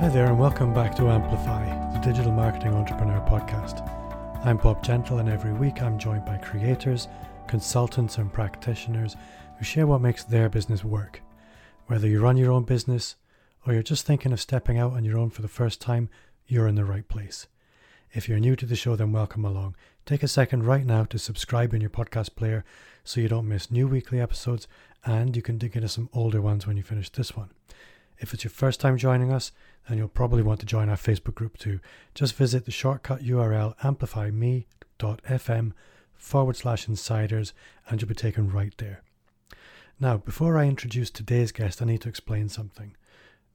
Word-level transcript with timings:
Hi 0.00 0.08
there, 0.08 0.24
and 0.24 0.38
welcome 0.38 0.72
back 0.72 0.94
to 0.94 1.10
Amplify, 1.10 1.92
the 1.92 1.98
Digital 1.98 2.32
Marketing 2.32 2.72
Entrepreneur 2.72 3.20
Podcast. 3.28 3.86
I'm 4.46 4.56
Bob 4.56 4.82
Gentle, 4.82 5.18
and 5.18 5.28
every 5.28 5.52
week 5.52 5.82
I'm 5.82 5.98
joined 5.98 6.24
by 6.24 6.38
creators, 6.38 7.06
consultants, 7.46 8.16
and 8.16 8.32
practitioners 8.32 9.14
who 9.58 9.64
share 9.66 9.86
what 9.86 10.00
makes 10.00 10.24
their 10.24 10.48
business 10.48 10.82
work. 10.82 11.20
Whether 11.86 12.08
you 12.08 12.22
run 12.22 12.38
your 12.38 12.50
own 12.50 12.64
business 12.64 13.16
or 13.66 13.74
you're 13.74 13.82
just 13.82 14.06
thinking 14.06 14.32
of 14.32 14.40
stepping 14.40 14.78
out 14.78 14.94
on 14.94 15.04
your 15.04 15.18
own 15.18 15.28
for 15.28 15.42
the 15.42 15.48
first 15.48 15.82
time, 15.82 16.08
you're 16.46 16.66
in 16.66 16.76
the 16.76 16.86
right 16.86 17.06
place. 17.06 17.46
If 18.10 18.26
you're 18.26 18.40
new 18.40 18.56
to 18.56 18.64
the 18.64 18.76
show, 18.76 18.96
then 18.96 19.12
welcome 19.12 19.44
along. 19.44 19.76
Take 20.06 20.22
a 20.22 20.28
second 20.28 20.64
right 20.64 20.86
now 20.86 21.04
to 21.04 21.18
subscribe 21.18 21.74
in 21.74 21.82
your 21.82 21.90
podcast 21.90 22.36
player 22.36 22.64
so 23.04 23.20
you 23.20 23.28
don't 23.28 23.46
miss 23.46 23.70
new 23.70 23.86
weekly 23.86 24.18
episodes 24.18 24.66
and 25.04 25.36
you 25.36 25.42
can 25.42 25.58
dig 25.58 25.76
into 25.76 25.88
some 25.88 26.08
older 26.14 26.40
ones 26.40 26.66
when 26.66 26.78
you 26.78 26.82
finish 26.82 27.10
this 27.10 27.36
one. 27.36 27.50
If 28.20 28.34
it's 28.34 28.44
your 28.44 28.50
first 28.50 28.80
time 28.80 28.98
joining 28.98 29.32
us, 29.32 29.50
then 29.88 29.96
you'll 29.96 30.08
probably 30.08 30.42
want 30.42 30.60
to 30.60 30.66
join 30.66 30.90
our 30.90 30.96
Facebook 30.96 31.34
group 31.34 31.56
too. 31.58 31.80
Just 32.14 32.36
visit 32.36 32.66
the 32.66 32.70
shortcut 32.70 33.22
URL 33.22 33.74
amplifyme.fm 33.82 35.72
forward 36.14 36.56
slash 36.56 36.86
insiders 36.86 37.54
and 37.88 38.00
you'll 38.00 38.08
be 38.08 38.14
taken 38.14 38.50
right 38.50 38.74
there. 38.76 39.02
Now, 39.98 40.18
before 40.18 40.58
I 40.58 40.66
introduce 40.66 41.10
today's 41.10 41.50
guest, 41.50 41.80
I 41.80 41.86
need 41.86 42.02
to 42.02 42.08
explain 42.08 42.48
something. 42.50 42.94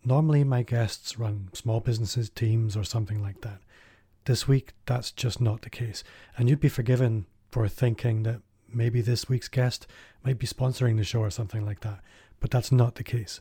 Normally, 0.03 0.43
my 0.43 0.63
guests 0.63 1.17
run 1.17 1.49
small 1.53 1.79
businesses, 1.79 2.29
teams, 2.29 2.75
or 2.75 2.83
something 2.83 3.21
like 3.21 3.41
that. 3.41 3.59
This 4.25 4.47
week, 4.47 4.73
that's 4.85 5.11
just 5.11 5.39
not 5.39 5.61
the 5.61 5.69
case, 5.69 6.03
and 6.37 6.49
you'd 6.49 6.59
be 6.59 6.69
forgiven 6.69 7.25
for 7.51 7.67
thinking 7.67 8.23
that 8.23 8.41
maybe 8.71 9.01
this 9.01 9.29
week's 9.29 9.47
guest 9.47 9.87
might 10.23 10.37
be 10.37 10.47
sponsoring 10.47 10.97
the 10.97 11.03
show 11.03 11.21
or 11.21 11.31
something 11.31 11.65
like 11.65 11.79
that, 11.81 12.01
but 12.39 12.51
that's 12.51 12.71
not 12.71 12.95
the 12.95 13.03
case. 13.03 13.39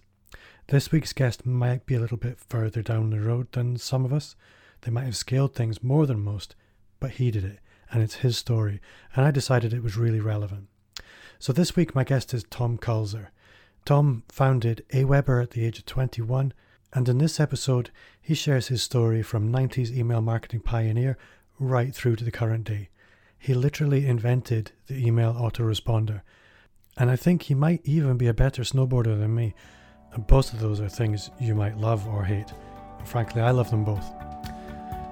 This 0.68 0.90
week's 0.90 1.12
guest 1.12 1.44
might 1.44 1.84
be 1.84 1.94
a 1.94 2.00
little 2.00 2.16
bit 2.16 2.38
further 2.40 2.80
down 2.80 3.10
the 3.10 3.20
road 3.20 3.52
than 3.52 3.76
some 3.76 4.06
of 4.06 4.14
us. 4.14 4.34
They 4.80 4.90
might 4.90 5.04
have 5.04 5.16
scaled 5.16 5.54
things 5.54 5.82
more 5.82 6.06
than 6.06 6.24
most, 6.24 6.56
but 7.00 7.12
he 7.12 7.30
did 7.30 7.44
it, 7.44 7.58
and 7.92 8.02
it's 8.02 8.16
his 8.16 8.38
story, 8.38 8.80
and 9.14 9.26
I 9.26 9.30
decided 9.30 9.74
it 9.74 9.82
was 9.82 9.98
really 9.98 10.20
relevant. 10.20 10.68
So 11.38 11.52
this 11.52 11.76
week, 11.76 11.94
my 11.94 12.02
guest 12.02 12.32
is 12.32 12.44
Tom 12.44 12.78
Kulzer. 12.78 13.26
Tom 13.84 14.22
founded 14.30 14.86
Aweber 14.90 15.42
at 15.42 15.50
the 15.50 15.66
age 15.66 15.80
of 15.80 15.84
21, 15.84 16.54
and 16.94 17.08
in 17.10 17.18
this 17.18 17.38
episode, 17.38 17.90
he 18.22 18.34
shares 18.34 18.68
his 18.68 18.82
story 18.82 19.22
from 19.22 19.52
90s 19.52 19.94
email 19.94 20.22
marketing 20.22 20.60
pioneer 20.60 21.18
right 21.58 21.94
through 21.94 22.16
to 22.16 22.24
the 22.24 22.30
current 22.30 22.64
day. 22.64 22.88
He 23.38 23.52
literally 23.52 24.06
invented 24.06 24.72
the 24.86 25.06
email 25.06 25.34
autoresponder, 25.34 26.22
and 26.96 27.10
I 27.10 27.16
think 27.16 27.42
he 27.42 27.54
might 27.54 27.82
even 27.84 28.16
be 28.16 28.28
a 28.28 28.34
better 28.34 28.62
snowboarder 28.62 29.18
than 29.18 29.34
me 29.34 29.54
and 30.14 30.26
both 30.26 30.52
of 30.52 30.60
those 30.60 30.80
are 30.80 30.88
things 30.88 31.30
you 31.40 31.54
might 31.54 31.76
love 31.76 32.06
or 32.08 32.24
hate. 32.24 32.52
And 32.98 33.08
frankly, 33.08 33.42
I 33.42 33.50
love 33.50 33.70
them 33.70 33.84
both. 33.84 34.04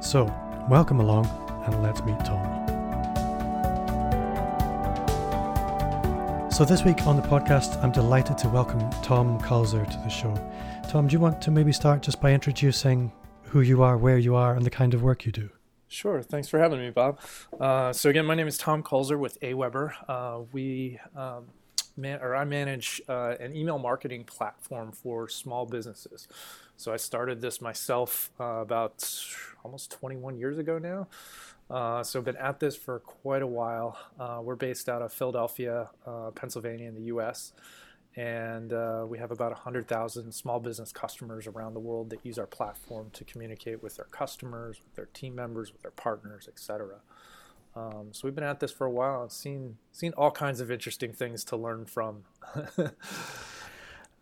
So, 0.01 0.25
welcome 0.69 1.01
along 1.01 1.27
and 1.67 1.83
let's 1.83 2.03
meet 2.03 2.19
Tom. 2.25 2.61
So, 6.51 6.65
this 6.65 6.85
week 6.85 7.07
on 7.07 7.17
the 7.17 7.23
podcast, 7.23 7.83
I'm 7.83 7.93
delighted 7.93 8.39
to 8.39 8.49
welcome 8.49 8.89
Tom 9.03 9.41
Kulzer 9.41 9.89
to 9.91 9.97
the 9.99 10.09
show. 10.09 10.35
Tom, 10.89 11.09
do 11.09 11.15
you 11.15 11.21
want 11.21 11.41
to 11.43 11.51
maybe 11.51 11.73
start 11.73 12.03
just 12.03 12.21
by 12.21 12.33
introducing 12.33 13.11
who 13.45 13.61
you 13.61 13.83
are, 13.83 13.97
where 13.97 14.19
you 14.19 14.35
are, 14.35 14.55
and 14.55 14.65
the 14.65 14.71
kind 14.71 14.95
of 14.95 15.03
work 15.03 15.27
you 15.27 15.33
do? 15.33 15.51
Sure. 15.89 16.23
Thanks 16.23 16.49
for 16.49 16.59
having 16.59 16.81
me, 16.81 16.91
Bob. 16.91 17.19
Uh, 17.61 17.93
so 17.93 18.09
again, 18.09 18.25
my 18.25 18.35
name 18.35 18.47
is 18.47 18.57
Tom 18.57 18.83
Kulzer 18.83 19.19
with 19.19 19.39
Aweber. 19.41 19.93
Uh, 20.09 20.41
we 20.53 20.99
um, 21.15 21.49
man, 21.97 22.21
or 22.21 22.35
I 22.35 22.45
manage 22.45 23.01
uh, 23.09 23.35
an 23.41 23.57
email 23.57 23.79
marketing 23.79 24.25
platform 24.25 24.93
for 24.93 25.29
small 25.29 25.67
businesses. 25.67 26.29
So 26.77 26.93
I 26.93 26.97
started 26.97 27.41
this 27.41 27.61
myself 27.61 28.31
uh, 28.41 28.45
about 28.45 29.09
almost 29.65 29.91
21 29.93 30.37
years 30.39 30.59
ago 30.59 30.79
now. 30.79 31.09
Uh, 31.71 32.03
so 32.03 32.19
I've 32.19 32.25
been 32.25 32.37
at 32.37 32.61
this 32.61 32.77
for 32.77 32.99
quite 33.01 33.43
a 33.43 33.47
while. 33.47 33.97
Uh, 34.19 34.41
we're 34.43 34.57
based 34.57 34.89
out 34.89 35.01
of 35.01 35.13
Philadelphia, 35.13 35.89
uh, 36.07 36.31
Pennsylvania, 36.33 36.89
in 36.89 36.95
the 36.95 37.05
U.S. 37.05 37.53
And 38.15 38.73
uh, 38.73 39.07
we 39.09 39.19
have 39.19 39.31
about 39.31 39.53
100,000 39.53 40.33
small 40.33 40.61
business 40.61 40.93
customers 40.93 41.47
around 41.47 41.73
the 41.73 41.81
world 41.81 42.11
that 42.11 42.27
use 42.27 42.39
our 42.39 42.47
platform 42.47 43.09
to 43.15 43.25
communicate 43.25 43.83
with 43.83 43.97
their 43.97 44.07
customers, 44.07 44.81
with 44.85 44.95
their 44.97 45.09
team 45.15 45.35
members, 45.35 45.73
with 45.73 45.81
their 45.83 45.93
partners, 45.93 46.47
etc. 46.47 46.97
Um, 47.75 48.09
so 48.13 48.23
we've 48.25 48.35
been 48.35 48.45
at 48.45 48.61
this 48.61 48.71
for 48.71 48.87
a 48.87 48.91
while 48.91 49.23
and 49.23 49.33
seen 49.33 49.79
seen 49.93 50.13
all 50.17 50.31
kinds 50.31 50.61
of 50.61 50.71
interesting 50.71 51.13
things 51.13 51.45
to 51.45 51.57
learn 51.57 51.87
from. 51.87 52.25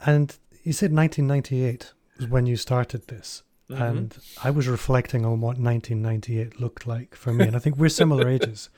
and 0.05 0.37
you 0.63 0.73
said 0.73 0.93
1998 0.93 1.93
was 2.19 2.29
when 2.29 2.47
you 2.47 2.57
started 2.57 3.09
this. 3.09 3.43
Mm-hmm. 3.69 3.83
And 3.83 4.19
I 4.43 4.51
was 4.51 4.69
reflecting 4.69 5.25
on 5.25 5.41
what 5.41 5.59
1998 5.59 6.61
looked 6.61 6.87
like 6.87 7.15
for 7.15 7.33
me. 7.33 7.47
And 7.47 7.57
I 7.57 7.59
think 7.59 7.77
we're 7.77 7.89
similar 7.89 8.29
ages. 8.37 8.69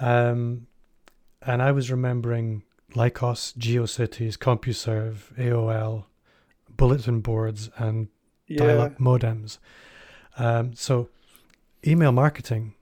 Um, 0.00 0.66
and 1.42 1.62
I 1.62 1.72
was 1.72 1.90
remembering 1.90 2.62
Lycos, 2.94 3.56
GeoCities, 3.56 4.36
CompuServe, 4.36 5.34
AOL, 5.38 6.04
bulletin 6.76 7.20
boards, 7.20 7.70
and 7.76 8.08
yeah. 8.46 8.58
dial 8.58 8.80
up 8.82 8.98
modems. 8.98 9.58
Um, 10.36 10.74
so 10.74 11.08
email 11.86 12.12
marketing 12.12 12.74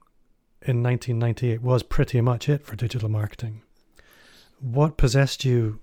in 0.67 0.83
1998 0.83 1.63
was 1.63 1.83
pretty 1.83 2.21
much 2.21 2.49
it 2.49 2.65
for 2.65 2.77
digital 2.77 3.09
marketing. 3.09 3.63
What 4.61 4.97
possessed 4.97 5.45
you 5.45 5.81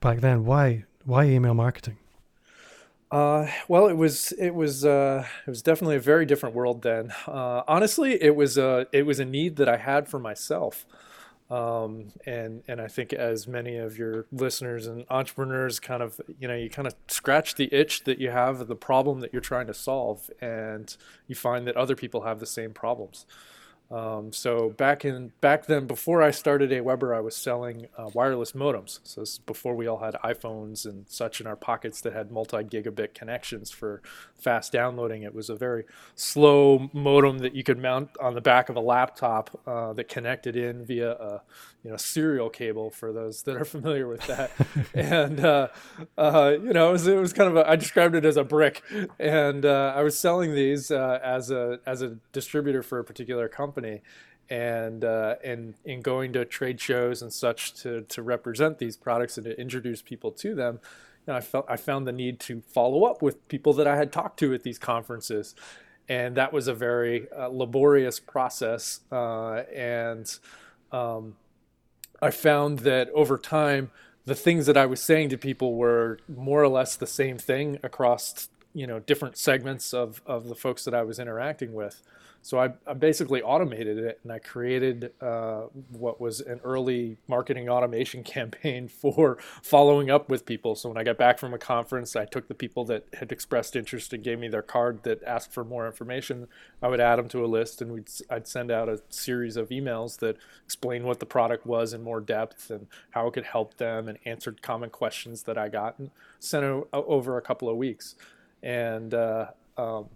back 0.00 0.20
then? 0.20 0.44
Why 0.44 0.84
why 1.04 1.24
email 1.24 1.54
marketing? 1.54 1.96
Uh, 3.10 3.48
well, 3.66 3.88
it 3.88 3.96
was 3.96 4.32
it 4.32 4.54
was 4.54 4.84
uh, 4.84 5.26
it 5.46 5.50
was 5.50 5.62
definitely 5.62 5.96
a 5.96 6.00
very 6.00 6.24
different 6.24 6.54
world 6.54 6.82
then. 6.82 7.12
Uh, 7.26 7.62
honestly, 7.66 8.22
it 8.22 8.36
was 8.36 8.56
a 8.56 8.86
it 8.92 9.04
was 9.04 9.18
a 9.18 9.24
need 9.24 9.56
that 9.56 9.68
I 9.68 9.78
had 9.78 10.08
for 10.08 10.20
myself, 10.20 10.86
um, 11.50 12.12
and 12.24 12.62
and 12.68 12.80
I 12.80 12.86
think 12.86 13.12
as 13.12 13.48
many 13.48 13.76
of 13.76 13.98
your 13.98 14.26
listeners 14.30 14.86
and 14.86 15.06
entrepreneurs 15.10 15.80
kind 15.80 16.02
of 16.04 16.20
you 16.38 16.46
know 16.46 16.54
you 16.54 16.70
kind 16.70 16.86
of 16.86 16.94
scratch 17.08 17.56
the 17.56 17.72
itch 17.74 18.04
that 18.04 18.20
you 18.20 18.30
have 18.30 18.68
the 18.68 18.76
problem 18.76 19.20
that 19.20 19.32
you're 19.32 19.42
trying 19.42 19.66
to 19.66 19.74
solve, 19.74 20.30
and 20.40 20.96
you 21.26 21.34
find 21.34 21.66
that 21.66 21.76
other 21.76 21.96
people 21.96 22.22
have 22.22 22.38
the 22.38 22.46
same 22.46 22.72
problems. 22.72 23.26
Um, 23.90 24.32
so 24.32 24.70
back 24.70 25.04
in 25.04 25.32
back 25.40 25.66
then, 25.66 25.86
before 25.86 26.22
I 26.22 26.30
started 26.30 26.70
Aweber, 26.70 27.14
I 27.14 27.20
was 27.20 27.34
selling 27.34 27.88
uh, 27.98 28.10
wireless 28.14 28.52
modems. 28.52 29.00
So 29.02 29.22
this 29.22 29.32
is 29.32 29.38
before 29.38 29.74
we 29.74 29.88
all 29.88 29.98
had 29.98 30.14
iPhones 30.22 30.84
and 30.84 31.06
such 31.08 31.40
in 31.40 31.46
our 31.48 31.56
pockets 31.56 32.00
that 32.02 32.12
had 32.12 32.30
multi-gigabit 32.30 33.14
connections 33.14 33.70
for 33.70 34.00
fast 34.36 34.72
downloading. 34.72 35.24
It 35.24 35.34
was 35.34 35.50
a 35.50 35.56
very 35.56 35.84
slow 36.14 36.88
modem 36.92 37.38
that 37.38 37.56
you 37.56 37.64
could 37.64 37.78
mount 37.78 38.10
on 38.20 38.34
the 38.34 38.40
back 38.40 38.68
of 38.68 38.76
a 38.76 38.80
laptop 38.80 39.60
uh, 39.66 39.92
that 39.94 40.08
connected 40.08 40.56
in 40.56 40.84
via 40.84 41.10
a 41.10 41.42
you 41.82 41.90
know 41.90 41.96
serial 41.96 42.50
cable 42.50 42.90
for 42.90 43.12
those 43.12 43.42
that 43.42 43.56
are 43.56 43.64
familiar 43.76 44.06
with 44.06 44.26
that. 44.26 44.50
and 44.94 45.40
uh, 45.40 45.68
uh, 46.16 46.52
you 46.62 46.72
know, 46.72 46.90
it 46.90 46.92
was, 46.92 47.06
it 47.06 47.16
was, 47.16 47.32
kind 47.32 47.48
of 47.48 47.56
a, 47.56 47.68
I 47.68 47.76
described 47.76 48.14
it 48.14 48.24
as 48.24 48.36
a 48.36 48.44
brick, 48.44 48.82
and 49.18 49.64
uh, 49.64 49.92
I 49.96 50.02
was 50.02 50.18
selling 50.18 50.54
these 50.54 50.90
uh, 50.90 51.18
as 51.22 51.50
a 51.50 51.80
as 51.86 52.02
a 52.02 52.16
distributor 52.32 52.82
for 52.82 52.98
a 52.98 53.04
particular 53.04 53.48
company. 53.48 53.79
And 54.48 55.04
uh, 55.04 55.36
and 55.44 55.74
in 55.84 56.00
going 56.02 56.32
to 56.32 56.44
trade 56.44 56.80
shows 56.80 57.22
and 57.22 57.32
such 57.32 57.74
to 57.82 58.02
to 58.02 58.22
represent 58.22 58.78
these 58.78 58.96
products 58.96 59.36
and 59.36 59.44
to 59.44 59.60
introduce 59.60 60.02
people 60.02 60.32
to 60.32 60.54
them, 60.54 60.80
I 61.28 61.40
felt 61.40 61.66
I 61.68 61.76
found 61.76 62.06
the 62.06 62.12
need 62.12 62.40
to 62.40 62.60
follow 62.60 63.04
up 63.04 63.22
with 63.22 63.46
people 63.48 63.72
that 63.74 63.86
I 63.86 63.96
had 63.96 64.12
talked 64.12 64.38
to 64.40 64.52
at 64.52 64.62
these 64.62 64.78
conferences, 64.78 65.54
and 66.08 66.36
that 66.36 66.52
was 66.52 66.66
a 66.66 66.74
very 66.74 67.28
uh, 67.30 67.46
laborious 67.48 68.18
process. 68.18 69.00
Uh, 69.12 69.62
and 69.74 70.32
um, 70.90 71.36
I 72.20 72.30
found 72.30 72.80
that 72.80 73.08
over 73.10 73.38
time, 73.38 73.90
the 74.24 74.34
things 74.34 74.66
that 74.66 74.76
I 74.76 74.86
was 74.86 75.00
saying 75.00 75.30
to 75.30 75.38
people 75.38 75.74
were 75.74 76.18
more 76.28 76.62
or 76.62 76.68
less 76.68 76.96
the 76.96 77.06
same 77.06 77.38
thing 77.38 77.78
across 77.82 78.48
you 78.74 78.86
know 78.86 78.98
different 79.00 79.36
segments 79.36 79.92
of 79.92 80.22
of 80.26 80.48
the 80.48 80.54
folks 80.54 80.84
that 80.84 80.94
I 80.94 81.02
was 81.02 81.18
interacting 81.18 81.72
with. 81.72 82.02
So 82.42 82.58
I, 82.58 82.70
I 82.86 82.94
basically 82.94 83.42
automated 83.42 83.98
it 83.98 84.20
and 84.22 84.32
I 84.32 84.38
created 84.38 85.12
uh, 85.20 85.64
what 85.90 86.20
was 86.20 86.40
an 86.40 86.60
early 86.64 87.18
marketing 87.28 87.68
automation 87.68 88.22
campaign 88.24 88.88
for 88.88 89.36
following 89.62 90.10
up 90.10 90.30
with 90.30 90.46
people. 90.46 90.74
So 90.74 90.88
when 90.88 90.96
I 90.96 91.04
got 91.04 91.18
back 91.18 91.38
from 91.38 91.52
a 91.52 91.58
conference, 91.58 92.16
I 92.16 92.24
took 92.24 92.48
the 92.48 92.54
people 92.54 92.84
that 92.86 93.04
had 93.18 93.30
expressed 93.30 93.76
interest 93.76 94.12
and 94.14 94.24
gave 94.24 94.38
me 94.38 94.48
their 94.48 94.62
card 94.62 95.02
that 95.02 95.22
asked 95.24 95.52
for 95.52 95.64
more 95.64 95.86
information. 95.86 96.48
I 96.82 96.88
would 96.88 97.00
add 97.00 97.16
them 97.16 97.28
to 97.28 97.44
a 97.44 97.46
list 97.46 97.82
and 97.82 97.92
we'd, 97.92 98.08
I'd 98.30 98.48
send 98.48 98.70
out 98.70 98.88
a 98.88 99.02
series 99.10 99.56
of 99.56 99.68
emails 99.68 100.18
that 100.20 100.38
explained 100.64 101.04
what 101.04 101.20
the 101.20 101.26
product 101.26 101.66
was 101.66 101.92
in 101.92 102.02
more 102.02 102.20
depth 102.20 102.70
and 102.70 102.86
how 103.10 103.26
it 103.26 103.34
could 103.34 103.44
help 103.44 103.76
them 103.76 104.08
and 104.08 104.18
answered 104.24 104.62
common 104.62 104.88
questions 104.88 105.42
that 105.42 105.58
I 105.58 105.68
got 105.68 105.98
and 105.98 106.10
sent 106.38 106.86
over 106.92 107.36
a 107.36 107.42
couple 107.42 107.68
of 107.68 107.76
weeks. 107.76 108.14
And 108.62 109.14
uh, 109.14 109.46
um, 109.76 110.06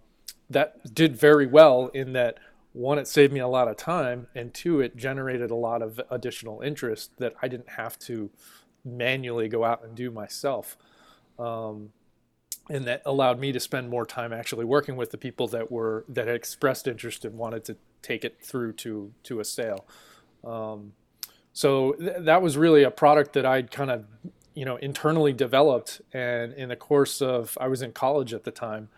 that 0.49 0.93
did 0.93 1.15
very 1.15 1.47
well 1.47 1.87
in 1.87 2.13
that 2.13 2.37
one, 2.73 2.99
it 2.99 3.07
saved 3.07 3.31
me 3.31 3.39
a 3.39 3.47
lot 3.47 3.69
of 3.69 3.77
time, 3.77 4.27
and 4.35 4.53
two, 4.53 4.81
it 4.81 4.97
generated 4.97 5.49
a 5.49 5.55
lot 5.55 5.81
of 5.81 6.01
additional 6.11 6.59
interest 6.61 7.11
that 7.19 7.33
I 7.41 7.47
didn't 7.47 7.69
have 7.69 7.97
to 7.99 8.29
manually 8.83 9.47
go 9.47 9.63
out 9.63 9.83
and 9.83 9.95
do 9.95 10.11
myself. 10.11 10.77
Um, 11.39 11.91
and 12.69 12.85
that 12.85 13.01
allowed 13.05 13.39
me 13.39 13.51
to 13.51 13.59
spend 13.59 13.89
more 13.89 14.05
time 14.05 14.33
actually 14.33 14.65
working 14.65 14.95
with 14.95 15.11
the 15.11 15.17
people 15.17 15.47
that 15.49 15.71
were 15.71 16.03
that 16.09 16.27
had 16.27 16.35
expressed 16.35 16.87
interest 16.87 17.23
and 17.23 17.37
wanted 17.37 17.63
to 17.65 17.77
take 18.01 18.25
it 18.25 18.41
through 18.41 18.73
to 18.73 19.13
to 19.23 19.39
a 19.39 19.45
sale. 19.45 19.85
Um, 20.43 20.93
so 21.53 21.93
th- 21.93 22.17
that 22.19 22.41
was 22.41 22.57
really 22.57 22.83
a 22.83 22.91
product 22.91 23.33
that 23.33 23.45
I'd 23.45 23.71
kind 23.71 23.91
of 23.91 24.05
you 24.55 24.65
know 24.65 24.77
internally 24.77 25.33
developed, 25.33 26.01
and 26.13 26.53
in 26.53 26.69
the 26.69 26.75
course 26.75 27.21
of 27.21 27.57
I 27.61 27.67
was 27.67 27.81
in 27.81 27.91
college 27.91 28.33
at 28.33 28.43
the 28.43 28.51
time, 28.51 28.89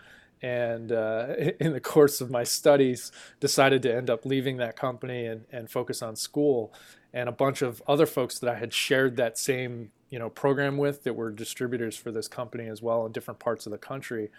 and 0.41 0.91
uh, 0.91 1.35
in 1.59 1.73
the 1.73 1.81
course 1.81 2.21
of 2.21 2.31
my 2.31 2.43
studies 2.43 3.11
decided 3.39 3.81
to 3.83 3.93
end 3.93 4.09
up 4.09 4.25
leaving 4.25 4.57
that 4.57 4.75
company 4.75 5.25
and, 5.25 5.45
and 5.51 5.69
focus 5.69 6.01
on 6.01 6.15
school. 6.15 6.73
And 7.13 7.27
a 7.27 7.31
bunch 7.31 7.61
of 7.63 7.81
other 7.87 8.05
folks 8.05 8.37
that 8.39 8.49
i 8.49 8.59
had 8.59 8.71
shared 8.73 9.15
that 9.17 9.39
same 9.39 9.91
you 10.09 10.19
know 10.19 10.29
program 10.29 10.77
with 10.77 11.03
that 11.03 11.13
were 11.13 11.31
distributors 11.31 11.97
for 11.97 12.11
this 12.11 12.27
company 12.27 12.67
as 12.67 12.81
well 12.81 13.05
in 13.05 13.11
different 13.11 13.39
parts 13.39 13.65
of 13.65 13.71
the 13.71 13.77
country 13.77 14.29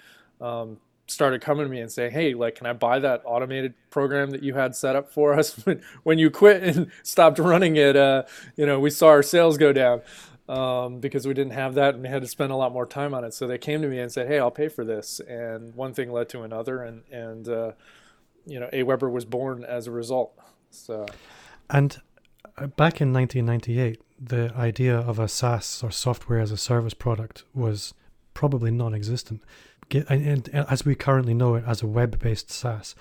um, 0.41 0.79
started 1.07 1.41
coming 1.41 1.65
to 1.65 1.71
me 1.71 1.81
and 1.81 1.91
saying 1.91 2.13
hey 2.13 2.35
like 2.35 2.55
can 2.55 2.67
i 2.67 2.73
buy 2.73 2.99
that 2.99 3.23
automated 3.25 3.75
program 3.91 4.31
that 4.31 4.43
you 4.43 4.55
had 4.55 4.75
set 4.75 4.95
up 4.95 5.11
for 5.11 5.35
us 5.35 5.59
when, 6.05 6.19
you 6.19 6.31
quit 6.31 6.63
and 6.63 6.91
stopped 7.03 7.39
running 7.39 7.77
it? 7.77 7.97
Uh, 7.97 8.23
you 8.57 8.67
know 8.67 8.79
we 8.79 8.91
saw 8.91 9.09
our 9.09 9.23
sales 9.23 9.57
go 9.57 9.73
down 9.73 10.01
um, 10.49 11.01
because 11.01 11.27
we 11.27 11.35
didn't 11.35 11.53
have 11.53 11.75
that 11.75 11.95
and 11.95 12.03
we 12.03 12.09
had 12.09 12.23
to 12.23 12.29
spend 12.29 12.53
a 12.53 12.57
lot 12.57 12.73
more 12.73 12.87
time 12.87 13.15
on 13.15 13.25
it. 13.25 13.35
So 13.35 13.47
they 13.47 13.59
came 13.59 13.83
to 13.83 13.89
me 13.89 13.99
and 13.99 14.11
said, 14.11 14.29
"Hey, 14.29 14.39
I'll 14.39 14.51
pay 14.51 14.69
for 14.69 14.85
this," 14.85 15.21
and 15.21 15.75
one 15.75 15.93
thing 15.93 16.11
led 16.11 16.29
to 16.31 16.43
another, 16.43 16.83
and 16.83 17.03
and 17.13 17.49
uh, 17.49 17.73
you 18.49 18.59
know, 18.59 18.69
AWeber 18.73 19.11
was 19.11 19.25
born 19.25 19.65
as 19.65 19.87
a 19.87 19.91
result. 19.91 20.37
So, 20.71 21.07
and 21.71 22.01
uh, 22.57 22.67
back 22.67 23.01
in 23.01 23.13
1998, 23.13 24.01
the 24.19 24.53
idea 24.57 24.97
of 24.97 25.19
a 25.19 25.29
SaaS 25.29 25.83
or 25.83 25.91
software 25.91 26.41
as 26.41 26.51
a 26.51 26.57
service 26.57 26.95
product 26.95 27.45
was 27.55 27.95
probably 28.35 28.71
non-existent, 28.71 29.43
and 30.09 30.49
as 30.55 30.85
we 30.85 30.95
currently 30.95 31.35
know 31.35 31.55
it 31.55 31.65
as 31.67 31.83
a 31.83 31.87
web-based 31.87 32.51
SaaS. 32.51 32.95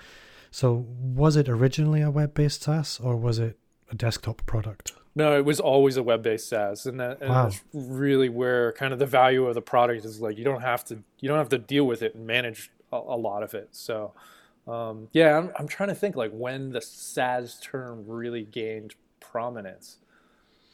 So, 0.50 0.86
was 0.98 1.36
it 1.36 1.48
originally 1.48 2.02
a 2.02 2.10
web-based 2.10 2.62
SaaS 2.62 3.00
or 3.00 3.16
was 3.16 3.38
it 3.38 3.58
a 3.90 3.94
desktop 3.94 4.44
product? 4.46 4.92
No, 5.18 5.36
it 5.36 5.44
was 5.44 5.58
always 5.58 5.96
a 5.96 6.02
web-based 6.04 6.48
SaaS, 6.48 6.86
and, 6.86 7.00
that, 7.00 7.20
and 7.20 7.30
wow. 7.30 7.42
that's 7.42 7.60
really 7.72 8.28
where 8.28 8.70
kind 8.74 8.92
of 8.92 9.00
the 9.00 9.06
value 9.06 9.46
of 9.46 9.56
the 9.56 9.60
product 9.60 10.04
is. 10.04 10.20
Like 10.20 10.38
you 10.38 10.44
don't 10.44 10.60
have 10.60 10.84
to 10.84 11.02
you 11.18 11.28
don't 11.28 11.38
have 11.38 11.48
to 11.48 11.58
deal 11.58 11.88
with 11.88 12.02
it 12.02 12.14
and 12.14 12.24
manage 12.24 12.70
a, 12.92 12.98
a 12.98 13.18
lot 13.18 13.42
of 13.42 13.52
it. 13.52 13.70
So, 13.72 14.12
um, 14.68 15.08
yeah, 15.10 15.36
I'm 15.36 15.50
I'm 15.58 15.66
trying 15.66 15.88
to 15.88 15.96
think 15.96 16.14
like 16.14 16.30
when 16.30 16.70
the 16.70 16.80
SaaS 16.80 17.58
term 17.60 18.04
really 18.06 18.44
gained 18.44 18.94
prominence, 19.18 19.96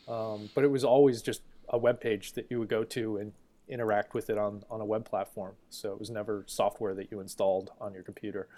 um, 0.08 0.50
but 0.54 0.62
it 0.62 0.70
was 0.70 0.84
always 0.84 1.22
just 1.22 1.40
a 1.70 1.78
web 1.78 1.98
page 1.98 2.34
that 2.34 2.48
you 2.50 2.58
would 2.58 2.68
go 2.68 2.84
to 2.84 3.16
and 3.16 3.32
interact 3.66 4.12
with 4.12 4.28
it 4.28 4.36
on 4.36 4.62
on 4.70 4.82
a 4.82 4.84
web 4.84 5.06
platform. 5.06 5.54
So 5.70 5.90
it 5.90 5.98
was 5.98 6.10
never 6.10 6.44
software 6.46 6.92
that 6.96 7.10
you 7.10 7.20
installed 7.20 7.70
on 7.80 7.94
your 7.94 8.02
computer. 8.02 8.48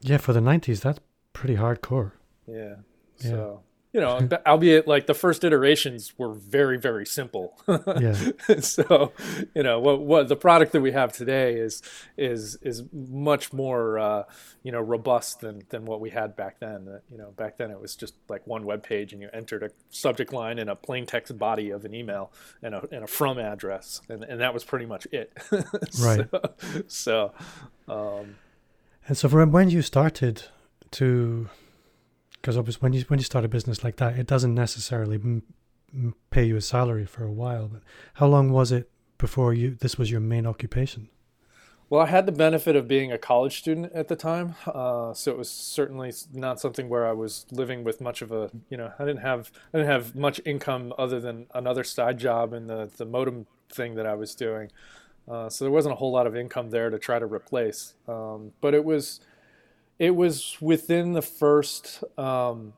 Yeah, 0.00 0.16
for 0.16 0.32
the 0.32 0.40
'90s, 0.40 0.80
that's 0.80 0.98
pretty 1.32 1.54
hardcore. 1.54 2.10
Yeah. 2.48 2.74
yeah. 3.20 3.52
You 3.94 4.00
know, 4.00 4.28
albeit 4.44 4.88
like 4.88 5.06
the 5.06 5.14
first 5.14 5.44
iterations 5.44 6.12
were 6.18 6.34
very, 6.34 6.78
very 6.78 7.06
simple. 7.06 7.56
yeah. 7.68 8.16
so, 8.58 9.12
you 9.54 9.62
know, 9.62 9.78
what 9.78 10.00
what 10.00 10.28
the 10.28 10.34
product 10.34 10.72
that 10.72 10.80
we 10.80 10.90
have 10.90 11.12
today 11.12 11.54
is 11.54 11.80
is 12.16 12.56
is 12.60 12.82
much 12.92 13.52
more 13.52 13.98
uh, 14.00 14.24
you 14.64 14.72
know 14.72 14.80
robust 14.80 15.40
than 15.40 15.62
than 15.68 15.84
what 15.84 16.00
we 16.00 16.10
had 16.10 16.34
back 16.34 16.58
then. 16.58 16.88
Uh, 16.88 16.98
you 17.08 17.16
know, 17.16 17.30
back 17.36 17.56
then 17.56 17.70
it 17.70 17.80
was 17.80 17.94
just 17.94 18.14
like 18.28 18.44
one 18.48 18.64
web 18.66 18.82
page 18.82 19.12
and 19.12 19.22
you 19.22 19.30
entered 19.32 19.62
a 19.62 19.70
subject 19.90 20.32
line 20.32 20.58
and 20.58 20.68
a 20.68 20.74
plain 20.74 21.06
text 21.06 21.38
body 21.38 21.70
of 21.70 21.84
an 21.84 21.94
email 21.94 22.32
and 22.62 22.74
a 22.74 22.88
and 22.90 23.04
a 23.04 23.06
from 23.06 23.38
address 23.38 24.00
and 24.08 24.24
and 24.24 24.40
that 24.40 24.52
was 24.52 24.64
pretty 24.64 24.86
much 24.86 25.06
it. 25.12 25.32
right. 26.00 26.28
So, 26.30 26.50
so 26.88 27.32
um, 27.88 28.34
and 29.06 29.16
so 29.16 29.28
from 29.28 29.52
when 29.52 29.70
you 29.70 29.82
started 29.82 30.42
to 30.92 31.48
because 32.44 32.58
obviously 32.58 32.80
when 32.80 32.92
you 32.92 33.00
when 33.08 33.18
you 33.18 33.24
start 33.24 33.46
a 33.46 33.48
business 33.48 33.82
like 33.82 33.96
that, 33.96 34.18
it 34.18 34.26
doesn't 34.26 34.54
necessarily 34.54 35.16
m- 35.16 35.42
m- 35.94 36.14
pay 36.28 36.44
you 36.44 36.56
a 36.56 36.60
salary 36.60 37.06
for 37.06 37.24
a 37.24 37.32
while. 37.32 37.68
But 37.68 37.80
how 38.14 38.26
long 38.26 38.52
was 38.52 38.70
it 38.70 38.90
before 39.16 39.54
you 39.54 39.70
this 39.80 39.96
was 39.96 40.10
your 40.10 40.20
main 40.20 40.46
occupation? 40.46 41.08
Well, 41.88 42.02
I 42.02 42.06
had 42.06 42.26
the 42.26 42.32
benefit 42.32 42.76
of 42.76 42.86
being 42.86 43.10
a 43.10 43.16
college 43.16 43.58
student 43.58 43.92
at 43.94 44.08
the 44.08 44.16
time, 44.16 44.56
uh, 44.66 45.14
so 45.14 45.30
it 45.30 45.38
was 45.38 45.50
certainly 45.50 46.12
not 46.34 46.60
something 46.60 46.90
where 46.90 47.06
I 47.06 47.12
was 47.12 47.46
living 47.50 47.82
with 47.82 48.02
much 48.02 48.20
of 48.20 48.30
a 48.30 48.50
you 48.68 48.76
know 48.76 48.92
I 48.98 49.06
didn't 49.06 49.22
have 49.22 49.50
I 49.72 49.78
didn't 49.78 49.90
have 49.90 50.14
much 50.14 50.38
income 50.44 50.92
other 50.98 51.20
than 51.20 51.46
another 51.54 51.82
side 51.82 52.18
job 52.18 52.52
and 52.52 52.68
the 52.68 52.90
the 52.94 53.06
modem 53.06 53.46
thing 53.70 53.94
that 53.94 54.04
I 54.04 54.16
was 54.16 54.34
doing. 54.34 54.70
Uh, 55.26 55.48
so 55.48 55.64
there 55.64 55.72
wasn't 55.72 55.94
a 55.94 55.96
whole 55.96 56.12
lot 56.12 56.26
of 56.26 56.36
income 56.36 56.68
there 56.68 56.90
to 56.90 56.98
try 56.98 57.18
to 57.18 57.24
replace. 57.24 57.94
Um, 58.06 58.52
but 58.60 58.74
it 58.74 58.84
was 58.84 59.20
it 60.04 60.14
was 60.14 60.58
within 60.60 61.14
the 61.14 61.22
first 61.22 62.04
um, 62.18 62.74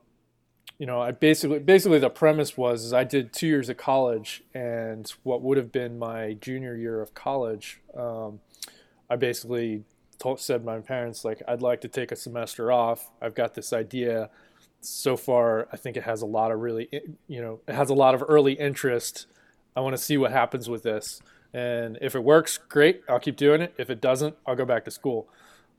you 0.79 0.85
know 0.85 1.01
i 1.01 1.11
basically 1.11 1.59
basically 1.59 1.99
the 1.99 2.09
premise 2.09 2.55
was 2.55 2.85
is 2.85 2.93
i 2.93 3.03
did 3.03 3.33
two 3.33 3.47
years 3.47 3.67
of 3.67 3.75
college 3.75 4.43
and 4.53 5.13
what 5.23 5.41
would 5.41 5.57
have 5.57 5.71
been 5.71 5.99
my 5.99 6.33
junior 6.39 6.75
year 6.75 7.01
of 7.01 7.13
college 7.13 7.81
um, 7.97 8.39
i 9.09 9.15
basically 9.15 9.83
told, 10.17 10.39
said 10.39 10.63
my 10.63 10.79
parents 10.79 11.25
like 11.25 11.41
i'd 11.49 11.61
like 11.61 11.81
to 11.81 11.87
take 11.87 12.11
a 12.11 12.15
semester 12.15 12.71
off. 12.71 13.11
I've 13.21 13.35
got 13.35 13.53
this 13.53 13.73
idea. 13.73 14.29
So 14.79 15.17
far 15.17 15.67
i 15.73 15.77
think 15.77 15.97
it 15.97 16.03
has 16.03 16.21
a 16.21 16.25
lot 16.25 16.51
of 16.51 16.59
really 16.59 16.87
you 17.27 17.41
know 17.41 17.59
it 17.67 17.73
has 17.73 17.89
a 17.89 17.95
lot 17.95 18.15
of 18.15 18.23
early 18.27 18.53
interest. 18.53 19.25
I 19.75 19.81
want 19.81 19.97
to 19.97 20.01
see 20.01 20.17
what 20.17 20.31
happens 20.31 20.69
with 20.69 20.83
this. 20.83 21.21
And 21.53 21.97
if 22.01 22.15
it 22.15 22.23
works 22.23 22.57
great 22.57 23.01
i'll 23.09 23.19
keep 23.19 23.35
doing 23.35 23.61
it. 23.61 23.73
If 23.77 23.89
it 23.89 23.99
doesn't 23.99 24.35
i'll 24.45 24.55
go 24.55 24.65
back 24.65 24.85
to 24.85 24.91
school 24.91 25.27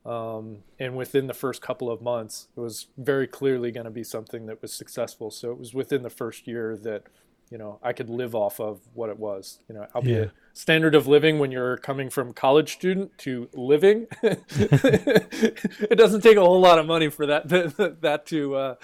um, 0.08 0.60
and 0.78 0.96
within 0.96 1.26
the 1.26 1.34
first 1.34 1.60
couple 1.60 1.90
of 1.90 2.00
months, 2.00 2.48
it 2.56 2.60
was 2.60 2.86
very 2.96 3.26
clearly 3.26 3.70
going 3.70 3.84
to 3.84 3.90
be 3.90 4.02
something 4.02 4.46
that 4.46 4.62
was 4.62 4.72
successful. 4.72 5.30
So 5.30 5.50
it 5.50 5.58
was 5.58 5.74
within 5.74 6.02
the 6.02 6.08
first 6.08 6.46
year 6.46 6.78
that, 6.78 7.02
you 7.50 7.58
know, 7.58 7.78
I 7.82 7.92
could 7.92 8.08
live 8.08 8.34
off 8.34 8.58
of 8.58 8.80
what 8.94 9.10
it 9.10 9.18
was. 9.18 9.60
You 9.68 9.74
know, 9.74 9.86
albeit 9.94 10.28
yeah. 10.28 10.30
standard 10.54 10.94
of 10.94 11.06
living 11.06 11.38
when 11.38 11.52
you're 11.52 11.76
coming 11.76 12.08
from 12.08 12.32
college 12.32 12.72
student 12.72 13.18
to 13.18 13.50
living, 13.52 14.06
it 14.22 15.98
doesn't 15.98 16.22
take 16.22 16.38
a 16.38 16.40
whole 16.40 16.60
lot 16.60 16.78
of 16.78 16.86
money 16.86 17.10
for 17.10 17.26
that 17.26 17.46
that, 17.50 18.00
that 18.00 18.24
to, 18.26 18.54
uh, 18.54 18.74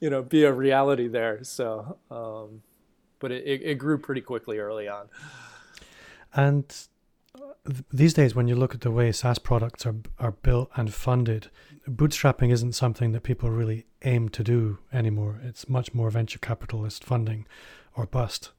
you 0.00 0.10
know, 0.10 0.22
be 0.22 0.44
a 0.44 0.52
reality 0.52 1.08
there. 1.08 1.42
So, 1.44 1.96
um, 2.10 2.62
but 3.20 3.32
it, 3.32 3.46
it, 3.46 3.62
it 3.62 3.74
grew 3.76 3.96
pretty 3.96 4.20
quickly 4.20 4.58
early 4.58 4.86
on. 4.86 5.08
And 6.34 6.66
these 7.92 8.12
days, 8.14 8.34
when 8.34 8.48
you 8.48 8.54
look 8.54 8.74
at 8.74 8.82
the 8.82 8.90
way 8.90 9.10
SaaS 9.12 9.38
products 9.38 9.86
are 9.86 9.96
are 10.18 10.32
built 10.32 10.70
and 10.76 10.92
funded, 10.92 11.50
bootstrapping 11.88 12.52
isn't 12.52 12.72
something 12.72 13.12
that 13.12 13.22
people 13.22 13.50
really 13.50 13.86
aim 14.02 14.28
to 14.30 14.44
do 14.44 14.78
anymore. 14.92 15.40
It's 15.42 15.68
much 15.68 15.94
more 15.94 16.10
venture 16.10 16.38
capitalist 16.38 17.04
funding 17.04 17.46
or 17.96 18.06
bust. 18.06 18.50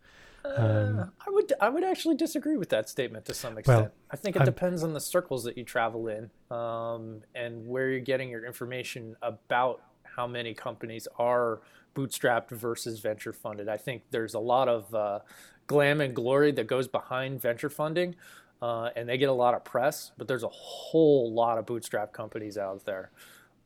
Um, 0.43 0.99
uh, 0.99 1.05
I 1.25 1.29
would 1.29 1.53
I 1.61 1.69
would 1.69 1.83
actually 1.83 2.15
disagree 2.15 2.57
with 2.57 2.69
that 2.69 2.89
statement 2.89 3.25
to 3.25 3.33
some 3.33 3.57
extent. 3.57 3.81
Well, 3.81 3.91
I 4.11 4.15
think 4.15 4.35
it 4.35 4.39
I'm, 4.39 4.45
depends 4.45 4.83
on 4.83 4.93
the 4.93 4.99
circles 4.99 5.43
that 5.43 5.57
you 5.57 5.63
travel 5.63 6.07
in 6.07 6.29
um, 6.55 7.21
and 7.35 7.67
where 7.67 7.89
you're 7.89 7.99
getting 7.99 8.29
your 8.29 8.45
information 8.45 9.15
about 9.21 9.81
how 10.03 10.25
many 10.25 10.53
companies 10.53 11.07
are 11.19 11.61
bootstrapped 11.95 12.49
versus 12.49 12.99
venture 12.99 13.33
funded. 13.33 13.69
I 13.69 13.77
think 13.77 14.03
there's 14.11 14.33
a 14.33 14.39
lot 14.39 14.67
of 14.67 14.93
uh, 14.93 15.19
glam 15.67 16.01
and 16.01 16.15
glory 16.15 16.51
that 16.53 16.67
goes 16.67 16.87
behind 16.87 17.41
venture 17.41 17.69
funding 17.69 18.15
uh, 18.61 18.89
and 18.95 19.07
they 19.07 19.17
get 19.17 19.29
a 19.29 19.33
lot 19.33 19.53
of 19.53 19.63
press, 19.63 20.11
but 20.17 20.27
there's 20.27 20.43
a 20.43 20.49
whole 20.49 21.33
lot 21.33 21.57
of 21.57 21.65
bootstrap 21.65 22.13
companies 22.13 22.57
out 22.57 22.85
there. 22.85 23.11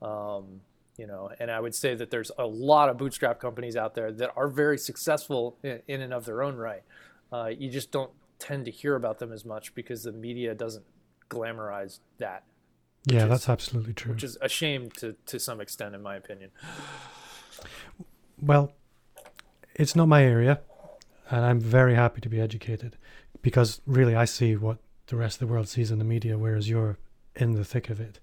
Um, 0.01 0.62
you 0.98 1.08
know, 1.08 1.29
and 1.39 1.50
I 1.50 1.60
would 1.60 1.74
say 1.74 1.96
that 1.96 2.12
there's 2.12 2.31
a 2.38 2.46
lot 2.46 2.89
of 2.89 2.98
bootstrap 2.98 3.39
companies 3.39 3.77
out 3.77 3.96
there 3.96 4.12
that 4.12 4.31
are 4.36 4.50
very 4.50 4.77
successful 4.77 5.58
in, 5.63 5.81
in 5.88 6.01
and 6.01 6.13
of 6.13 6.25
their 6.25 6.43
own 6.43 6.58
right. 6.58 6.84
Uh, 7.31 7.51
you 7.58 7.69
just 7.69 7.91
don't 7.91 8.12
tend 8.38 8.65
to 8.65 8.72
hear 8.72 8.96
about 8.96 9.19
them 9.19 9.31
as 9.31 9.46
much 9.46 9.74
because 9.75 10.03
the 10.03 10.12
media 10.12 10.53
doesn't 10.53 10.84
glamorize 11.29 12.00
that. 12.17 12.43
Yeah, 13.05 13.24
is, 13.24 13.29
that's 13.29 13.50
absolutely 13.50 13.93
true. 13.93 14.13
Which 14.13 14.24
is 14.24 14.38
a 14.41 14.50
shame 14.50 14.89
to 14.98 15.15
to 15.27 15.39
some 15.39 15.62
extent, 15.62 15.96
in 15.96 16.01
my 16.01 16.17
opinion. 16.17 16.51
Well, 18.41 18.74
it's 19.75 19.96
not 19.96 20.08
my 20.08 20.24
area, 20.24 20.60
and 21.29 21.46
I'm 21.46 21.62
very 21.62 21.96
happy 21.96 22.19
to 22.19 22.29
be 22.29 22.41
educated 22.41 22.98
because 23.41 23.81
really 23.86 24.15
I 24.15 24.25
see 24.25 24.55
what 24.55 24.77
the 25.08 25.15
rest 25.15 25.41
of 25.41 25.48
the 25.48 25.53
world 25.53 25.67
sees 25.67 25.91
in 25.91 26.00
the 26.00 26.05
media, 26.05 26.38
whereas 26.38 26.69
you're 26.69 26.98
in 27.36 27.53
the 27.53 27.65
thick 27.65 27.89
of 27.89 28.00
it. 28.00 28.19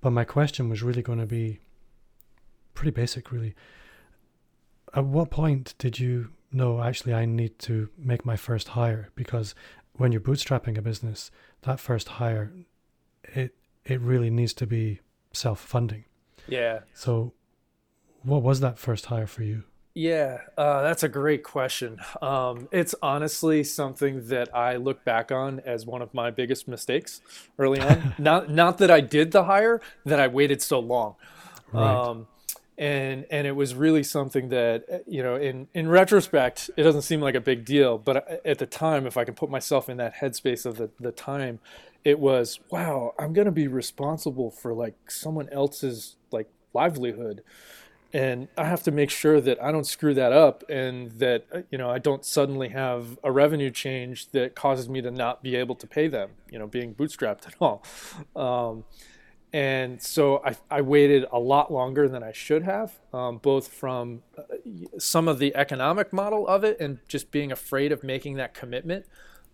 But 0.00 0.10
my 0.10 0.24
question 0.24 0.68
was 0.68 0.82
really 0.82 1.02
going 1.02 1.18
to 1.18 1.26
be 1.26 1.60
pretty 2.74 2.90
basic, 2.90 3.30
really. 3.30 3.54
At 4.94 5.04
what 5.04 5.30
point 5.30 5.74
did 5.78 5.98
you 5.98 6.30
know 6.52 6.82
actually 6.82 7.14
I 7.14 7.24
need 7.24 7.58
to 7.60 7.88
make 7.98 8.24
my 8.24 8.36
first 8.36 8.68
hire? 8.68 9.10
Because 9.14 9.54
when 9.94 10.12
you're 10.12 10.20
bootstrapping 10.20 10.76
a 10.76 10.82
business, 10.82 11.30
that 11.62 11.80
first 11.80 12.08
hire, 12.08 12.52
it 13.24 13.54
it 13.84 14.00
really 14.00 14.30
needs 14.30 14.54
to 14.54 14.66
be 14.66 15.00
self 15.32 15.60
funding. 15.60 16.04
Yeah. 16.46 16.80
So, 16.92 17.32
what 18.22 18.42
was 18.42 18.60
that 18.60 18.78
first 18.78 19.06
hire 19.06 19.26
for 19.26 19.42
you? 19.42 19.64
Yeah, 19.94 20.38
uh, 20.58 20.82
that's 20.82 21.04
a 21.04 21.08
great 21.08 21.44
question. 21.44 22.00
Um, 22.20 22.68
it's 22.72 22.96
honestly 23.00 23.62
something 23.62 24.26
that 24.26 24.54
I 24.54 24.74
look 24.74 25.04
back 25.04 25.30
on 25.30 25.60
as 25.60 25.86
one 25.86 26.02
of 26.02 26.12
my 26.12 26.32
biggest 26.32 26.66
mistakes 26.66 27.20
early 27.60 27.80
on. 27.80 28.14
not 28.18 28.50
not 28.50 28.78
that 28.78 28.90
I 28.90 29.00
did 29.00 29.30
the 29.30 29.44
hire, 29.44 29.80
that 30.04 30.18
I 30.18 30.26
waited 30.26 30.60
so 30.60 30.80
long. 30.80 31.14
Right. 31.72 31.94
Um, 31.94 32.26
and 32.76 33.24
and 33.30 33.46
it 33.46 33.52
was 33.52 33.74
really 33.74 34.02
something 34.02 34.48
that 34.48 35.04
you 35.06 35.22
know 35.22 35.36
in 35.36 35.68
in 35.74 35.88
retrospect 35.88 36.70
it 36.76 36.82
doesn't 36.82 37.02
seem 37.02 37.20
like 37.20 37.36
a 37.36 37.40
big 37.40 37.64
deal 37.64 37.98
but 37.98 38.44
at 38.44 38.58
the 38.58 38.66
time 38.66 39.06
if 39.06 39.16
i 39.16 39.24
can 39.24 39.32
put 39.32 39.48
myself 39.48 39.88
in 39.88 39.96
that 39.96 40.16
headspace 40.16 40.66
of 40.66 40.76
the, 40.76 40.90
the 40.98 41.12
time 41.12 41.60
it 42.02 42.18
was 42.18 42.58
wow 42.70 43.14
i'm 43.16 43.32
going 43.32 43.44
to 43.44 43.52
be 43.52 43.68
responsible 43.68 44.50
for 44.50 44.74
like 44.74 45.08
someone 45.08 45.48
else's 45.50 46.16
like 46.32 46.50
livelihood 46.72 47.44
and 48.14 48.46
I 48.56 48.66
have 48.66 48.84
to 48.84 48.92
make 48.92 49.10
sure 49.10 49.40
that 49.40 49.60
I 49.60 49.72
don't 49.72 49.86
screw 49.86 50.14
that 50.14 50.32
up 50.32 50.62
and 50.70 51.10
that 51.18 51.46
uh, 51.52 51.62
you 51.70 51.76
know 51.76 51.90
I 51.90 51.98
don't 51.98 52.24
suddenly 52.24 52.68
have 52.68 53.18
a 53.24 53.32
revenue 53.32 53.70
change 53.70 54.30
that 54.30 54.54
causes 54.54 54.88
me 54.88 55.02
to 55.02 55.10
not 55.10 55.42
be 55.42 55.56
able 55.56 55.74
to 55.74 55.86
pay 55.86 56.06
them 56.06 56.30
you 56.50 56.58
know 56.58 56.66
being 56.66 56.94
bootstrapped 56.94 57.46
at 57.48 57.54
all. 57.60 57.84
Um, 58.34 58.84
and 59.52 60.02
so 60.02 60.42
I, 60.44 60.56
I 60.68 60.80
waited 60.80 61.26
a 61.30 61.38
lot 61.38 61.72
longer 61.72 62.08
than 62.08 62.24
I 62.24 62.32
should 62.32 62.62
have 62.62 62.98
um, 63.12 63.38
both 63.38 63.68
from 63.68 64.22
uh, 64.38 64.42
some 64.98 65.28
of 65.28 65.38
the 65.38 65.54
economic 65.54 66.12
model 66.12 66.46
of 66.48 66.64
it 66.64 66.80
and 66.80 66.98
just 67.08 67.30
being 67.30 67.52
afraid 67.52 67.92
of 67.92 68.02
making 68.02 68.34
that 68.34 68.54
commitment 68.54 69.06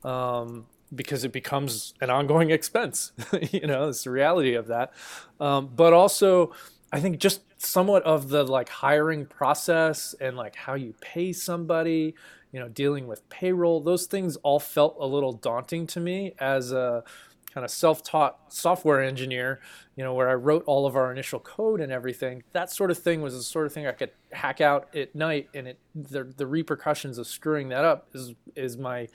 um, 0.05 0.67
because 0.95 1.25
it 1.25 1.33
becomes 1.33 1.95
an 2.01 2.11
ongoing 2.11 2.51
expense 2.59 3.13
you 3.53 3.67
know 3.67 3.89
it's 3.89 4.05
the 4.05 4.11
reality 4.11 4.53
of 4.53 4.67
that. 4.67 4.93
Um, 5.41 5.71
but 5.75 5.95
also 5.95 6.53
I 6.93 7.01
think 7.01 7.19
just 7.19 7.43
somewhat 7.57 8.03
of 8.03 8.29
the 8.29 8.45
like 8.45 8.69
hiring 8.69 9.27
process 9.27 10.15
and 10.21 10.37
like 10.37 10.57
how 10.57 10.75
you 10.75 10.95
pay 11.01 11.33
somebody, 11.33 12.15
you 12.53 12.59
know, 12.59 12.69
dealing 12.69 13.07
with 13.07 13.29
payroll, 13.29 13.81
those 13.81 14.07
things 14.07 14.37
all 14.37 14.59
felt 14.59 14.97
a 14.99 15.07
little 15.07 15.33
daunting 15.33 15.87
to 15.89 16.01
me 16.01 16.33
as 16.39 16.73
a 16.73 17.05
kind 17.53 17.65
of 17.65 17.71
self-taught 17.71 18.53
software 18.53 19.03
engineer, 19.03 19.61
you 19.97 20.05
know, 20.05 20.15
where 20.15 20.29
I 20.29 20.35
wrote 20.35 20.65
all 20.67 20.87
of 20.87 20.97
our 20.97 21.11
initial 21.13 21.41
code 21.41 21.81
and 21.81 21.93
everything. 21.93 22.43
That 22.53 22.71
sort 22.71 22.91
of 22.91 22.99
thing 22.99 23.23
was 23.23 23.35
the 23.35 23.43
sort 23.43 23.67
of 23.67 23.73
thing 23.73 23.87
I 23.87 23.93
could 23.93 24.11
hack 24.33 24.61
out 24.61 24.95
at 24.95 25.15
night 25.15 25.49
and 25.55 25.69
it 25.69 25.79
the 25.95 26.25
the 26.25 26.47
repercussions 26.47 27.19
of 27.19 27.27
screwing 27.27 27.69
that 27.69 27.85
up 27.85 28.09
is 28.15 28.35
is 28.57 28.77
my 28.77 29.09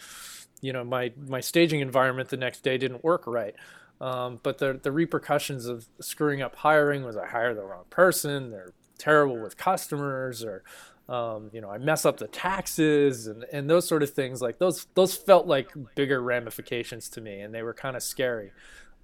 you 0.61 0.73
know, 0.73 0.83
my 0.83 1.11
my 1.27 1.39
staging 1.39 1.81
environment 1.81 2.29
the 2.29 2.37
next 2.37 2.63
day 2.63 2.77
didn't 2.77 3.03
work 3.03 3.27
right. 3.27 3.55
Um, 4.01 4.39
but 4.43 4.57
the 4.57 4.79
the 4.81 4.91
repercussions 4.91 5.65
of 5.65 5.87
screwing 5.99 6.41
up 6.41 6.55
hiring 6.55 7.03
was 7.03 7.15
I 7.15 7.27
hire 7.27 7.53
the 7.53 7.63
wrong 7.63 7.85
person. 7.89 8.51
They're 8.51 8.73
terrible 8.97 9.39
with 9.39 9.57
customers, 9.57 10.43
or 10.43 10.63
um, 11.07 11.49
you 11.53 11.61
know 11.61 11.69
I 11.69 11.77
mess 11.77 12.05
up 12.05 12.17
the 12.17 12.27
taxes 12.27 13.27
and, 13.27 13.45
and 13.51 13.69
those 13.69 13.87
sort 13.87 14.03
of 14.03 14.13
things. 14.13 14.41
Like 14.41 14.59
those 14.59 14.87
those 14.95 15.15
felt 15.15 15.47
like 15.47 15.71
bigger 15.95 16.21
ramifications 16.21 17.09
to 17.09 17.21
me, 17.21 17.39
and 17.39 17.53
they 17.53 17.63
were 17.63 17.73
kind 17.73 17.95
of 17.95 18.03
scary. 18.03 18.51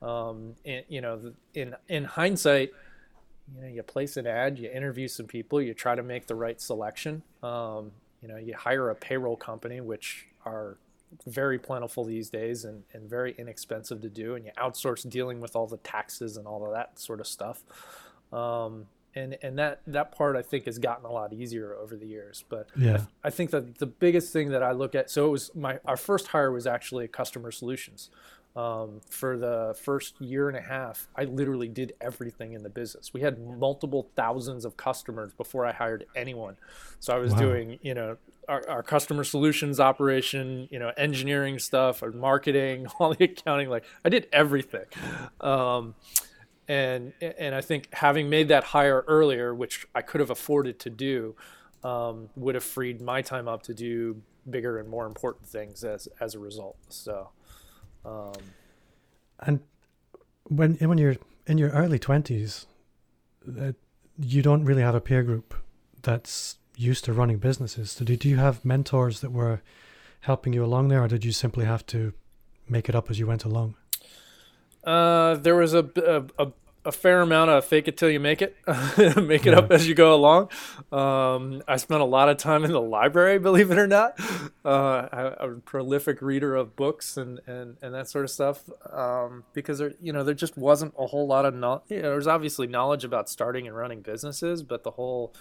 Um, 0.02 0.56
and, 0.66 0.84
you 0.90 1.00
know, 1.02 1.34
in 1.54 1.76
in 1.88 2.04
hindsight, 2.04 2.72
you 3.56 3.62
know, 3.62 3.68
you 3.68 3.84
place 3.84 4.18
an 4.18 4.28
ad, 4.28 4.60
you 4.60 4.70
interview 4.70 5.08
some 5.08 5.28
people, 5.28 5.62
you 5.62 5.74
try 5.74 5.96
to 5.96 6.04
make 6.04 6.28
the 6.28 6.36
right 6.36 6.60
selection. 6.60 7.22
Um, 7.44 7.92
you 8.22 8.28
know, 8.28 8.38
you 8.38 8.56
hire 8.56 8.90
a 8.90 8.96
payroll 8.96 9.36
company, 9.36 9.82
which 9.82 10.28
are 10.46 10.78
very 11.28 11.60
plentiful 11.60 12.04
these 12.04 12.30
days 12.30 12.66
and, 12.66 12.84
and 12.94 13.10
very 13.10 13.36
inexpensive 13.38 14.02
to 14.02 14.10
do. 14.10 14.36
And 14.36 14.46
you 14.46 14.52
outsource 14.58 15.08
dealing 15.10 15.40
with 15.40 15.56
all 15.56 15.68
the 15.68 15.78
taxes 15.78 16.38
and 16.38 16.48
all 16.48 16.66
of 16.66 16.74
that 16.74 17.00
sort 17.00 17.20
of 17.20 17.28
stuff. 17.28 17.64
Um, 18.32 18.88
and 19.14 19.38
and 19.42 19.60
that 19.60 19.82
that 19.88 20.14
part 20.14 20.36
I 20.36 20.42
think 20.42 20.66
has 20.66 20.80
gotten 20.80 21.06
a 21.06 21.12
lot 21.12 21.34
easier 21.34 21.76
over 21.76 21.96
the 21.96 22.08
years. 22.08 22.46
But 22.48 22.70
yeah, 22.78 23.06
I, 23.24 23.28
I, 23.28 23.30
think 23.30 23.52
that 23.52 23.78
the 23.78 23.86
biggest 23.86 24.32
thing 24.32 24.50
that 24.50 24.64
I 24.64 24.72
look 24.72 24.96
at, 24.96 25.10
so 25.10 25.26
it 25.28 25.30
was 25.30 25.52
my 25.54 25.80
our 25.86 25.98
first 25.98 26.28
hire 26.28 26.52
was 26.52 26.66
actually 26.66 27.06
a 27.06 27.10
customer 27.10 27.52
solutions. 27.52 28.10
Um, 28.54 29.00
for 29.10 29.38
the 29.38 29.78
first 29.82 30.20
year 30.20 30.50
and 30.50 30.58
a 30.58 30.62
half, 30.62 31.08
I 31.16 31.24
literally 31.24 31.70
did 31.70 31.94
everything 32.02 32.52
in 32.52 32.64
the 32.64 32.70
business. 32.70 33.14
We 33.14 33.22
had 33.22 33.40
multiple 33.40 34.10
thousands 34.16 34.66
of 34.66 34.76
customers 34.76 35.32
before 35.34 35.66
I 35.66 35.72
hired 35.72 36.06
anyone. 36.18 36.58
So 37.00 37.16
I 37.16 37.18
was 37.18 37.32
wow. 37.32 37.40
doing, 37.40 37.80
you 37.82 37.94
know, 37.94 38.18
our, 38.52 38.70
our, 38.70 38.84
customer 38.84 39.24
solutions 39.24 39.80
operation, 39.80 40.68
you 40.70 40.78
know, 40.78 40.92
engineering 40.98 41.58
stuff, 41.58 42.04
our 42.04 42.12
marketing, 42.12 42.88
all 43.00 43.14
the 43.14 43.24
accounting. 43.24 43.70
Like 43.70 43.86
I 44.04 44.10
did 44.10 44.28
everything. 44.34 44.86
Um, 45.40 45.96
and 46.68 47.14
and 47.22 47.56
I 47.56 47.62
think 47.62 47.88
having 47.94 48.30
made 48.30 48.50
that 48.50 48.66
hire 48.66 49.04
earlier, 49.08 49.56
which 49.56 49.88
I 49.96 50.02
could 50.02 50.20
have 50.20 50.30
afforded 50.30 50.80
to 50.80 50.90
do, 50.90 51.36
um, 51.84 52.30
would 52.36 52.56
have 52.56 52.64
freed 52.64 53.02
my 53.02 53.22
time 53.22 53.48
up 53.48 53.64
to 53.64 53.74
do 53.74 54.22
bigger 54.50 54.80
and 54.80 54.90
more 54.90 55.06
important 55.06 55.48
things 55.48 55.84
as 55.84 56.08
as 56.20 56.36
a 56.36 56.40
result. 56.40 56.78
So. 56.90 57.30
Um, 58.04 58.34
and 59.40 59.60
when 60.44 60.76
when 60.76 60.98
you're 60.98 61.18
in 61.48 61.58
your 61.58 61.70
early 61.72 62.00
twenties, 62.00 62.68
uh, 63.60 63.72
you 64.20 64.42
don't 64.42 64.66
really 64.66 64.82
have 64.82 64.96
a 64.96 65.02
peer 65.02 65.24
group 65.24 65.56
that's 66.02 66.58
used 66.76 67.06
to 67.06 67.14
running 67.14 67.38
businesses. 67.38 67.92
So 67.92 68.06
did 68.06 68.26
you 68.26 68.38
have 68.38 68.66
mentors 68.66 69.22
that 69.22 69.32
were 69.32 69.62
helping 70.22 70.54
you 70.54 70.64
along 70.64 70.88
there, 70.88 71.04
or 71.04 71.08
did 71.08 71.26
you 71.26 71.32
simply 71.32 71.66
have 71.66 71.86
to 71.88 72.14
make 72.70 72.88
it 72.88 72.96
up 72.96 73.10
as 73.10 73.20
you 73.20 73.28
went 73.28 73.44
along? 73.44 73.76
Uh, 74.84 75.36
there 75.36 75.56
was 75.56 75.74
a, 75.74 75.90
a, 76.38 76.46
a 76.46 76.52
a 76.84 76.92
fair 76.92 77.22
amount 77.22 77.52
of 77.52 77.64
fake 77.64 77.88
it 77.88 77.96
till 77.98 78.10
you 78.10 78.20
make 78.20 78.42
it, 78.42 78.56
make 79.18 79.46
it 79.46 79.52
yeah. 79.52 79.60
up 79.60 79.72
as 79.72 79.88
you 79.88 79.94
go 79.94 80.16
along. 80.16 80.50
Um, 80.92 81.62
I 81.68 81.78
spent 81.78 82.02
a 82.02 82.06
lot 82.06 82.30
of 82.30 82.38
time 82.38 82.64
in 82.64 82.72
the 82.72 82.82
library, 82.82 83.38
believe 83.40 83.70
it 83.72 83.78
or 83.78 83.88
not. 83.88 84.20
Uh, 84.66 85.08
I, 85.12 85.44
am 85.44 85.58
a 85.58 85.60
prolific 85.60 86.22
reader 86.22 86.56
of 86.56 86.76
books 86.76 87.18
and, 87.18 87.40
and, 87.46 87.78
and 87.82 87.94
that 87.94 88.10
sort 88.10 88.26
of 88.26 88.32
stuff 88.32 88.64
um, 88.92 89.44
because 89.54 89.78
there, 89.78 89.94
you 90.02 90.12
know, 90.12 90.24
there 90.24 90.34
just 90.34 90.58
wasn't 90.58 90.94
a 90.98 91.06
whole 91.08 91.28
lot 91.28 91.46
of 91.46 91.54
knowledge. 91.54 91.84
You 91.90 92.02
know, 92.02 92.10
there's 92.10 92.28
obviously 92.28 92.68
knowledge 92.68 93.04
about 93.04 93.30
starting 93.30 93.68
and 93.68 93.76
running 93.76 94.02
businesses, 94.02 94.64
but 94.64 94.84
the 94.84 94.92
whole, 94.92 95.36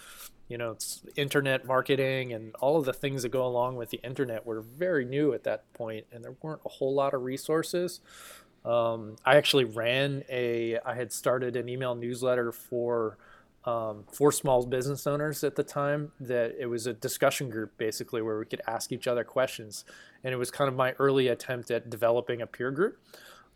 you 0.49 0.59
know, 0.59 0.77
internet 1.17 1.65
marketing 1.65 2.35
and 2.35 2.55
all 2.57 2.77
of 2.77 2.85
the 2.85 2.93
things 2.93 3.23
that 3.23 3.31
go 3.31 3.47
along 3.47 3.77
with 3.77 3.89
the 3.91 4.01
internet 4.05 4.45
were 4.45 4.61
very 4.61 5.07
new 5.07 5.33
at 5.33 5.45
that 5.45 5.73
point, 5.73 6.05
and 6.13 6.23
there 6.23 6.35
weren't 6.43 6.61
a 6.67 6.69
whole 6.69 6.93
lot 6.93 7.15
of 7.15 7.23
resources. 7.23 8.01
Um, 8.65 9.17
I 9.25 9.37
actually 9.37 9.65
ran 9.65 10.25
a, 10.29 10.79
I 10.85 10.95
had 10.95 11.13
started 11.13 11.57
an 11.57 11.69
email 11.69 11.95
newsletter 11.95 12.53
for 12.53 13.17
um, 13.65 14.05
for 14.11 14.33
small 14.33 14.65
business 14.65 15.07
owners 15.07 15.45
at 15.45 15.55
the 15.55 15.63
time 15.63 16.13
that 16.21 16.57
it 16.59 16.67
was 16.67 16.87
a 16.87 16.95
discussion 16.95 17.51
group 17.51 17.77
basically 17.77 18.23
where 18.23 18.39
we 18.39 18.47
could 18.47 18.63
ask 18.67 18.91
each 18.91 19.07
other 19.07 19.23
questions. 19.23 19.85
And 20.25 20.33
it 20.33 20.39
was 20.39 20.51
kind 20.51 20.69
of 20.69 20.75
my 20.75 20.93
early 20.93 21.29
attempt 21.29 21.71
at 21.71 21.91
developing 21.91 22.41
a 22.41 22.47
peer 22.47 22.71
group 22.71 22.99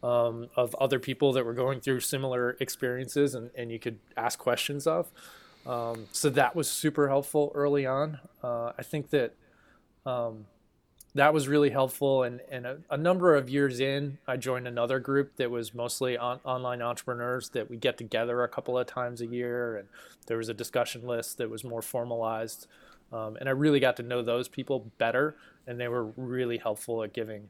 um, 0.03 0.49
of 0.57 0.75
other 0.75 0.99
people 0.99 1.33
that 1.33 1.45
were 1.47 1.55
going 1.55 1.81
through 1.81 2.01
similar 2.01 2.57
experiences 2.61 3.35
and, 3.35 3.51
and 3.57 3.73
you 3.73 3.79
could 3.79 3.99
ask 4.17 4.39
questions 4.39 4.87
of. 4.87 5.11
Um, 5.67 6.07
so 6.13 6.29
that 6.31 6.55
was 6.55 6.71
super 6.71 7.09
helpful 7.09 7.51
early 7.55 7.87
on. 7.87 8.21
Uh, 8.43 8.73
I 8.77 8.83
think 8.83 9.09
that 9.11 9.35
um, 10.05 10.45
that 11.15 11.33
was 11.33 11.47
really 11.47 11.71
helpful. 11.71 12.25
And, 12.25 12.41
and 12.51 12.67
a, 12.67 12.79
a, 12.91 12.97
number 12.97 13.37
of 13.37 13.49
years 13.49 13.79
in, 13.79 14.19
I 14.27 14.37
joined 14.37 14.67
another 14.67 14.99
group 14.99 15.37
that 15.37 15.51
was 15.51 15.73
mostly 15.73 16.19
on, 16.19 16.41
online 16.45 16.83
entrepreneurs 16.83 17.51
that 17.51 17.71
we 17.71 17.77
get 17.77 17.97
together 17.97 18.43
a 18.43 18.49
couple 18.49 18.77
of 18.77 18.87
times 18.87 19.21
a 19.21 19.27
year. 19.27 19.77
And 19.77 19.89
there 20.27 20.37
was 20.37 20.49
a 20.49 20.55
discussion 20.55 21.07
list 21.07 21.39
that 21.39 21.49
was 21.49 21.63
more 21.63 21.83
formalized. 21.83 22.67
Um, 23.13 23.37
and 23.37 23.49
I 23.49 23.53
really 23.53 23.79
got 23.79 23.97
to 23.99 24.03
know 24.03 24.23
those 24.23 24.49
people 24.49 24.91
better. 24.99 25.37
And 25.67 25.79
they 25.79 25.89
were 25.89 26.07
really 26.17 26.59
helpful 26.59 27.05
at 27.05 27.13
giving 27.13 27.49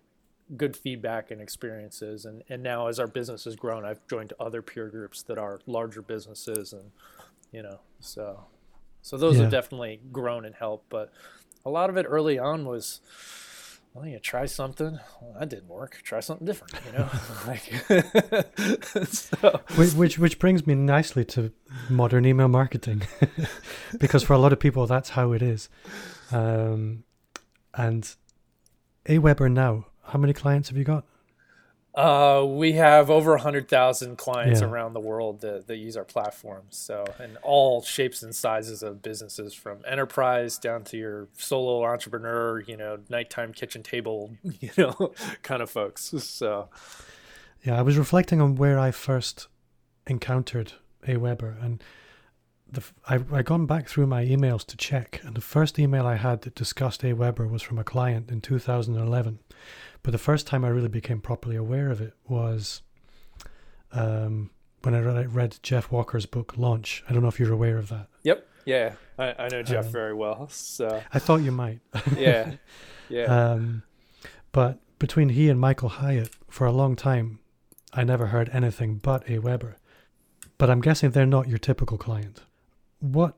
good 0.58 0.76
feedback 0.76 1.30
and 1.30 1.40
experiences. 1.40 2.26
And, 2.26 2.44
and 2.50 2.62
now, 2.62 2.88
as 2.88 3.00
our 3.00 3.06
business 3.06 3.44
has 3.44 3.56
grown, 3.56 3.86
I've 3.86 4.06
joined 4.08 4.34
other 4.38 4.60
peer 4.60 4.88
groups 4.88 5.22
that 5.22 5.38
are 5.38 5.60
larger 5.66 6.02
businesses. 6.02 6.74
And, 6.74 6.90
you 7.50 7.62
know, 7.62 7.80
so. 7.98 8.44
So 9.00 9.18
those 9.18 9.36
yeah. 9.36 9.42
have 9.42 9.50
definitely 9.50 10.00
grown 10.12 10.46
and 10.46 10.54
helped, 10.54 10.88
but 10.88 11.12
a 11.66 11.70
lot 11.70 11.90
of 11.90 11.98
it 11.98 12.06
early 12.08 12.38
on 12.38 12.64
was 12.64 13.00
well, 13.94 14.06
you 14.08 14.18
try 14.18 14.44
something. 14.46 14.98
Well, 15.20 15.36
that 15.38 15.48
didn't 15.48 15.68
work. 15.68 16.00
Try 16.02 16.18
something 16.18 16.44
different, 16.44 16.74
you 16.84 16.98
know. 16.98 17.08
like, 17.46 19.06
so. 19.08 19.60
which, 19.76 19.94
which 19.94 20.18
which 20.18 20.38
brings 20.40 20.66
me 20.66 20.74
nicely 20.74 21.24
to 21.26 21.52
modern 21.88 22.26
email 22.26 22.48
marketing, 22.48 23.02
because 23.98 24.24
for 24.24 24.32
a 24.32 24.38
lot 24.38 24.52
of 24.52 24.58
people 24.58 24.86
that's 24.88 25.10
how 25.10 25.32
it 25.32 25.42
is. 25.42 25.68
Um, 26.32 27.04
and 27.74 28.12
Aweber 29.06 29.50
now, 29.50 29.86
how 30.02 30.18
many 30.18 30.32
clients 30.32 30.70
have 30.70 30.78
you 30.78 30.84
got? 30.84 31.04
Uh, 31.94 32.44
we 32.44 32.72
have 32.72 33.08
over 33.08 33.30
100,000 33.32 34.16
clients 34.16 34.60
yeah. 34.60 34.66
around 34.66 34.94
the 34.94 35.00
world 35.00 35.40
that, 35.42 35.68
that 35.68 35.76
use 35.76 35.96
our 35.96 36.04
platform. 36.04 36.62
So, 36.70 37.04
in 37.22 37.36
all 37.42 37.82
shapes 37.82 38.22
and 38.22 38.34
sizes 38.34 38.82
of 38.82 39.00
businesses 39.00 39.54
from 39.54 39.78
enterprise 39.86 40.58
down 40.58 40.82
to 40.84 40.96
your 40.96 41.28
solo 41.34 41.84
entrepreneur, 41.84 42.60
you 42.60 42.76
know, 42.76 42.98
nighttime 43.08 43.52
kitchen 43.52 43.84
table, 43.84 44.36
you 44.60 44.70
know, 44.76 45.12
kind 45.42 45.62
of 45.62 45.70
folks. 45.70 46.12
So, 46.18 46.68
yeah, 47.62 47.78
I 47.78 47.82
was 47.82 47.96
reflecting 47.96 48.40
on 48.40 48.56
where 48.56 48.78
I 48.78 48.90
first 48.90 49.46
encountered 50.08 50.72
Aweber 51.06 51.62
and 51.64 51.82
the, 52.74 52.82
I 53.08 53.38
I 53.38 53.42
gone 53.42 53.66
back 53.66 53.88
through 53.88 54.06
my 54.06 54.24
emails 54.24 54.64
to 54.66 54.76
check, 54.76 55.20
and 55.24 55.34
the 55.34 55.40
first 55.40 55.78
email 55.78 56.06
I 56.06 56.16
had 56.16 56.42
that 56.42 56.54
discussed 56.54 57.02
Aweber 57.02 57.48
was 57.50 57.62
from 57.62 57.78
a 57.78 57.84
client 57.84 58.30
in 58.30 58.40
2011. 58.40 59.38
But 60.02 60.10
the 60.10 60.18
first 60.18 60.46
time 60.46 60.64
I 60.64 60.68
really 60.68 60.88
became 60.88 61.20
properly 61.20 61.56
aware 61.56 61.90
of 61.90 62.00
it 62.00 62.14
was 62.28 62.82
um, 63.92 64.50
when 64.82 64.94
I 64.94 65.00
read, 65.00 65.34
read 65.34 65.58
Jeff 65.62 65.90
Walker's 65.90 66.26
book 66.26 66.58
Launch. 66.58 67.02
I 67.08 67.12
don't 67.12 67.22
know 67.22 67.28
if 67.28 67.40
you're 67.40 67.52
aware 67.52 67.78
of 67.78 67.88
that. 67.88 68.08
Yep. 68.22 68.46
Yeah, 68.66 68.94
I, 69.18 69.34
I 69.38 69.48
know 69.48 69.62
Jeff 69.62 69.86
Um, 69.86 69.92
very 69.92 70.14
well. 70.14 70.48
So 70.48 71.02
I 71.12 71.18
thought 71.18 71.42
you 71.42 71.52
might. 71.52 71.80
yeah, 72.16 72.52
yeah. 73.08 73.24
Um, 73.24 73.82
but 74.52 74.78
between 74.98 75.30
he 75.30 75.48
and 75.50 75.60
Michael 75.60 75.90
Hyatt, 75.90 76.30
for 76.48 76.66
a 76.66 76.72
long 76.72 76.96
time, 76.96 77.40
I 77.92 78.04
never 78.04 78.26
heard 78.26 78.48
anything 78.52 78.96
but 78.96 79.26
Aweber. 79.26 79.74
But 80.56 80.70
I'm 80.70 80.80
guessing 80.80 81.10
they're 81.10 81.26
not 81.26 81.48
your 81.48 81.58
typical 81.58 81.98
client. 81.98 82.42
What 83.04 83.34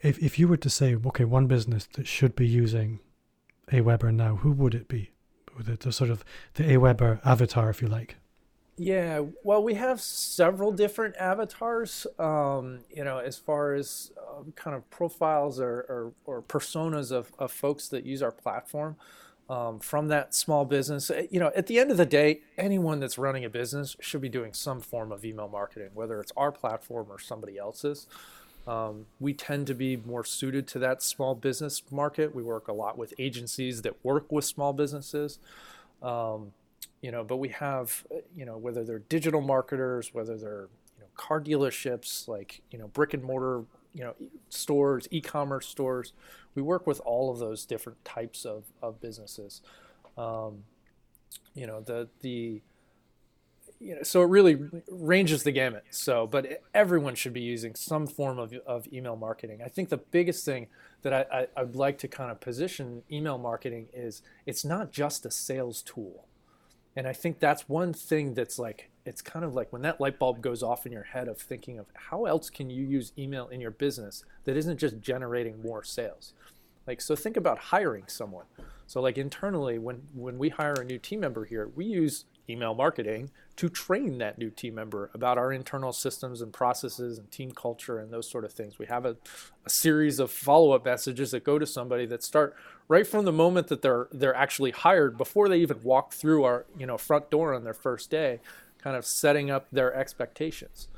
if 0.00 0.18
if 0.22 0.38
you 0.38 0.48
were 0.48 0.56
to 0.56 0.70
say, 0.70 0.96
okay, 0.96 1.24
one 1.24 1.46
business 1.46 1.86
that 1.94 2.06
should 2.06 2.34
be 2.34 2.46
using 2.46 3.00
Aweber 3.70 4.12
now, 4.12 4.36
who 4.36 4.52
would 4.52 4.74
it 4.74 4.88
be? 4.88 5.10
The, 5.58 5.76
the 5.76 5.92
sort 5.92 6.08
of 6.08 6.24
the 6.54 6.64
Aweber 6.64 7.20
avatar, 7.26 7.68
if 7.68 7.82
you 7.82 7.88
like. 7.88 8.16
Yeah, 8.76 9.20
well, 9.44 9.62
we 9.62 9.74
have 9.74 10.00
several 10.00 10.72
different 10.72 11.14
avatars, 11.16 12.06
um, 12.18 12.80
you 12.90 13.04
know, 13.04 13.18
as 13.18 13.36
far 13.38 13.74
as 13.74 14.10
um, 14.18 14.52
kind 14.56 14.74
of 14.74 14.88
profiles 14.90 15.60
or, 15.60 15.84
or, 15.88 16.12
or 16.24 16.42
personas 16.42 17.12
of, 17.12 17.32
of 17.38 17.52
folks 17.52 17.86
that 17.88 18.04
use 18.04 18.20
our 18.20 18.32
platform 18.32 18.96
um, 19.48 19.78
from 19.78 20.08
that 20.08 20.34
small 20.34 20.64
business. 20.64 21.08
Uh, 21.08 21.22
You 21.30 21.38
know, 21.38 21.52
at 21.54 21.68
the 21.68 21.78
end 21.78 21.92
of 21.92 21.98
the 21.98 22.06
day, 22.06 22.40
anyone 22.58 22.98
that's 22.98 23.16
running 23.16 23.44
a 23.44 23.50
business 23.50 23.96
should 24.00 24.22
be 24.22 24.28
doing 24.28 24.52
some 24.52 24.80
form 24.80 25.12
of 25.12 25.24
email 25.24 25.48
marketing, 25.48 25.90
whether 25.94 26.18
it's 26.18 26.32
our 26.36 26.50
platform 26.50 27.06
or 27.10 27.20
somebody 27.20 27.56
else's. 27.56 28.08
Um, 28.66 29.06
we 29.20 29.34
tend 29.34 29.66
to 29.66 29.74
be 29.74 29.96
more 29.96 30.24
suited 30.24 30.66
to 30.68 30.78
that 30.78 31.02
small 31.02 31.34
business 31.34 31.82
market. 31.90 32.34
We 32.34 32.42
work 32.42 32.68
a 32.68 32.72
lot 32.72 32.96
with 32.96 33.12
agencies 33.18 33.82
that 33.82 34.02
work 34.02 34.32
with 34.32 34.44
small 34.44 34.72
businesses. 34.72 35.38
Um, 36.02 36.52
you 37.02 37.10
know, 37.10 37.22
but 37.22 37.36
we 37.36 37.50
have, 37.50 38.04
uh, 38.10 38.20
you 38.34 38.46
know, 38.46 38.56
whether 38.56 38.82
they're 38.84 39.00
digital 39.00 39.42
marketers, 39.42 40.14
whether 40.14 40.38
they're, 40.38 40.68
you 40.96 41.00
know, 41.00 41.06
car 41.16 41.40
dealerships, 41.40 42.26
like, 42.26 42.62
you 42.70 42.78
know, 42.78 42.88
brick 42.88 43.12
and 43.12 43.22
mortar, 43.22 43.64
you 43.94 44.02
know, 44.04 44.14
stores, 44.48 45.06
e-commerce 45.10 45.66
stores. 45.66 46.14
We 46.54 46.62
work 46.62 46.86
with 46.86 47.00
all 47.04 47.30
of 47.30 47.38
those 47.38 47.66
different 47.66 48.02
types 48.04 48.46
of, 48.46 48.64
of 48.82 49.00
businesses. 49.00 49.60
Um, 50.16 50.64
you 51.54 51.66
know, 51.66 51.80
the, 51.80 52.08
the, 52.20 52.62
you 53.84 53.96
know, 53.96 54.02
so 54.02 54.22
it 54.22 54.28
really 54.30 54.58
ranges 54.88 55.42
the 55.42 55.52
gamut. 55.52 55.84
So, 55.90 56.26
but 56.26 56.62
everyone 56.72 57.14
should 57.14 57.34
be 57.34 57.42
using 57.42 57.74
some 57.74 58.06
form 58.06 58.38
of, 58.38 58.54
of 58.66 58.90
email 58.92 59.14
marketing. 59.14 59.60
I 59.62 59.68
think 59.68 59.90
the 59.90 59.98
biggest 59.98 60.44
thing 60.44 60.68
that 61.02 61.12
I, 61.12 61.26
I, 61.30 61.46
I'd 61.60 61.76
like 61.76 61.98
to 61.98 62.08
kind 62.08 62.30
of 62.30 62.40
position 62.40 63.02
email 63.12 63.36
marketing 63.36 63.88
is 63.92 64.22
it's 64.46 64.64
not 64.64 64.90
just 64.90 65.26
a 65.26 65.30
sales 65.30 65.82
tool. 65.82 66.26
And 66.96 67.06
I 67.06 67.12
think 67.12 67.40
that's 67.40 67.68
one 67.68 67.92
thing 67.92 68.34
that's 68.34 68.58
like, 68.58 68.90
it's 69.04 69.20
kind 69.20 69.44
of 69.44 69.54
like 69.54 69.70
when 69.70 69.82
that 69.82 70.00
light 70.00 70.18
bulb 70.18 70.40
goes 70.40 70.62
off 70.62 70.86
in 70.86 70.92
your 70.92 71.02
head 71.02 71.28
of 71.28 71.36
thinking 71.36 71.78
of 71.78 71.86
how 71.92 72.24
else 72.24 72.48
can 72.48 72.70
you 72.70 72.84
use 72.84 73.12
email 73.18 73.48
in 73.48 73.60
your 73.60 73.72
business 73.72 74.24
that 74.44 74.56
isn't 74.56 74.78
just 74.78 75.00
generating 75.00 75.60
more 75.60 75.84
sales. 75.84 76.32
Like, 76.86 77.02
so 77.02 77.14
think 77.14 77.36
about 77.36 77.58
hiring 77.58 78.04
someone. 78.06 78.46
So 78.86 79.02
like 79.02 79.18
internally, 79.18 79.78
when, 79.78 80.02
when 80.14 80.38
we 80.38 80.48
hire 80.48 80.74
a 80.74 80.84
new 80.84 80.98
team 80.98 81.20
member 81.20 81.44
here, 81.44 81.70
we 81.74 81.84
use 81.84 82.24
email 82.48 82.74
marketing 82.74 83.30
to 83.56 83.68
train 83.68 84.18
that 84.18 84.38
new 84.38 84.50
team 84.50 84.74
member 84.74 85.10
about 85.14 85.38
our 85.38 85.52
internal 85.52 85.92
systems 85.92 86.42
and 86.42 86.52
processes 86.52 87.18
and 87.18 87.30
team 87.30 87.52
culture 87.52 87.98
and 87.98 88.12
those 88.12 88.28
sort 88.28 88.44
of 88.44 88.52
things. 88.52 88.78
We 88.78 88.86
have 88.86 89.06
a, 89.06 89.16
a 89.64 89.70
series 89.70 90.18
of 90.18 90.30
follow-up 90.30 90.84
messages 90.84 91.30
that 91.30 91.44
go 91.44 91.58
to 91.58 91.66
somebody 91.66 92.06
that 92.06 92.22
start 92.22 92.54
right 92.88 93.06
from 93.06 93.24
the 93.24 93.32
moment 93.32 93.68
that 93.68 93.82
they're 93.82 94.08
they're 94.12 94.34
actually 94.34 94.72
hired 94.72 95.16
before 95.16 95.48
they 95.48 95.58
even 95.58 95.82
walk 95.82 96.12
through 96.12 96.44
our 96.44 96.66
you 96.78 96.86
know 96.86 96.98
front 96.98 97.30
door 97.30 97.54
on 97.54 97.64
their 97.64 97.74
first 97.74 98.10
day, 98.10 98.40
kind 98.78 98.96
of 98.96 99.06
setting 99.06 99.50
up 99.50 99.66
their 99.70 99.94
expectations. 99.94 100.88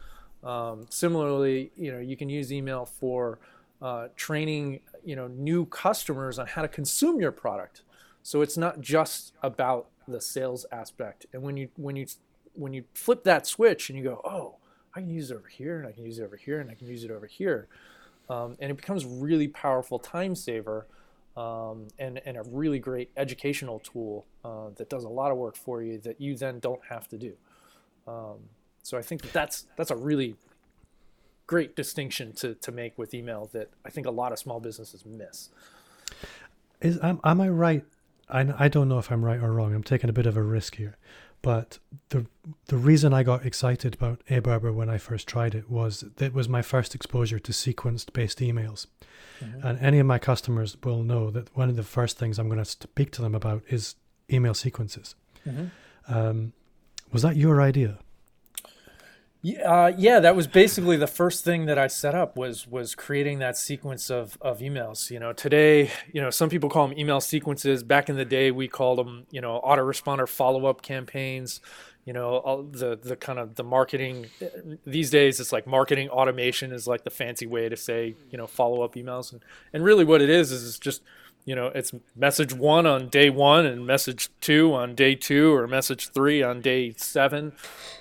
Um, 0.42 0.86
similarly, 0.88 1.70
you 1.76 1.92
know 1.92 1.98
you 1.98 2.16
can 2.16 2.28
use 2.28 2.52
email 2.52 2.86
for 2.86 3.38
uh, 3.82 4.08
training 4.16 4.80
you 5.04 5.14
know 5.14 5.28
new 5.28 5.66
customers 5.66 6.38
on 6.38 6.46
how 6.46 6.62
to 6.62 6.68
consume 6.68 7.20
your 7.20 7.32
product. 7.32 7.82
So 8.26 8.42
it's 8.42 8.56
not 8.56 8.80
just 8.80 9.34
about 9.40 9.86
the 10.08 10.20
sales 10.20 10.66
aspect. 10.72 11.26
And 11.32 11.44
when 11.44 11.56
you 11.56 11.68
when 11.76 11.94
you 11.94 12.06
when 12.54 12.72
you 12.72 12.82
flip 12.92 13.22
that 13.22 13.46
switch 13.46 13.88
and 13.88 13.96
you 13.96 14.02
go, 14.02 14.20
oh, 14.24 14.56
I 14.96 15.00
can 15.00 15.10
use 15.10 15.30
it 15.30 15.36
over 15.36 15.46
here 15.46 15.78
and 15.78 15.86
I 15.86 15.92
can 15.92 16.04
use 16.04 16.18
it 16.18 16.24
over 16.24 16.36
here 16.36 16.58
and 16.58 16.68
I 16.68 16.74
can 16.74 16.88
use 16.88 17.04
it 17.04 17.12
over 17.12 17.26
here, 17.26 17.68
um, 18.28 18.56
and 18.58 18.72
it 18.72 18.76
becomes 18.76 19.04
really 19.04 19.46
powerful 19.46 20.00
time 20.00 20.34
saver. 20.34 20.88
Um, 21.36 21.86
and, 21.98 22.20
and 22.24 22.38
a 22.38 22.42
really 22.44 22.78
great 22.78 23.10
educational 23.14 23.78
tool 23.78 24.24
uh, 24.42 24.70
that 24.76 24.88
does 24.88 25.04
a 25.04 25.08
lot 25.08 25.30
of 25.30 25.36
work 25.36 25.54
for 25.54 25.82
you 25.82 25.98
that 25.98 26.18
you 26.18 26.34
then 26.34 26.60
don't 26.60 26.80
have 26.88 27.06
to 27.08 27.18
do. 27.18 27.34
Um, 28.08 28.38
so 28.82 28.96
I 28.96 29.02
think 29.02 29.20
that 29.20 29.34
that's 29.34 29.66
that's 29.76 29.90
a 29.90 29.96
really 29.96 30.34
great 31.46 31.76
distinction 31.76 32.32
to, 32.36 32.54
to 32.54 32.72
make 32.72 32.96
with 32.98 33.14
email 33.14 33.50
that 33.52 33.68
I 33.84 33.90
think 33.90 34.06
a 34.06 34.10
lot 34.10 34.32
of 34.32 34.38
small 34.38 34.58
businesses 34.58 35.04
miss. 35.06 35.50
Is 36.80 36.98
am, 37.02 37.20
am 37.22 37.40
I 37.40 37.50
right? 37.50 37.84
I, 38.28 38.64
I 38.64 38.68
don't 38.68 38.88
know 38.88 38.98
if 38.98 39.10
I'm 39.10 39.24
right 39.24 39.40
or 39.40 39.52
wrong. 39.52 39.74
I'm 39.74 39.82
taking 39.82 40.10
a 40.10 40.12
bit 40.12 40.26
of 40.26 40.36
a 40.36 40.42
risk 40.42 40.76
here, 40.76 40.96
but 41.42 41.78
the 42.08 42.26
the 42.66 42.76
reason 42.76 43.12
I 43.14 43.22
got 43.22 43.46
excited 43.46 43.94
about 43.94 44.22
Aweber 44.28 44.74
when 44.74 44.88
I 44.88 44.98
first 44.98 45.28
tried 45.28 45.54
it 45.54 45.70
was 45.70 46.04
that 46.16 46.26
it 46.26 46.34
was 46.34 46.48
my 46.48 46.62
first 46.62 46.94
exposure 46.94 47.38
to 47.38 47.52
sequenced 47.52 48.12
based 48.12 48.38
emails, 48.40 48.86
and 49.62 49.78
any 49.80 49.98
of 49.98 50.06
my 50.06 50.18
customers 50.18 50.76
will 50.82 51.02
know 51.02 51.30
that 51.30 51.56
one 51.56 51.68
of 51.68 51.76
the 51.76 51.82
first 51.82 52.18
things 52.18 52.38
I'm 52.38 52.48
going 52.48 52.58
to 52.58 52.64
speak 52.64 53.10
to 53.12 53.22
them 53.22 53.34
about 53.34 53.62
is 53.68 53.94
email 54.32 54.54
sequences. 54.54 55.14
Um, 56.08 56.52
was 57.12 57.22
that 57.22 57.36
your 57.36 57.60
idea? 57.62 57.98
Uh, 59.64 59.92
yeah, 59.96 60.18
that 60.18 60.34
was 60.34 60.46
basically 60.46 60.96
the 60.96 61.06
first 61.06 61.44
thing 61.44 61.66
that 61.66 61.78
I 61.78 61.86
set 61.88 62.14
up 62.14 62.36
was 62.36 62.66
was 62.66 62.94
creating 62.94 63.38
that 63.40 63.56
sequence 63.56 64.10
of 64.10 64.38
of 64.40 64.60
emails. 64.60 65.10
You 65.10 65.20
know, 65.20 65.32
today, 65.32 65.90
you 66.12 66.20
know, 66.20 66.30
some 66.30 66.48
people 66.48 66.70
call 66.70 66.88
them 66.88 66.98
email 66.98 67.20
sequences. 67.20 67.82
Back 67.82 68.08
in 68.08 68.16
the 68.16 68.24
day, 68.24 68.50
we 68.50 68.66
called 68.66 68.98
them, 68.98 69.26
you 69.30 69.40
know, 69.40 69.60
autoresponder 69.64 70.28
follow 70.28 70.66
up 70.66 70.82
campaigns. 70.82 71.60
You 72.06 72.12
know, 72.12 72.36
all 72.38 72.62
the 72.62 72.96
the 72.96 73.14
kind 73.14 73.38
of 73.38 73.56
the 73.56 73.64
marketing 73.64 74.26
these 74.86 75.10
days, 75.10 75.38
it's 75.38 75.52
like 75.52 75.66
marketing 75.66 76.08
automation 76.08 76.72
is 76.72 76.86
like 76.86 77.04
the 77.04 77.10
fancy 77.10 77.46
way 77.46 77.68
to 77.68 77.76
say, 77.76 78.16
you 78.30 78.38
know, 78.38 78.46
follow 78.46 78.82
up 78.82 78.94
emails. 78.94 79.32
And 79.32 79.44
and 79.72 79.84
really, 79.84 80.04
what 80.04 80.22
it 80.22 80.30
is 80.30 80.50
is 80.50 80.66
it's 80.66 80.78
just 80.78 81.02
you 81.46 81.54
know 81.54 81.68
it's 81.68 81.94
message 82.14 82.52
one 82.52 82.86
on 82.86 83.08
day 83.08 83.30
one 83.30 83.64
and 83.64 83.86
message 83.86 84.28
two 84.40 84.74
on 84.74 84.94
day 84.94 85.14
two 85.14 85.54
or 85.54 85.66
message 85.66 86.10
three 86.10 86.42
on 86.42 86.60
day 86.60 86.92
seven. 86.98 87.52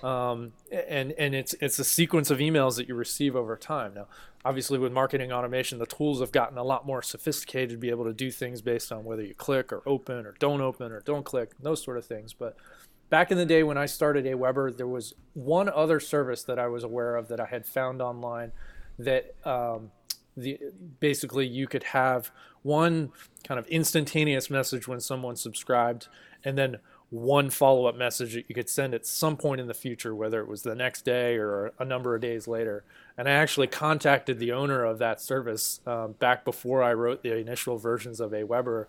Um, 0.03 0.51
and 0.71 1.13
and 1.13 1.33
it's 1.33 1.53
it's 1.61 1.79
a 1.79 1.85
sequence 1.85 2.29
of 2.31 2.39
emails 2.39 2.75
that 2.75 2.89
you 2.89 2.95
receive 2.95 3.35
over 3.35 3.55
time. 3.55 3.93
Now 3.93 4.07
obviously 4.43 4.77
with 4.77 4.91
marketing 4.91 5.31
automation 5.31 5.79
the 5.79 5.85
tools 5.85 6.19
have 6.19 6.31
gotten 6.31 6.57
a 6.57 6.63
lot 6.63 6.85
more 6.85 7.01
sophisticated 7.01 7.69
to 7.69 7.77
be 7.77 7.89
able 7.89 8.03
to 8.03 8.13
do 8.13 8.31
things 8.31 8.61
based 8.61 8.91
on 8.91 9.03
whether 9.03 9.23
you 9.23 9.35
click 9.35 9.71
or 9.71 9.81
open 9.85 10.25
or 10.25 10.35
don't 10.39 10.61
open 10.61 10.91
or 10.91 10.99
don't 11.01 11.23
click 11.23 11.51
those 11.59 11.81
sort 11.83 11.97
of 11.97 12.05
things. 12.05 12.33
But 12.33 12.57
back 13.09 13.31
in 13.31 13.37
the 13.37 13.45
day 13.45 13.61
when 13.61 13.77
i 13.77 13.85
started 13.85 14.25
aweber 14.25 14.75
there 14.75 14.87
was 14.87 15.13
one 15.35 15.69
other 15.69 15.99
service 15.99 16.41
that 16.41 16.57
i 16.57 16.65
was 16.67 16.83
aware 16.83 17.15
of 17.15 17.27
that 17.27 17.39
i 17.39 17.45
had 17.45 17.63
found 17.63 18.01
online 18.01 18.51
that 18.97 19.35
um, 19.45 19.91
the 20.35 20.59
basically 20.99 21.47
you 21.47 21.67
could 21.67 21.83
have 21.83 22.31
one 22.61 23.11
kind 23.43 23.59
of 23.59 23.67
instantaneous 23.67 24.49
message 24.49 24.87
when 24.87 24.99
someone 24.99 25.35
subscribed 25.35 26.07
and 26.43 26.57
then 26.57 26.77
one 27.09 27.49
follow-up 27.49 27.95
message 27.95 28.33
that 28.33 28.45
you 28.49 28.55
could 28.55 28.69
send 28.69 28.93
at 28.93 29.05
some 29.05 29.37
point 29.37 29.61
in 29.61 29.67
the 29.67 29.73
future 29.73 30.15
whether 30.15 30.41
it 30.41 30.47
was 30.47 30.63
the 30.63 30.75
next 30.75 31.05
day 31.05 31.35
or 31.35 31.71
a 31.79 31.85
number 31.85 32.15
of 32.15 32.21
days 32.21 32.47
later. 32.47 32.83
And 33.17 33.29
i 33.29 33.31
actually 33.31 33.67
contacted 33.67 34.39
the 34.39 34.51
owner 34.51 34.83
of 34.83 34.99
that 34.99 35.21
service 35.21 35.79
um, 35.85 36.13
back 36.13 36.43
before 36.43 36.83
i 36.83 36.93
wrote 36.93 37.23
the 37.23 37.37
initial 37.37 37.77
versions 37.77 38.19
of 38.19 38.31
aweber 38.31 38.85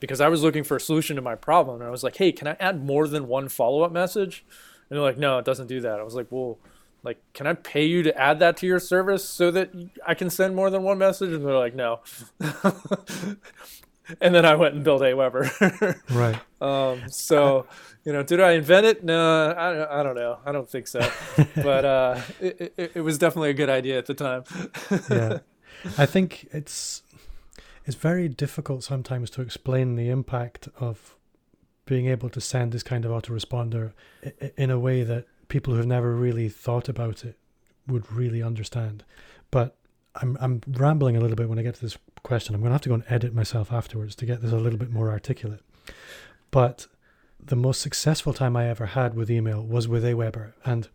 because 0.00 0.20
i 0.20 0.28
was 0.28 0.42
looking 0.42 0.64
for 0.64 0.76
a 0.76 0.80
solution 0.80 1.16
to 1.16 1.22
my 1.22 1.34
problem. 1.34 1.80
And 1.80 1.88
i 1.88 1.90
was 1.90 2.02
like 2.02 2.16
hey 2.16 2.32
can 2.32 2.48
i 2.48 2.56
add 2.58 2.84
more 2.84 3.06
than 3.06 3.28
one 3.28 3.48
follow-up 3.48 3.92
message? 3.92 4.44
And 4.88 4.96
they're 4.96 5.04
like 5.04 5.18
no 5.18 5.38
it 5.38 5.44
doesn't 5.44 5.68
do 5.68 5.80
that. 5.82 6.00
I 6.00 6.02
was 6.02 6.14
like 6.14 6.26
well 6.30 6.58
like 7.04 7.18
can 7.32 7.46
i 7.46 7.52
pay 7.54 7.84
you 7.84 8.02
to 8.02 8.16
add 8.18 8.38
that 8.40 8.56
to 8.58 8.66
your 8.66 8.78
service 8.80 9.24
so 9.28 9.50
that 9.50 9.70
i 10.06 10.14
can 10.14 10.28
send 10.30 10.54
more 10.56 10.70
than 10.70 10.82
one 10.82 10.98
message? 10.98 11.32
And 11.32 11.44
they're 11.46 11.56
like 11.56 11.74
no. 11.74 12.00
And 14.22 14.34
then 14.34 14.46
i 14.46 14.54
went 14.54 14.74
and 14.74 14.82
built 14.82 15.02
aweber 15.02 15.44
Right. 16.10 16.40
um, 16.62 17.02
so 17.10 17.66
you 18.04 18.12
know 18.14 18.22
did 18.22 18.40
i 18.40 18.52
invent 18.52 18.86
it? 18.86 19.04
No 19.04 19.54
i, 19.56 19.72
don't- 19.74 19.90
I 19.90 20.02
don't 20.02 20.14
know. 20.14 20.38
I 20.46 20.52
don't 20.52 20.68
think 20.68 20.86
so. 20.86 21.00
But 21.54 21.84
uh, 21.84 22.20
it, 22.40 22.72
it, 22.78 22.92
it 22.96 23.00
was 23.02 23.18
definitely 23.18 23.50
a 23.50 23.54
good 23.54 23.68
idea 23.68 23.98
at 23.98 24.06
the 24.06 24.14
time. 24.14 24.44
Yeah. 25.10 25.38
I 25.98 26.06
think 26.06 26.48
it's 26.52 27.02
it's 27.84 27.96
very 27.96 28.28
difficult 28.28 28.82
sometimes 28.82 29.28
to 29.30 29.42
explain 29.42 29.96
the 29.96 30.08
impact 30.08 30.68
of 30.80 31.14
being 31.84 32.06
able 32.06 32.30
to 32.30 32.40
send 32.40 32.72
this 32.72 32.82
kind 32.82 33.04
of 33.04 33.10
autoresponder 33.12 33.92
in 34.56 34.70
a 34.70 34.78
way 34.78 35.02
that 35.02 35.26
people 35.48 35.74
who've 35.74 35.86
never 35.86 36.14
really 36.14 36.48
thought 36.48 36.88
about 36.88 37.24
it 37.24 37.36
would 37.86 38.10
really 38.12 38.42
understand 38.42 39.04
but 39.50 39.76
I'm 40.20 40.36
I'm 40.40 40.60
rambling 40.66 41.16
a 41.16 41.20
little 41.20 41.36
bit 41.36 41.48
when 41.48 41.58
I 41.58 41.62
get 41.62 41.74
to 41.76 41.80
this 41.80 41.96
question. 42.22 42.54
I'm 42.54 42.60
going 42.60 42.70
to 42.70 42.74
have 42.74 42.82
to 42.82 42.88
go 42.88 42.94
and 42.94 43.04
edit 43.08 43.34
myself 43.34 43.72
afterwards 43.72 44.14
to 44.16 44.26
get 44.26 44.42
this 44.42 44.52
a 44.52 44.56
little 44.56 44.78
bit 44.78 44.90
more 44.90 45.10
articulate. 45.10 45.60
But 46.50 46.86
the 47.42 47.56
most 47.56 47.80
successful 47.80 48.32
time 48.32 48.56
I 48.56 48.68
ever 48.68 48.86
had 48.86 49.14
with 49.14 49.30
email 49.30 49.62
was 49.62 49.86
with 49.86 50.04
Aweber, 50.04 50.52
and 50.64 50.88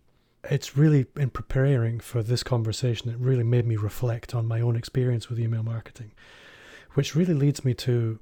it's 0.50 0.76
really 0.76 1.06
in 1.16 1.30
preparing 1.30 2.00
for 2.00 2.22
this 2.22 2.44
conversation. 2.44 3.10
It 3.10 3.18
really 3.18 3.44
made 3.44 3.66
me 3.66 3.78
reflect 3.78 4.36
on 4.36 4.46
my 4.46 4.60
own 4.60 4.76
experience 4.76 5.30
with 5.30 5.40
email 5.40 5.64
marketing, 5.64 6.12
which 6.94 7.16
really 7.16 7.34
leads 7.34 7.64
me 7.64 7.74
to 7.76 8.20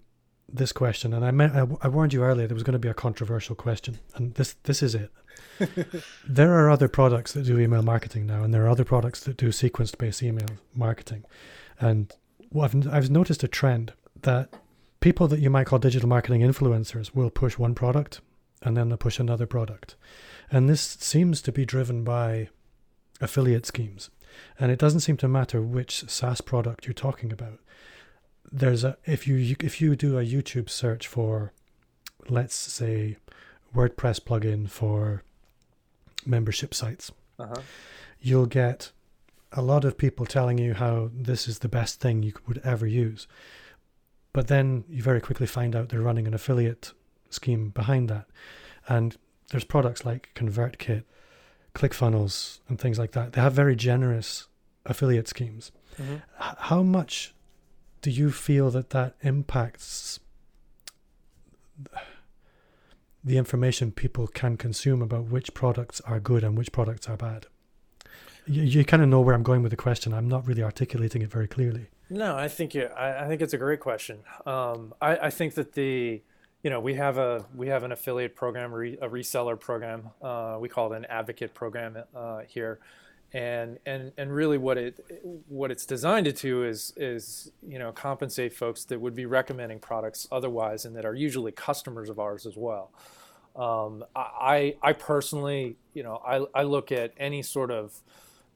this 0.47 0.71
question. 0.71 1.13
And 1.13 1.25
I 1.25 1.31
meant 1.31 1.55
I, 1.55 1.65
I 1.81 1.87
warned 1.87 2.13
you 2.13 2.23
earlier 2.23 2.47
there 2.47 2.55
was 2.55 2.63
going 2.63 2.73
to 2.73 2.79
be 2.79 2.89
a 2.89 2.93
controversial 2.93 3.55
question, 3.55 3.99
and 4.15 4.35
this 4.35 4.55
this 4.63 4.83
is 4.83 4.93
it. 4.93 5.11
there 6.27 6.53
are 6.53 6.69
other 6.69 6.87
products 6.87 7.33
that 7.33 7.43
do 7.43 7.59
email 7.59 7.83
marketing 7.83 8.25
now, 8.25 8.43
and 8.43 8.53
there 8.53 8.65
are 8.65 8.69
other 8.69 8.83
products 8.83 9.21
that 9.21 9.37
do 9.37 9.51
sequence 9.51 9.93
based 9.95 10.23
email 10.23 10.49
marketing. 10.75 11.23
And 11.79 12.13
what 12.49 12.73
I've, 12.73 12.93
I've 12.93 13.09
noticed 13.09 13.43
a 13.43 13.47
trend 13.47 13.93
that 14.21 14.49
people 14.99 15.27
that 15.27 15.39
you 15.39 15.49
might 15.49 15.67
call 15.67 15.79
digital 15.79 16.09
marketing 16.09 16.41
influencers 16.41 17.13
will 17.13 17.29
push 17.29 17.57
one 17.57 17.75
product 17.75 18.21
and 18.61 18.77
then 18.77 18.89
they'll 18.89 18.97
push 18.97 19.19
another 19.19 19.47
product. 19.47 19.95
And 20.51 20.69
this 20.69 20.81
seems 20.81 21.41
to 21.41 21.51
be 21.51 21.65
driven 21.65 22.03
by 22.03 22.49
affiliate 23.19 23.65
schemes. 23.65 24.09
And 24.59 24.71
it 24.71 24.79
doesn't 24.79 24.99
seem 25.01 25.17
to 25.17 25.27
matter 25.27 25.61
which 25.61 26.09
SaaS 26.09 26.41
product 26.41 26.85
you're 26.85 26.93
talking 26.93 27.33
about. 27.33 27.59
There's 28.51 28.83
a 28.83 28.97
if 29.05 29.27
you 29.27 29.55
if 29.59 29.81
you 29.81 29.95
do 29.95 30.17
a 30.17 30.25
YouTube 30.25 30.69
search 30.69 31.07
for 31.07 31.53
let's 32.29 32.55
say 32.55 33.17
WordPress 33.75 34.19
plugin 34.19 34.69
for 34.69 35.23
membership 36.25 36.73
sites. 36.73 37.12
Uh-huh. 37.39 37.62
You'll 38.19 38.45
get 38.45 38.91
a 39.51 39.62
lot 39.62 39.84
of 39.84 39.97
people 39.97 40.25
telling 40.25 40.57
you 40.57 40.73
how 40.73 41.10
this 41.13 41.47
is 41.47 41.60
the 41.60 41.67
best 41.67 41.99
thing 41.99 42.23
you 42.23 42.34
would 42.47 42.62
ever 42.63 42.88
use. 42.88 43.27
But 44.34 44.47
then 44.47 44.86
you 44.88 45.03
very 45.03 45.19
quickly 45.19 45.47
find 45.47 45.75
out 45.75 45.89
they're 45.89 46.01
running 46.01 46.27
an 46.27 46.34
affiliate 46.34 46.93
scheme 47.29 47.69
behind 47.69 48.10
that. 48.10 48.27
And 48.88 49.17
there's 49.49 49.63
products 49.63 50.05
like 50.05 50.29
ConvertKit, 50.36 51.03
ClickFunnels, 51.75 52.60
and 52.69 52.79
things 52.79 52.97
like 52.97 53.12
that. 53.12 53.34
They 53.34 53.41
have 53.41 53.53
very 53.53 53.75
generous 53.75 54.47
affiliate 54.86 55.27
schemes. 55.27 55.71
Mm-hmm. 56.01 56.15
How 56.38 56.81
much 56.81 57.34
do 58.01 58.10
you 58.10 58.31
feel 58.31 58.71
that 58.71 58.91
that 58.91 59.15
impacts 59.21 60.19
the 63.23 63.38
information 63.38 63.91
people 63.91 64.27
can 64.27 64.57
consume 64.57 65.01
about 65.01 65.25
which 65.25 65.53
products 65.53 66.01
are 66.01 66.19
good 66.19 66.43
and 66.43 66.57
which 66.57 66.71
products 66.71 67.07
are 67.07 67.17
bad? 67.17 67.47
You, 68.47 68.63
you 68.63 68.86
kind 68.86 69.03
of 69.03 69.10
know 69.10 69.21
where 69.21 69.36
I'm 69.36 69.43
going 69.43 69.62
with 69.62 69.71
the 69.71 69.77
question. 69.77 70.13
I'm 70.13 70.27
not 70.27 70.47
really 70.47 70.63
articulating 70.63 71.21
it 71.21 71.29
very 71.29 71.47
clearly. 71.47 71.89
No, 72.10 72.36
I 72.36 72.47
think 72.47 72.73
you. 72.75 72.86
I, 72.86 73.25
I 73.25 73.27
think 73.27 73.41
it's 73.41 73.53
a 73.53 73.57
great 73.57 73.79
question. 73.79 74.19
Um, 74.45 74.93
I, 75.01 75.17
I 75.17 75.29
think 75.29 75.53
that 75.53 75.73
the 75.73 76.21
you 76.63 76.69
know 76.69 76.79
we 76.79 76.95
have 76.95 77.17
a 77.17 77.45
we 77.55 77.67
have 77.67 77.84
an 77.84 77.91
affiliate 77.91 78.36
program 78.36 78.73
re, 78.73 78.97
a 79.01 79.07
reseller 79.07 79.60
program 79.60 80.10
uh, 80.21 80.57
we 80.60 80.69
call 80.69 80.91
it 80.91 80.97
an 80.97 81.05
advocate 81.05 81.53
program 81.53 81.97
uh, 82.15 82.39
here 82.47 82.79
and 83.33 83.79
and 83.85 84.11
and 84.17 84.33
really 84.33 84.57
what 84.57 84.77
it 84.77 84.99
what 85.47 85.71
it's 85.71 85.85
designed 85.85 86.25
to 86.25 86.33
do 86.33 86.63
is 86.63 86.93
is 86.97 87.51
you 87.65 87.79
know 87.79 87.91
compensate 87.91 88.53
folks 88.53 88.83
that 88.85 88.99
would 88.99 89.15
be 89.15 89.25
recommending 89.25 89.79
products 89.79 90.27
otherwise 90.31 90.83
and 90.83 90.95
that 90.95 91.05
are 91.05 91.15
usually 91.15 91.51
customers 91.51 92.09
of 92.09 92.19
ours 92.19 92.45
as 92.45 92.57
well. 92.57 92.91
Um, 93.55 94.03
I 94.15 94.75
I 94.81 94.93
personally 94.93 95.77
you 95.93 96.03
know 96.03 96.21
I, 96.25 96.45
I 96.59 96.63
look 96.63 96.91
at 96.91 97.13
any 97.17 97.41
sort 97.41 97.71
of 97.71 98.01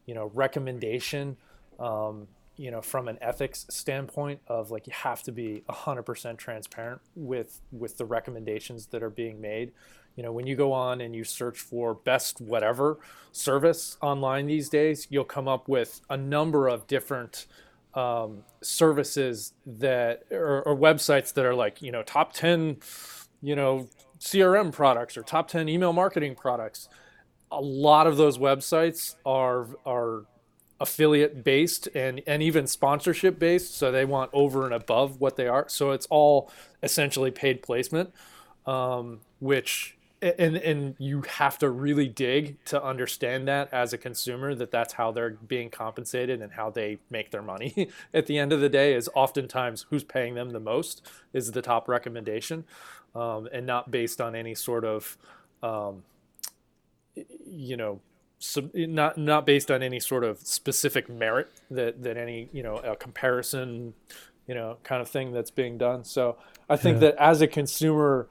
you 0.05 0.13
know 0.13 0.29
recommendation 0.33 1.38
um, 1.79 2.27
you 2.57 2.69
know 2.69 2.81
from 2.81 3.07
an 3.07 3.17
ethics 3.21 3.65
standpoint 3.69 4.41
of 4.47 4.71
like 4.71 4.88
you 4.88 4.93
have 4.93 5.23
to 5.23 5.31
be 5.31 5.63
100% 5.69 6.38
transparent 6.38 7.01
with 7.15 7.61
with 7.71 7.97
the 7.97 8.05
recommendations 8.05 8.88
that 8.88 9.03
are 9.03 9.09
being 9.09 9.39
made 9.39 9.71
you 10.15 10.23
know 10.23 10.32
when 10.32 10.47
you 10.47 10.56
go 10.56 10.71
on 10.71 11.01
and 11.01 11.15
you 11.15 11.23
search 11.23 11.60
for 11.60 11.93
best 11.93 12.41
whatever 12.41 12.99
service 13.32 13.97
online 14.01 14.45
these 14.45 14.69
days 14.69 15.08
you'll 15.10 15.23
come 15.23 15.47
up 15.47 15.67
with 15.67 16.01
a 16.10 16.17
number 16.17 16.67
of 16.67 16.88
different 16.88 17.47
um, 17.95 18.43
services 18.62 19.54
that 19.65 20.23
or, 20.32 20.62
or 20.63 20.75
websites 20.75 21.34
that 21.34 21.45
are 21.45 21.56
like 21.56 21.82
you 21.82 21.91
know 21.91 22.04
top 22.04 22.34
10 22.34 22.78
you 23.41 23.56
know 23.56 23.88
crm 24.19 24.71
products 24.71 25.17
or 25.17 25.23
top 25.23 25.47
10 25.47 25.69
email 25.69 25.93
marketing 25.93 26.36
products. 26.36 26.89
A 27.51 27.62
lot 27.62 28.08
of 28.08 28.17
those 28.17 28.38
websites 28.38 29.15
are 29.25 29.67
are 29.86 30.25
affiliate 30.82 31.43
based 31.43 31.88
and 31.95 32.21
and 32.28 32.43
even 32.43 32.67
sponsorship 32.67 33.39
based 33.39 33.78
so 33.78 33.93
they 33.93 34.04
want 34.04 34.30
over 34.34 34.65
and 34.65 34.73
above 34.73 35.21
what 35.21 35.38
they 35.38 35.47
are. 35.47 35.65
So 35.69 35.91
it's 35.91 36.06
all 36.10 36.51
essentially 36.84 37.32
paid 37.32 37.62
placement 37.62 38.13
um, 38.65 39.21
which 39.39 39.94
and 40.21 40.56
and 40.56 40.95
you 40.97 41.21
have 41.21 41.58
to 41.60 41.69
really 41.69 42.08
dig 42.08 42.58
to 42.65 42.82
understand 42.82 43.47
that 43.47 43.71
as 43.73 43.93
a 43.93 43.97
consumer 43.97 44.56
that 44.56 44.71
that's 44.71 44.93
how 44.93 45.12
they're 45.12 45.32
being 45.32 45.69
compensated 45.69 46.41
and 46.41 46.54
how 46.54 46.69
they 46.69 46.97
make 47.10 47.32
their 47.32 47.41
money 47.41 47.89
at 48.13 48.25
the 48.25 48.38
end 48.38 48.54
of 48.54 48.62
the 48.62 48.69
day 48.69 48.93
is 48.93 49.10
oftentimes 49.13 49.86
who's 49.89 50.04
paying 50.04 50.36
them 50.36 50.51
the 50.51 50.60
most 50.60 51.06
is 51.34 51.51
the 51.51 51.62
top 51.62 51.88
recommendation 51.88 52.63
um, 53.13 53.47
and 53.51 53.65
not 53.65 53.91
based 53.91 54.21
on 54.21 54.36
any 54.36 54.56
sort 54.56 54.86
of 54.86 55.17
um, 55.62 56.04
you 57.45 57.78
know 57.78 57.99
not 58.73 59.17
not 59.17 59.45
based 59.45 59.71
on 59.71 59.82
any 59.82 59.99
sort 59.99 60.23
of 60.23 60.39
specific 60.39 61.10
merit 61.10 61.49
that 61.71 62.04
that 62.04 62.17
any 62.17 62.49
you 62.51 62.63
know 62.63 62.78
a 62.78 62.95
comparison 62.95 63.93
you 64.47 64.54
know 64.54 64.78
kind 64.84 65.01
of 65.01 65.10
thing 65.10 65.32
that's 65.32 65.51
being 65.51 65.78
done 65.78 66.04
so 66.04 66.38
i 66.69 66.75
think 66.75 66.95
yeah. 66.95 67.12
that 67.12 67.15
as 67.17 67.41
a 67.41 67.47
consumer 67.47 68.28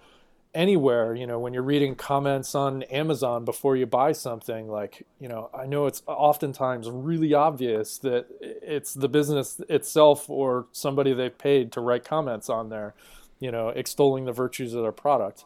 anywhere 0.54 1.14
you 1.14 1.26
know 1.26 1.38
when 1.38 1.52
you're 1.52 1.62
reading 1.62 1.94
comments 1.94 2.54
on 2.54 2.82
amazon 2.84 3.44
before 3.44 3.76
you 3.76 3.86
buy 3.86 4.12
something 4.12 4.68
like 4.68 5.04
you 5.18 5.28
know 5.28 5.50
i 5.52 5.66
know 5.66 5.86
it's 5.86 6.02
oftentimes 6.06 6.88
really 6.88 7.34
obvious 7.34 7.98
that 7.98 8.26
it's 8.40 8.94
the 8.94 9.08
business 9.08 9.60
itself 9.68 10.30
or 10.30 10.66
somebody 10.70 11.12
they've 11.12 11.38
paid 11.38 11.72
to 11.72 11.80
write 11.80 12.04
comments 12.04 12.48
on 12.48 12.68
there 12.68 12.94
you 13.40 13.50
know 13.50 13.68
extolling 13.70 14.24
the 14.24 14.32
virtues 14.32 14.74
of 14.74 14.82
their 14.82 14.92
product 14.92 15.44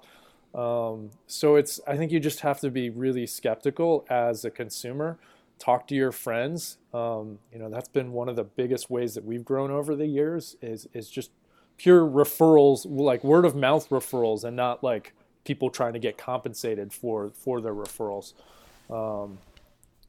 um, 0.54 1.10
so 1.26 1.56
it's 1.56 1.80
I 1.86 1.96
think 1.96 2.10
you 2.10 2.20
just 2.20 2.40
have 2.40 2.60
to 2.60 2.70
be 2.70 2.90
really 2.90 3.26
skeptical 3.26 4.06
as 4.08 4.44
a 4.44 4.50
consumer. 4.50 5.18
Talk 5.58 5.86
to 5.88 5.94
your 5.94 6.12
friends. 6.12 6.78
Um, 6.94 7.38
you 7.52 7.58
know 7.58 7.68
that's 7.68 7.88
been 7.88 8.12
one 8.12 8.28
of 8.28 8.36
the 8.36 8.44
biggest 8.44 8.90
ways 8.90 9.14
that 9.14 9.24
we've 9.24 9.44
grown 9.44 9.70
over 9.70 9.94
the 9.94 10.06
years 10.06 10.56
is 10.62 10.88
is 10.94 11.10
just 11.10 11.30
pure 11.78 12.04
referrals, 12.04 12.84
like 12.84 13.24
word 13.24 13.44
of 13.44 13.56
mouth 13.56 13.88
referrals, 13.88 14.44
and 14.44 14.56
not 14.56 14.84
like 14.84 15.14
people 15.44 15.70
trying 15.70 15.94
to 15.94 15.98
get 15.98 16.18
compensated 16.18 16.92
for 16.92 17.30
for 17.30 17.60
their 17.60 17.74
referrals. 17.74 18.34
Um, 18.90 19.38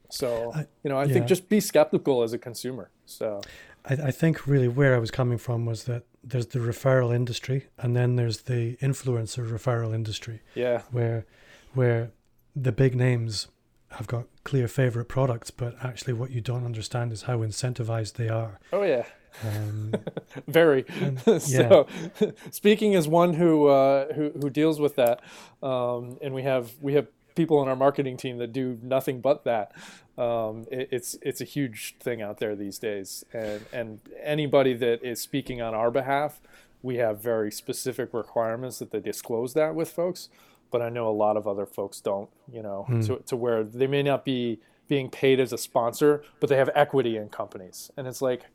so 0.10 0.54
you 0.84 0.90
know 0.90 0.98
I 0.98 1.06
yeah. 1.06 1.14
think 1.14 1.28
just 1.28 1.48
be 1.48 1.60
skeptical 1.62 2.24
as 2.24 2.34
a 2.34 2.38
consumer. 2.38 2.90
So 3.06 3.42
I, 3.86 3.94
I 3.94 4.12
think 4.12 4.48
really 4.48 4.68
where 4.68 4.96
I 4.96 5.00
was 5.00 5.12
coming 5.12 5.38
from 5.38 5.66
was 5.66 5.86
that 5.86 6.04
there's 6.24 6.48
the 6.48 6.60
referral 6.60 7.16
industry 7.16 7.68
and 7.78 7.96
then 7.96 8.16
there's 8.16 8.42
the 8.42 8.76
influencer 8.78 9.50
referral 9.50 9.94
industry. 9.94 10.42
Yeah. 10.56 10.82
Where 10.92 11.26
where 11.74 12.12
the 12.56 12.72
big 12.72 12.96
names 12.96 13.48
have 13.92 14.08
got 14.08 14.26
clear 14.44 14.68
favorite 14.68 15.06
products, 15.06 15.52
but 15.52 15.76
actually 15.84 16.14
what 16.14 16.32
you 16.32 16.42
don't 16.42 16.66
understand 16.66 17.12
is 17.12 17.24
how 17.24 17.40
incentivized 17.40 18.14
they 18.14 18.30
are. 18.30 18.60
Oh 18.74 18.84
yeah. 18.84 19.06
Um, 19.46 19.94
Very. 20.48 20.86
And, 21.02 21.22
yeah. 21.28 21.40
so, 21.40 21.88
speaking 22.52 22.96
as 22.96 23.08
one 23.08 23.34
who 23.34 23.68
uh, 23.68 24.14
who 24.14 24.32
who 24.32 24.50
deals 24.50 24.80
with 24.80 24.96
that, 24.96 25.22
um, 25.64 26.18
and 26.22 26.34
we 26.34 26.44
have 26.44 26.72
we 26.82 26.94
have 26.94 27.08
people 27.36 27.58
on 27.58 27.68
our 27.68 27.76
marketing 27.76 28.18
team 28.18 28.38
that 28.38 28.52
do 28.52 28.78
nothing 28.82 29.22
but 29.22 29.44
that. 29.46 29.72
Um, 30.18 30.66
it, 30.72 30.90
it's 30.92 31.18
it's 31.22 31.42
a 31.42 31.46
huge 31.46 31.96
thing 32.00 32.22
out 32.22 32.40
there 32.40 32.56
these 32.56 32.78
days, 32.78 33.24
and 33.34 33.66
and 33.72 34.00
anybody 34.22 34.74
that 34.74 35.04
is 35.04 35.22
speaking 35.22 35.62
on 35.62 35.74
our 35.74 35.92
behalf, 35.92 36.42
we 36.82 36.98
have 36.98 37.22
very 37.22 37.52
specific 37.52 38.14
requirements 38.14 38.80
that 38.80 38.92
they 38.92 39.00
disclose 39.00 39.54
that 39.54 39.76
with 39.76 39.90
folks. 39.90 40.30
But 40.72 40.84
I 40.84 40.90
know 40.90 41.08
a 41.08 41.16
lot 41.16 41.36
of 41.36 41.48
other 41.48 41.66
folks 41.66 42.00
don't, 42.00 42.30
you 42.52 42.62
know, 42.62 42.84
hmm. 42.88 43.02
to 43.02 43.16
to 43.26 43.36
where 43.36 43.64
they 43.64 43.88
may 43.88 44.04
not 44.04 44.26
be 44.26 44.60
being 44.88 45.10
paid 45.10 45.40
as 45.40 45.54
a 45.54 45.58
sponsor, 45.58 46.24
but 46.40 46.50
they 46.50 46.58
have 46.58 46.70
equity 46.76 47.16
in 47.16 47.30
companies, 47.30 47.92
and 47.96 48.08
it's 48.08 48.22
like 48.22 48.46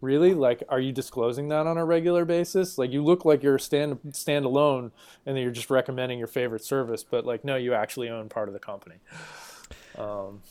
really? 0.00 0.34
Like 0.34 0.62
are 0.68 0.80
you 0.80 0.92
disclosing 0.92 1.48
that 1.48 1.66
on 1.66 1.76
a 1.76 1.84
regular 1.84 2.24
basis? 2.24 2.78
Like 2.78 2.92
you 2.92 3.04
look 3.04 3.24
like 3.24 3.42
you're 3.42 3.58
stand 3.58 3.98
standalone 4.10 4.90
and 5.26 5.36
then 5.36 5.42
you're 5.42 5.50
just 5.50 5.70
recommending 5.70 6.18
your 6.18 6.28
favorite 6.28 6.64
service 6.64 7.04
but 7.04 7.24
like 7.26 7.44
no 7.44 7.56
you 7.56 7.74
actually 7.74 8.08
own 8.08 8.28
part 8.28 8.48
of 8.48 8.54
the 8.54 8.60
company. 8.60 8.96
Um, 9.98 10.42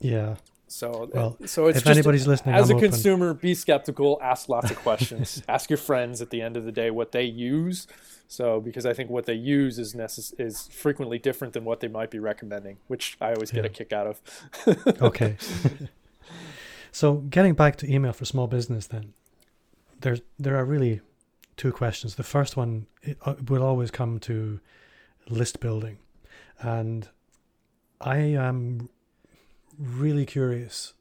yeah. 0.00 0.36
so 0.66 1.08
well, 1.12 1.36
so 1.46 1.66
it's 1.66 1.78
if 1.78 1.84
just, 1.84 1.96
anybody's 1.96 2.26
listening 2.26 2.54
as 2.54 2.70
I'm 2.70 2.76
a 2.76 2.78
open. 2.78 2.90
consumer 2.90 3.34
be 3.34 3.54
skeptical 3.54 4.18
ask 4.22 4.48
lots 4.48 4.70
of 4.70 4.76
questions. 4.78 5.42
Ask 5.48 5.70
your 5.70 5.76
friends 5.76 6.20
at 6.20 6.30
the 6.30 6.42
end 6.42 6.56
of 6.56 6.64
the 6.64 6.72
day 6.72 6.90
what 6.90 7.12
they 7.12 7.24
use. 7.24 7.86
So 8.26 8.60
because 8.60 8.86
i 8.86 8.94
think 8.94 9.10
what 9.10 9.26
they 9.26 9.34
use 9.34 9.78
is 9.78 9.94
necess- 9.94 10.32
is 10.40 10.66
frequently 10.68 11.18
different 11.18 11.52
than 11.52 11.64
what 11.64 11.80
they 11.80 11.88
might 11.88 12.10
be 12.10 12.18
recommending 12.18 12.78
which 12.86 13.18
i 13.20 13.34
always 13.34 13.52
yeah. 13.52 13.56
get 13.56 13.64
a 13.66 13.68
kick 13.68 13.92
out 13.92 14.06
of. 14.06 14.22
Okay 15.02 15.36
So 16.92 17.16
getting 17.16 17.54
back 17.54 17.76
to 17.76 17.92
email 17.92 18.12
for 18.12 18.26
small 18.26 18.46
business, 18.46 18.86
then 18.86 19.14
there's 20.00 20.20
there 20.38 20.56
are 20.56 20.64
really 20.64 21.00
two 21.56 21.72
questions. 21.72 22.14
The 22.14 22.22
first 22.22 22.56
one 22.56 22.86
it, 23.02 23.16
uh, 23.24 23.34
will 23.48 23.62
always 23.62 23.90
come 23.90 24.20
to 24.20 24.60
list 25.28 25.58
building, 25.60 25.98
and 26.60 27.08
I 28.00 28.18
am 28.18 28.90
really 29.78 30.26
curious 30.26 30.92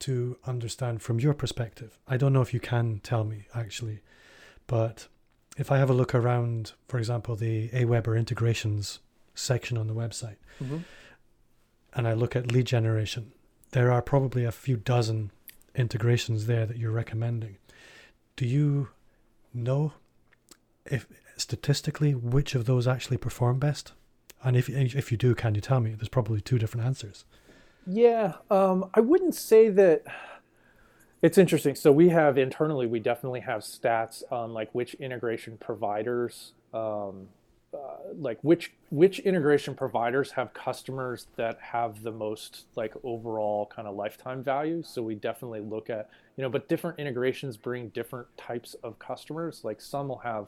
to 0.00 0.36
understand 0.44 1.00
from 1.00 1.18
your 1.18 1.32
perspective. 1.32 1.98
I 2.06 2.16
don't 2.16 2.32
know 2.32 2.42
if 2.42 2.52
you 2.52 2.60
can 2.60 3.00
tell 3.02 3.24
me 3.24 3.46
actually, 3.54 4.00
but 4.66 5.08
if 5.56 5.70
I 5.70 5.78
have 5.78 5.88
a 5.88 5.94
look 5.94 6.14
around, 6.14 6.72
for 6.88 6.98
example, 6.98 7.36
the 7.36 7.68
Aweber 7.70 8.18
integrations 8.18 8.98
section 9.34 9.78
on 9.78 9.86
the 9.86 9.94
website, 9.94 10.36
mm-hmm. 10.62 10.78
and 11.94 12.08
I 12.08 12.12
look 12.12 12.36
at 12.36 12.50
lead 12.52 12.66
generation, 12.66 13.32
there 13.72 13.90
are 13.90 14.02
probably 14.02 14.44
a 14.44 14.52
few 14.52 14.76
dozen 14.76 15.30
integrations 15.74 16.46
there 16.46 16.66
that 16.66 16.78
you're 16.78 16.92
recommending. 16.92 17.56
Do 18.36 18.46
you 18.46 18.90
know 19.52 19.92
if 20.86 21.06
statistically 21.36 22.14
which 22.14 22.54
of 22.54 22.66
those 22.66 22.86
actually 22.86 23.16
perform 23.16 23.58
best? 23.58 23.92
And 24.44 24.56
if 24.56 24.68
if 24.68 25.12
you 25.12 25.18
do, 25.18 25.34
can 25.34 25.54
you 25.54 25.60
tell 25.60 25.80
me? 25.80 25.94
There's 25.94 26.08
probably 26.08 26.40
two 26.40 26.58
different 26.58 26.86
answers. 26.86 27.24
Yeah, 27.86 28.34
um, 28.50 28.90
I 28.94 29.00
wouldn't 29.00 29.34
say 29.34 29.68
that. 29.70 30.02
It's 31.20 31.38
interesting. 31.38 31.76
So 31.76 31.92
we 31.92 32.08
have 32.08 32.36
internally, 32.36 32.88
we 32.88 32.98
definitely 32.98 33.40
have 33.40 33.60
stats 33.60 34.24
on 34.32 34.52
like 34.52 34.74
which 34.74 34.94
integration 34.94 35.56
providers, 35.56 36.52
um, 36.74 37.28
uh, 37.74 38.12
like 38.18 38.38
which 38.42 38.72
which 38.90 39.18
integration 39.20 39.74
providers 39.74 40.32
have 40.32 40.52
customers 40.52 41.26
that 41.36 41.58
have 41.60 42.02
the 42.02 42.12
most 42.12 42.66
like 42.76 42.92
overall 43.02 43.66
kind 43.66 43.88
of 43.88 43.94
lifetime 43.94 44.42
value. 44.42 44.82
So 44.84 45.02
we 45.02 45.14
definitely 45.14 45.60
look 45.60 45.90
at 45.90 46.10
you 46.36 46.42
know, 46.42 46.50
but 46.50 46.68
different 46.68 46.98
integrations 46.98 47.56
bring 47.56 47.88
different 47.88 48.26
types 48.36 48.74
of 48.82 48.98
customers. 48.98 49.62
Like 49.64 49.80
some 49.80 50.08
will 50.08 50.18
have 50.18 50.46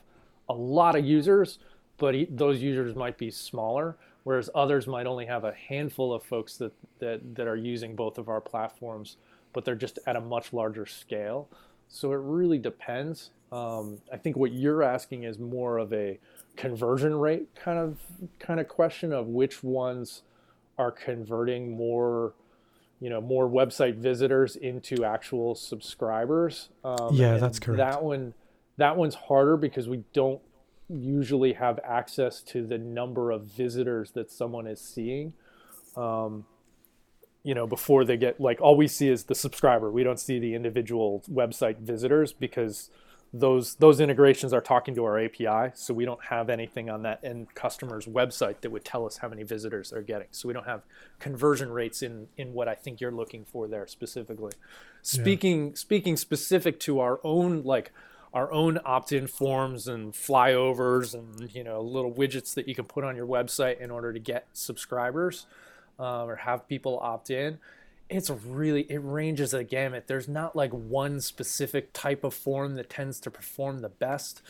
a 0.49 0.55
lot 0.55 0.97
of 0.97 1.05
users, 1.05 1.59
but 1.99 2.15
those 2.31 2.61
users 2.61 2.95
might 2.95 3.19
be 3.19 3.31
smaller 3.31 3.97
whereas 4.25 4.51
others 4.55 4.87
might 4.87 5.07
only 5.07 5.27
have 5.27 5.45
a 5.45 5.53
handful 5.53 6.13
of 6.13 6.23
folks 6.23 6.57
that, 6.57 6.73
that, 6.99 7.21
that 7.35 7.47
are 7.47 7.57
using 7.57 7.95
both 7.95 8.19
of 8.19 8.29
our 8.29 8.41
platforms, 8.41 9.17
but 9.53 9.65
they're 9.65 9.75
just 9.75 9.99
at 10.07 10.17
a 10.17 10.21
much 10.21 10.53
larger 10.53 10.85
scale. 10.85 11.49
So 11.89 12.13
it 12.13 12.21
really 12.21 12.59
depends. 12.59 13.31
Um, 13.53 13.99
I 14.13 14.17
think 14.17 14.37
what 14.37 14.53
you're 14.53 14.83
asking 14.83 15.25
is 15.25 15.39
more 15.39 15.79
of 15.79 15.93
a 15.93 16.19
conversion 16.57 17.15
rate 17.15 17.49
kind 17.55 17.79
of 17.79 17.99
kind 18.39 18.61
of 18.61 18.69
question 18.69 19.13
of 19.13 19.27
which 19.27 19.65
ones 19.65 20.23
are 20.79 20.91
converting 20.91 21.77
more 21.77 22.35
you 23.01 23.11
know 23.11 23.21
more 23.21 23.49
website 23.49 23.97
visitors 23.97 24.55
into 24.57 25.05
actual 25.05 25.55
subscribers 25.55 26.69
um, 26.85 27.15
yeah 27.15 27.39
that's 27.39 27.59
correct 27.59 27.79
that 27.79 28.03
one 28.03 28.33
that 28.77 28.97
one's 28.97 29.15
harder 29.15 29.57
because 29.57 29.89
we 29.89 30.05
don't 30.13 30.41
usually 30.89 31.55
have 31.55 31.79
access 31.85 32.41
to 32.43 32.67
the 32.67 32.79
number 32.79 33.31
of 33.31 33.45
visitors 33.45 34.13
that 34.13 34.31
someone 34.31 34.67
is 34.67 34.81
seeing. 34.81 35.33
Um, 35.97 36.45
you 37.43 37.55
know, 37.55 37.67
before 37.67 38.05
they 38.05 38.17
get 38.17 38.41
like 38.41 38.61
all 38.61 38.77
we 38.77 38.89
see 38.89 39.09
is 39.09 39.25
the 39.25 39.35
subscriber. 39.35 39.91
We 39.91 40.03
don't 40.03 40.19
see 40.19 40.39
the 40.39 40.55
individual 40.55 41.23
website 41.31 41.79
visitors 41.79 42.33
because 42.33 42.91
those 43.37 43.75
those 43.75 43.99
integrations 43.99 44.53
are 44.53 44.61
talking 44.61 44.95
to 44.95 45.05
our 45.05 45.19
API, 45.19 45.73
so 45.75 45.93
we 45.93 46.05
don't 46.05 46.23
have 46.27 46.49
anything 46.49 46.89
on 46.89 47.03
that 47.03 47.19
end 47.25 47.53
customer's 47.57 48.07
website 48.07 48.61
that 48.61 48.71
would 48.71 48.85
tell 48.85 49.05
us 49.07 49.17
how 49.17 49.29
many 49.29 49.43
visitors 49.43 49.91
they're 49.91 50.03
getting. 50.03 50.29
So 50.31 50.47
we 50.47 50.55
don't 50.55 50.67
have 50.67 50.83
conversion 51.19 51.73
rates 51.73 52.01
in 52.01 52.29
in 52.37 52.53
what 52.53 52.69
I 52.69 52.77
think 52.77 53.01
you're 53.01 53.11
looking 53.11 53.45
for 53.45 53.67
there 53.67 53.89
specifically. 53.89 54.53
Speaking 55.03 55.69
yeah. 55.69 55.75
speaking 55.75 56.17
specific 56.17 56.79
to 56.81 57.01
our 57.01 57.19
own 57.25 57.65
like 57.65 57.91
our 58.33 58.53
own 58.53 58.79
opt-in 58.85 59.27
forms 59.27 59.89
and 59.89 60.13
flyovers 60.13 61.13
and 61.13 61.53
you 61.53 61.65
know 61.65 61.81
little 61.81 62.13
widgets 62.13 62.55
that 62.55 62.69
you 62.69 62.75
can 62.77 62.85
put 62.85 63.03
on 63.03 63.17
your 63.17 63.27
website 63.27 63.81
in 63.81 63.91
order 63.91 64.13
to 64.13 64.21
get 64.21 64.47
subscribers 64.53 65.47
um, 65.99 66.29
or 66.29 66.37
have 66.37 66.69
people 66.69 67.01
opt 67.01 67.31
in 67.31 67.59
it's 68.09 68.31
really 68.31 68.83
it 68.91 68.99
ranges 68.99 69.55
a 69.55 69.65
gamut. 69.65 70.07
There's 70.07 70.29
not 70.29 70.55
like 70.55 70.73
one 70.73 71.21
specific 71.21 71.93
type 71.93 72.25
of 72.25 72.35
form 72.35 72.75
that 72.77 72.91
tends 72.91 73.21
to 73.21 73.31
perform 73.31 73.81
the 73.81 73.89
best. 73.89 74.43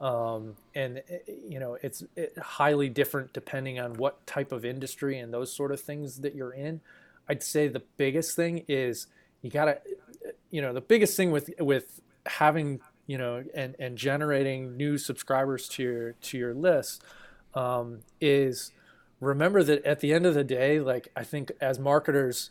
Um, 0.00 0.54
and 0.74 1.02
eh, 1.08 1.18
you 1.48 1.58
know 1.58 1.76
it's 1.82 2.04
it, 2.14 2.36
highly 2.38 2.88
different 2.88 3.32
depending 3.32 3.80
on 3.80 3.94
what 3.94 4.24
type 4.26 4.52
of 4.52 4.64
industry 4.64 5.18
and 5.18 5.34
those 5.34 5.52
sort 5.52 5.72
of 5.72 5.80
things 5.80 6.20
that 6.20 6.34
you're 6.34 6.52
in. 6.52 6.80
I'd 7.28 7.42
say 7.42 7.68
the 7.68 7.82
biggest 7.96 8.36
thing 8.36 8.64
is 8.68 9.06
you 9.42 9.50
gotta 9.50 9.80
you 10.50 10.62
know 10.62 10.72
the 10.72 10.80
biggest 10.80 11.16
thing 11.16 11.30
with 11.30 11.50
with 11.58 12.00
having 12.26 12.80
you 13.08 13.16
know, 13.18 13.42
and, 13.54 13.74
and 13.80 13.98
generating 13.98 14.76
new 14.76 14.96
subscribers 14.96 15.66
to 15.66 15.82
your 15.82 16.12
to 16.12 16.38
your 16.38 16.54
list 16.54 17.02
um, 17.54 18.00
is 18.20 18.70
remember 19.18 19.64
that 19.64 19.84
at 19.84 20.00
the 20.00 20.12
end 20.12 20.26
of 20.26 20.34
the 20.34 20.44
day, 20.44 20.78
like 20.78 21.08
I 21.16 21.24
think 21.24 21.50
as 21.60 21.80
marketers, 21.80 22.50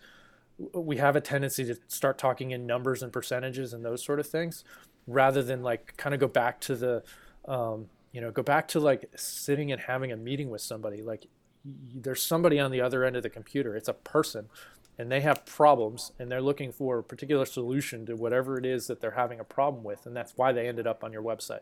we 0.57 0.97
have 0.97 1.15
a 1.15 1.21
tendency 1.21 1.65
to 1.65 1.77
start 1.87 2.17
talking 2.17 2.51
in 2.51 2.65
numbers 2.65 3.03
and 3.03 3.11
percentages 3.13 3.73
and 3.73 3.85
those 3.85 4.03
sort 4.03 4.19
of 4.19 4.27
things, 4.27 4.63
rather 5.05 5.43
than 5.43 5.63
like 5.63 5.95
kind 5.97 6.13
of 6.13 6.19
go 6.19 6.27
back 6.27 6.59
to 6.61 6.75
the, 6.75 7.03
um, 7.47 7.87
you 8.11 8.21
know, 8.21 8.31
go 8.31 8.43
back 8.43 8.67
to 8.69 8.79
like 8.79 9.09
sitting 9.15 9.71
and 9.71 9.81
having 9.81 10.11
a 10.11 10.17
meeting 10.17 10.49
with 10.49 10.61
somebody. 10.61 11.01
Like 11.01 11.27
there's 11.63 12.21
somebody 12.21 12.59
on 12.59 12.71
the 12.71 12.81
other 12.81 13.03
end 13.03 13.15
of 13.15 13.23
the 13.23 13.29
computer. 13.29 13.75
It's 13.75 13.89
a 13.89 13.93
person 13.93 14.47
and 14.97 15.11
they 15.11 15.21
have 15.21 15.45
problems 15.45 16.11
and 16.17 16.31
they're 16.31 16.41
looking 16.41 16.71
for 16.71 16.99
a 16.99 17.03
particular 17.03 17.45
solution 17.45 18.05
to 18.05 18.15
whatever 18.15 18.57
it 18.57 18.65
is 18.65 18.87
that 18.87 18.99
they're 18.99 19.11
having 19.11 19.39
a 19.39 19.43
problem 19.43 19.83
with 19.83 20.05
and 20.05 20.15
that's 20.15 20.33
why 20.35 20.51
they 20.51 20.67
ended 20.67 20.87
up 20.87 21.03
on 21.03 21.11
your 21.11 21.21
website 21.21 21.61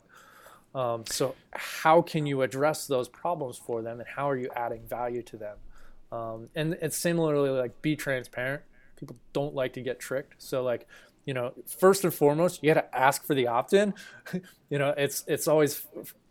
um, 0.74 1.04
so 1.06 1.36
how 1.52 2.02
can 2.02 2.26
you 2.26 2.42
address 2.42 2.88
those 2.88 3.08
problems 3.08 3.58
for 3.58 3.82
them 3.82 4.00
and 4.00 4.08
how 4.08 4.30
are 4.30 4.38
you 4.38 4.50
adding 4.56 4.86
value 4.88 5.22
to 5.22 5.38
them 5.38 5.58
um, 6.12 6.50
and 6.56 6.78
it's 6.82 6.98
similarly 6.98 7.50
like 7.50 7.82
be 7.82 7.96
transparent 7.96 8.62
people 8.96 9.16
don't 9.34 9.54
like 9.54 9.74
to 9.74 9.82
get 9.82 10.00
tricked 10.00 10.36
so 10.38 10.64
like 10.64 10.88
you 11.26 11.34
know 11.34 11.54
first 11.66 12.04
and 12.04 12.14
foremost 12.14 12.64
you 12.64 12.74
got 12.74 12.82
to 12.82 12.98
ask 12.98 13.26
for 13.26 13.34
the 13.34 13.48
opt-in 13.48 13.94
you 14.70 14.78
know 14.78 14.94
it's 14.98 15.24
it's 15.28 15.48
always 15.48 15.86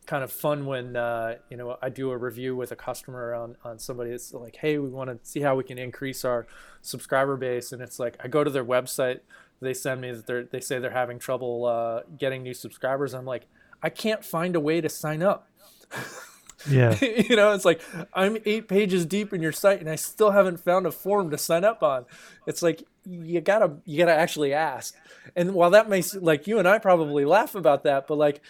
kind 0.07 0.22
of 0.22 0.31
fun 0.31 0.66
when 0.66 0.96
uh, 0.96 1.37
you 1.50 1.57
know 1.57 1.77
I 1.81 1.88
do 1.88 2.11
a 2.11 2.16
review 2.16 2.55
with 2.57 2.72
a 2.72 2.77
customer 2.77 3.35
on 3.35 3.57
on 3.64 3.79
somebody 3.79 4.11
that's 4.11 4.33
like, 4.33 4.57
hey, 4.57 4.79
we 4.79 4.88
want 4.88 5.11
to 5.11 5.18
see 5.29 5.40
how 5.40 5.57
we 5.57 5.64
can 5.64 5.79
increase 5.79 6.24
our 6.24 6.46
subscriber 6.83 7.37
base, 7.37 7.72
and 7.72 7.81
it's 7.81 7.98
like 7.98 8.16
I 8.22 8.29
go 8.29 8.44
to 8.44 8.50
their 8.50 8.64
website, 8.64 9.20
they 9.61 9.74
send 9.74 10.00
me 10.00 10.12
that 10.12 10.27
they 10.27 10.42
they 10.42 10.61
say 10.61 10.79
they're 10.79 10.90
having 10.90 11.18
trouble 11.18 11.64
uh, 11.64 12.00
getting 12.18 12.42
new 12.42 12.55
subscribers. 12.55 13.14
I'm 13.14 13.24
like, 13.24 13.46
I 13.83 13.88
can't 13.88 14.24
find 14.24 14.57
a 14.57 14.61
way 14.61 14.81
to 14.81 14.88
sign 14.88 15.22
up. 15.22 15.48
Yeah, 16.68 16.96
you 17.03 17.37
know, 17.37 17.53
it's 17.53 17.64
like 17.64 17.81
I'm 18.12 18.38
eight 18.44 18.68
pages 18.68 19.07
deep 19.07 19.33
in 19.33 19.42
your 19.42 19.53
site 19.53 19.81
and 19.81 19.88
I 19.88 19.96
still 19.96 20.31
haven't 20.31 20.61
found 20.61 20.87
a 20.87 20.90
form 20.90 21.31
to 21.31 21.38
sign 21.38 21.64
up 21.64 21.83
on. 21.83 22.07
It's 22.46 22.62
like 22.62 22.83
you 23.05 23.40
gotta 23.40 23.77
you 23.85 23.98
gotta 23.98 24.14
actually 24.14 24.53
ask. 24.53 24.94
And 25.37 25.55
while 25.55 25.70
that 25.70 25.88
makes 25.88 26.14
like 26.14 26.46
you 26.46 26.59
and 26.59 26.68
I 26.68 26.79
probably 26.79 27.24
laugh 27.24 27.55
about 27.55 27.85
that, 27.85 28.07
but 28.07 28.16
like 28.16 28.40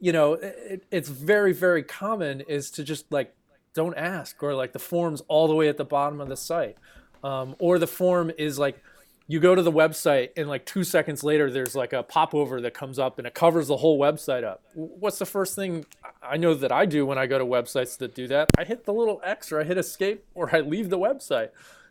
you 0.00 0.12
know, 0.12 0.34
it, 0.34 0.84
it's 0.90 1.08
very, 1.08 1.52
very 1.52 1.82
common 1.82 2.42
is 2.42 2.70
to 2.72 2.84
just 2.84 3.10
like 3.10 3.34
don't 3.74 3.96
ask 3.96 4.42
or 4.42 4.54
like 4.54 4.72
the 4.72 4.78
form's 4.78 5.20
all 5.28 5.48
the 5.48 5.54
way 5.54 5.68
at 5.68 5.76
the 5.76 5.84
bottom 5.84 6.20
of 6.20 6.28
the 6.28 6.36
site. 6.36 6.76
Um, 7.24 7.56
or 7.58 7.78
the 7.78 7.86
form 7.86 8.30
is 8.38 8.58
like 8.58 8.82
you 9.28 9.40
go 9.40 9.54
to 9.54 9.62
the 9.62 9.72
website 9.72 10.30
and 10.36 10.48
like 10.48 10.64
two 10.64 10.84
seconds 10.84 11.24
later 11.24 11.50
there's 11.50 11.74
like 11.74 11.92
a 11.92 12.02
popover 12.02 12.60
that 12.60 12.74
comes 12.74 12.98
up 12.98 13.18
and 13.18 13.26
it 13.26 13.34
covers 13.34 13.68
the 13.68 13.76
whole 13.78 13.98
website 13.98 14.44
up. 14.44 14.62
What's 14.74 15.18
the 15.18 15.26
first 15.26 15.54
thing 15.54 15.84
i 16.22 16.36
know 16.36 16.54
that 16.54 16.72
i 16.72 16.86
do 16.86 17.06
when 17.06 17.18
i 17.18 17.26
go 17.26 17.38
to 17.38 17.44
websites 17.44 17.98
that 17.98 18.14
do 18.14 18.28
that? 18.28 18.50
I 18.56 18.64
hit 18.64 18.84
the 18.84 18.92
little 18.92 19.20
x 19.24 19.50
or 19.50 19.60
i 19.60 19.64
hit 19.64 19.78
escape 19.78 20.24
or 20.34 20.54
i 20.54 20.60
leave 20.60 20.90
the 20.90 20.98
website. 20.98 21.50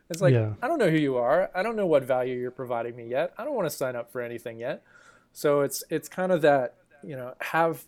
It's 0.09 0.21
like 0.21 0.33
yeah. 0.33 0.53
i 0.61 0.67
don't 0.67 0.79
know 0.79 0.89
who 0.89 0.97
you 0.97 1.17
are. 1.17 1.49
I 1.53 1.63
don't 1.63 1.75
know 1.75 1.87
what 1.87 2.03
value 2.03 2.37
you're 2.37 2.51
providing 2.51 2.95
me 2.95 3.07
yet. 3.07 3.33
I 3.37 3.43
don't 3.43 3.55
want 3.55 3.69
to 3.69 3.75
sign 3.75 3.95
up 3.95 4.11
for 4.11 4.21
anything 4.21 4.59
yet. 4.59 4.83
So 5.33 5.61
it's 5.61 5.83
it's 5.89 6.07
kind 6.07 6.31
of 6.31 6.41
that 6.43 6.75
you 7.03 7.15
know 7.15 7.33
have 7.41 7.83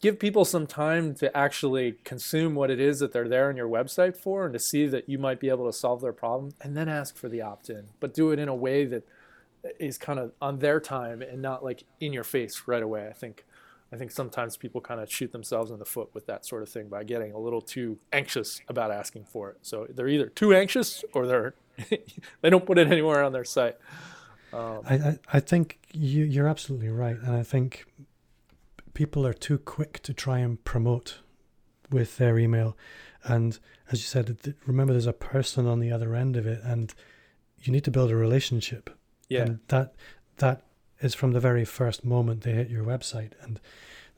give 0.00 0.18
people 0.18 0.44
some 0.44 0.66
time 0.66 1.14
to 1.14 1.36
actually 1.36 1.96
consume 2.04 2.54
what 2.54 2.70
it 2.70 2.80
is 2.80 3.00
that 3.00 3.12
they're 3.12 3.28
there 3.28 3.48
on 3.48 3.56
your 3.56 3.68
website 3.68 4.16
for 4.16 4.44
and 4.44 4.52
to 4.52 4.58
see 4.58 4.86
that 4.86 5.08
you 5.08 5.18
might 5.18 5.40
be 5.40 5.48
able 5.48 5.66
to 5.66 5.72
solve 5.72 6.00
their 6.00 6.12
problem 6.12 6.52
and 6.60 6.76
then 6.76 6.88
ask 6.88 7.16
for 7.16 7.28
the 7.28 7.42
opt-in 7.42 7.84
but 8.00 8.14
do 8.14 8.30
it 8.30 8.38
in 8.38 8.48
a 8.48 8.54
way 8.54 8.84
that 8.84 9.06
is 9.78 9.98
kind 9.98 10.18
of 10.18 10.32
on 10.40 10.58
their 10.58 10.80
time 10.80 11.22
and 11.22 11.42
not 11.42 11.62
like 11.64 11.84
in 12.00 12.12
your 12.12 12.24
face 12.24 12.62
right 12.66 12.82
away. 12.82 13.06
I 13.08 13.12
think 13.12 13.44
i 13.92 13.96
think 13.96 14.12
sometimes 14.12 14.56
people 14.56 14.80
kind 14.80 15.00
of 15.00 15.10
shoot 15.10 15.32
themselves 15.32 15.72
in 15.72 15.78
the 15.80 15.84
foot 15.84 16.08
with 16.14 16.24
that 16.26 16.46
sort 16.46 16.62
of 16.62 16.68
thing 16.68 16.86
by 16.86 17.02
getting 17.02 17.32
a 17.32 17.38
little 17.38 17.60
too 17.60 17.98
anxious 18.12 18.60
about 18.68 18.90
asking 18.92 19.24
for 19.24 19.50
it. 19.50 19.58
So 19.62 19.86
they're 19.90 20.08
either 20.08 20.28
too 20.28 20.54
anxious 20.54 21.04
or 21.12 21.26
they're 21.26 21.54
they 22.40 22.50
don't 22.50 22.64
put 22.64 22.78
it 22.78 22.86
anywhere 22.90 23.24
on 23.24 23.32
their 23.32 23.44
site. 23.44 23.76
Um, 24.52 24.80
I, 24.88 24.94
I, 24.94 25.18
I 25.32 25.40
think 25.40 25.78
you, 25.92 26.24
you're 26.24 26.46
absolutely 26.46 26.88
right. 26.88 27.16
And 27.16 27.34
i 27.34 27.42
think 27.42 27.86
people 28.94 29.26
are 29.26 29.32
too 29.32 29.58
quick 29.58 30.00
to 30.02 30.14
try 30.14 30.38
and 30.38 30.62
promote 30.64 31.18
with 31.90 32.16
their 32.18 32.38
email. 32.38 32.76
And 33.24 33.58
as 33.90 34.00
you 34.00 34.06
said, 34.06 34.54
remember 34.66 34.92
there's 34.92 35.06
a 35.06 35.12
person 35.12 35.66
on 35.66 35.80
the 35.80 35.92
other 35.92 36.14
end 36.14 36.36
of 36.36 36.46
it, 36.46 36.60
and 36.62 36.92
you 37.58 37.72
need 37.72 37.84
to 37.84 37.90
build 37.90 38.10
a 38.10 38.16
relationship. 38.16 38.90
Yeah. 39.28 39.42
And 39.42 39.60
that 39.68 39.94
that 40.38 40.62
is 41.00 41.14
from 41.14 41.32
the 41.32 41.40
very 41.40 41.64
first 41.64 42.04
moment 42.04 42.42
they 42.42 42.52
hit 42.52 42.70
your 42.70 42.84
website. 42.84 43.32
And 43.42 43.60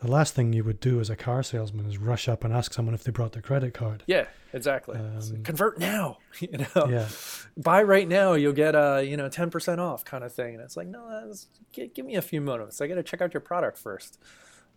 the 0.00 0.10
last 0.10 0.34
thing 0.34 0.52
you 0.52 0.64
would 0.64 0.80
do 0.80 1.00
as 1.00 1.10
a 1.10 1.16
car 1.16 1.42
salesman 1.42 1.86
is 1.86 1.96
rush 1.96 2.28
up 2.28 2.42
and 2.42 2.52
ask 2.52 2.72
someone 2.72 2.94
if 2.94 3.04
they 3.04 3.12
brought 3.12 3.32
their 3.32 3.42
credit 3.42 3.72
card. 3.72 4.02
Yeah, 4.06 4.26
exactly. 4.52 4.98
Um, 4.98 5.42
Convert 5.44 5.78
now, 5.78 6.18
you 6.40 6.58
know. 6.58 6.86
Yeah. 6.88 7.08
Buy 7.56 7.82
right 7.82 8.08
now, 8.08 8.32
you'll 8.34 8.52
get 8.52 8.74
a 8.74 9.04
you 9.04 9.16
know 9.16 9.28
ten 9.28 9.50
percent 9.50 9.80
off 9.80 10.04
kind 10.04 10.24
of 10.24 10.32
thing. 10.32 10.54
And 10.54 10.62
it's 10.62 10.76
like, 10.76 10.88
no, 10.88 11.26
that's, 11.26 11.46
give, 11.72 11.94
give 11.94 12.06
me 12.06 12.16
a 12.16 12.22
few 12.22 12.40
moments. 12.40 12.80
I 12.80 12.86
got 12.86 12.96
to 12.96 13.02
check 13.02 13.20
out 13.20 13.32
your 13.34 13.40
product 13.40 13.78
first. 13.78 14.18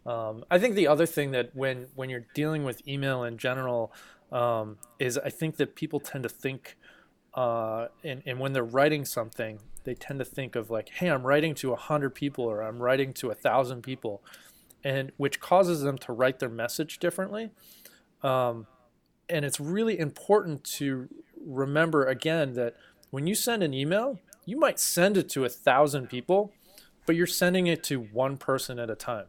Um, 0.06 0.46
I 0.52 0.60
think 0.60 0.76
the 0.76 0.88
other 0.88 1.06
thing 1.06 1.32
that 1.32 1.56
when 1.56 1.88
when 1.96 2.10
you're 2.10 2.28
dealing 2.34 2.64
with 2.64 2.88
email 2.88 3.24
in 3.24 3.38
general 3.38 3.92
um, 4.32 4.78
is 5.00 5.18
I 5.18 5.30
think 5.30 5.58
that 5.58 5.76
people 5.76 6.00
tend 6.00 6.24
to 6.24 6.30
think, 6.30 6.78
uh, 7.34 7.88
and 8.04 8.22
and 8.26 8.40
when 8.40 8.54
they're 8.54 8.64
writing 8.64 9.06
something, 9.06 9.60
they 9.84 9.96
tend 9.96 10.20
to 10.20 10.26
think 10.26 10.56
of 10.56 10.70
like, 10.70 10.90
hey, 10.90 11.10
I'm 11.10 11.26
writing 11.26 11.56
to 11.56 11.74
hundred 11.76 12.14
people 12.14 12.46
or 12.46 12.62
I'm 12.62 12.80
writing 12.80 13.14
to 13.14 13.32
a 13.32 13.36
thousand 13.36 13.82
people, 13.82 14.22
and 14.84 15.12
which 15.18 15.40
causes 15.40 15.82
them 15.82 15.98
to 16.00 16.14
write 16.14 16.40
their 16.40 16.50
message 16.50 17.00
differently. 17.00 17.50
Um, 18.22 18.68
and 19.28 19.44
it's 19.44 19.60
really 19.60 19.98
important 19.98 20.64
to 20.64 21.10
remember 21.44 22.06
again 22.06 22.54
that 22.54 22.76
when 23.10 23.26
you 23.26 23.34
send 23.34 23.64
an 23.64 23.74
email, 23.74 24.20
you 24.46 24.60
might 24.60 24.80
send 24.80 25.18
it 25.18 25.30
to 25.30 25.46
a 25.46 25.50
thousand 25.50 26.10
people, 26.10 26.54
but 27.08 27.16
you're 27.16 27.26
sending 27.26 27.66
it 27.66 27.84
to 27.86 28.00
one 28.00 28.38
person 28.38 28.78
at 28.78 28.90
a 28.90 28.96
time. 28.96 29.26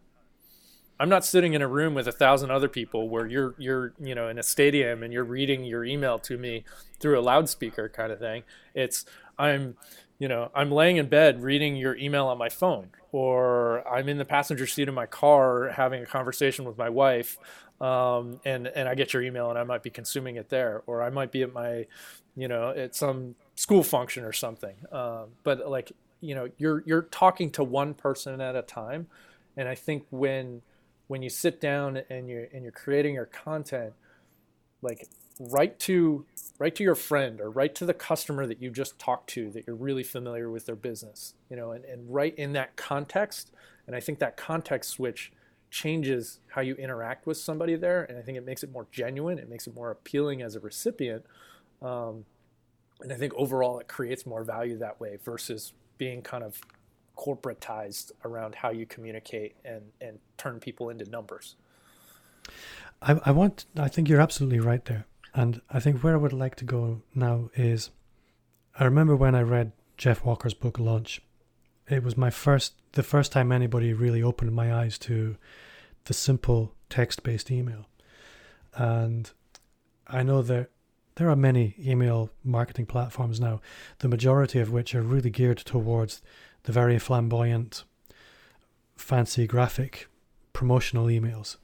I'm 0.99 1.09
not 1.09 1.25
sitting 1.25 1.53
in 1.53 1.63
a 1.63 1.69
room 1.69 1.95
with 1.95 2.09
a 2.09 2.13
thousand 2.13 2.51
other 2.51 2.69
people 2.69 3.09
where 3.09 3.27
you're 3.27 3.55
you're 3.59 3.93
you 4.01 4.15
know 4.15 4.29
in 4.29 4.39
a 4.39 4.43
stadium 4.43 5.03
and 5.03 5.13
you're 5.13 5.25
reading 5.25 5.65
your 5.65 5.85
email 5.85 6.19
to 6.21 6.39
me 6.39 6.65
through 6.99 7.19
a 7.19 7.21
loudspeaker 7.21 7.89
kind 7.89 8.13
of 8.13 8.19
thing. 8.19 8.45
It's 8.75 9.05
I'm 9.39 9.77
you 10.19 10.29
know 10.29 10.51
I'm 10.55 10.71
laying 10.71 10.97
in 10.97 11.09
bed 11.09 11.43
reading 11.43 11.77
your 11.77 11.97
email 11.97 12.27
on 12.27 12.39
my 12.39 12.49
phone, 12.49 12.91
or 13.13 13.87
I'm 13.87 14.09
in 14.09 14.17
the 14.17 14.25
passenger 14.25 14.67
seat 14.67 14.89
of 14.89 14.95
my 14.95 15.07
car 15.07 15.69
having 15.69 16.03
a 16.03 16.07
conversation 16.07 16.65
with 16.65 16.79
my 16.79 16.89
wife, 16.89 17.39
um, 17.81 18.41
and 18.45 18.67
and 18.69 18.89
I 18.89 18.95
get 18.95 19.13
your 19.13 19.23
email 19.23 19.51
and 19.51 19.59
I 19.59 19.65
might 19.65 19.83
be 19.83 19.91
consuming 19.91 20.37
it 20.37 20.49
there, 20.49 20.83
or 20.87 21.03
I 21.03 21.11
might 21.11 21.31
be 21.31 21.43
at 21.43 21.53
my 21.53 21.87
you 22.37 22.49
know 22.49 22.71
at 22.71 22.95
some 22.95 23.35
school 23.55 23.83
function 23.83 24.25
or 24.25 24.33
something. 24.33 24.77
Um, 24.91 25.27
but 25.45 25.69
like 25.69 25.93
you 26.23 26.35
know 26.35 26.49
you're 26.57 26.83
you're 26.87 27.03
talking 27.03 27.51
to 27.53 27.65
one 27.65 27.93
person 27.93 28.41
at 28.41 28.57
a 28.57 28.63
time, 28.63 29.09
and 29.59 29.69
I 29.69 29.75
think 29.75 30.07
when 30.11 30.63
when 31.09 31.23
you 31.23 31.31
sit 31.31 31.61
down 31.61 32.03
and 32.11 32.29
you're 32.29 32.47
and 32.53 32.63
you're 32.63 32.73
creating 32.73 33.15
your 33.15 33.27
content, 33.27 33.93
like 34.83 35.09
write 35.39 35.79
to 35.79 36.25
write 36.59 36.75
to 36.77 36.83
your 36.83 36.95
friend 36.95 37.41
or 37.41 37.51
write 37.51 37.75
to 37.75 37.85
the 37.85 37.95
customer 37.95 38.47
that 38.47 38.63
you 38.63 38.71
just 38.71 38.99
talked 38.99 39.29
to 39.31 39.51
that 39.51 39.67
you're 39.67 39.77
really 39.77 40.03
familiar 40.03 40.51
with 40.51 40.67
their 40.67 40.77
business, 40.77 41.35
you 41.51 41.57
know, 41.57 41.73
and, 41.73 41.85
and 41.85 42.13
write 42.13 42.35
in 42.37 42.53
that 42.53 42.77
context. 42.77 43.51
And 43.87 43.95
I 43.95 44.01
think 44.01 44.19
that 44.19 44.37
context 44.37 44.91
switch 44.91 45.33
changes 45.71 46.41
how 46.49 46.63
you 46.63 46.75
interact 46.77 47.27
with 47.27 47.37
somebody 47.37 47.77
there, 47.77 48.05
and 48.05 48.19
I 48.19 48.23
think 48.23 48.39
it 48.39 48.45
makes 48.45 48.63
it 48.63 48.73
more 48.73 48.87
genuine. 48.91 49.39
It 49.39 49.49
makes 49.49 49.67
it 49.67 49.75
more 49.75 49.91
appealing 49.91 50.41
as 50.43 50.55
a 50.55 50.61
recipient, 50.61 51.25
um, 51.83 52.25
and 53.01 53.13
I 53.13 53.17
think 53.17 53.35
overall 53.35 53.79
it 53.79 53.89
creates 53.89 54.25
more 54.25 54.43
value 54.43 54.79
that 54.79 55.01
way 55.01 55.19
versus 55.23 55.75
being 55.99 56.23
kind 56.23 56.43
of 56.43 56.61
corporatized 57.17 58.13
around 58.25 58.55
how 58.57 58.71
you 58.71 58.87
communicate 58.87 59.57
and 59.65 59.83
and 60.01 60.19
turn 60.37 60.61
people 60.61 60.91
into 60.91 61.09
numbers. 61.09 61.57
I, 63.03 63.21
I 63.25 63.31
want 63.31 63.67
I 63.77 63.89
think 63.89 64.09
you're 64.09 64.21
absolutely 64.21 64.61
right 64.61 64.85
there. 64.85 65.07
And 65.35 65.61
I 65.69 65.81
think 65.81 66.03
where 66.03 66.15
I 66.15 66.19
would 66.19 66.33
like 66.33 66.57
to 66.57 66.65
go 66.65 67.03
now 67.15 67.51
is 67.55 67.91
I 68.79 68.85
remember 68.85 69.15
when 69.15 69.35
I 69.35 69.43
read 69.43 69.73
Jeff 69.97 70.25
Walker's 70.25 70.55
book 70.55 70.79
Launch. 70.79 71.23
It 71.89 72.03
was 72.03 72.17
my 72.17 72.31
first 72.31 72.75
the 72.93 73.03
first 73.03 73.33
time 73.33 73.53
anybody 73.53 73.93
really 73.93 74.23
opened 74.23 74.53
my 74.53 74.75
eyes 74.75 74.99
to 74.99 75.37
the 76.05 76.15
simple 76.15 76.73
text 76.89 77.23
based 77.23 77.51
email. 77.51 77.87
And 78.75 79.31
I 80.07 80.23
know 80.23 80.43
that 80.43 80.71
there 81.17 81.31
are 81.31 81.37
many 81.37 81.75
email 81.79 82.31
marketing 82.45 82.87
platforms 82.87 83.41
now, 83.41 83.61
the 83.99 84.09
majority 84.09 84.61
of 84.61 84.71
which 84.71 84.95
are 84.95 85.03
really 85.03 85.31
geared 85.31 85.59
towards 85.59 86.23
the 86.67 86.73
very 86.73 86.99
flamboyant, 86.99 87.85
fancy 88.97 89.47
graphic 89.47 90.09
promotional 90.53 91.07
emails. 91.07 91.57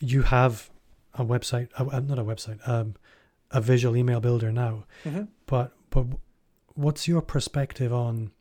You 0.00 0.22
have 0.22 0.70
a 1.14 1.24
website, 1.24 1.68
uh, 1.76 2.00
not 2.00 2.18
a 2.18 2.24
website, 2.24 2.66
um, 2.68 2.94
a 3.50 3.60
visual 3.60 3.96
email 3.96 4.20
builder 4.20 4.50
now. 4.50 4.84
Mm-hmm. 5.04 5.24
But 5.46 5.72
but 5.90 6.06
what's 6.74 7.06
your 7.06 7.22
perspective 7.22 7.92
on 7.92 8.32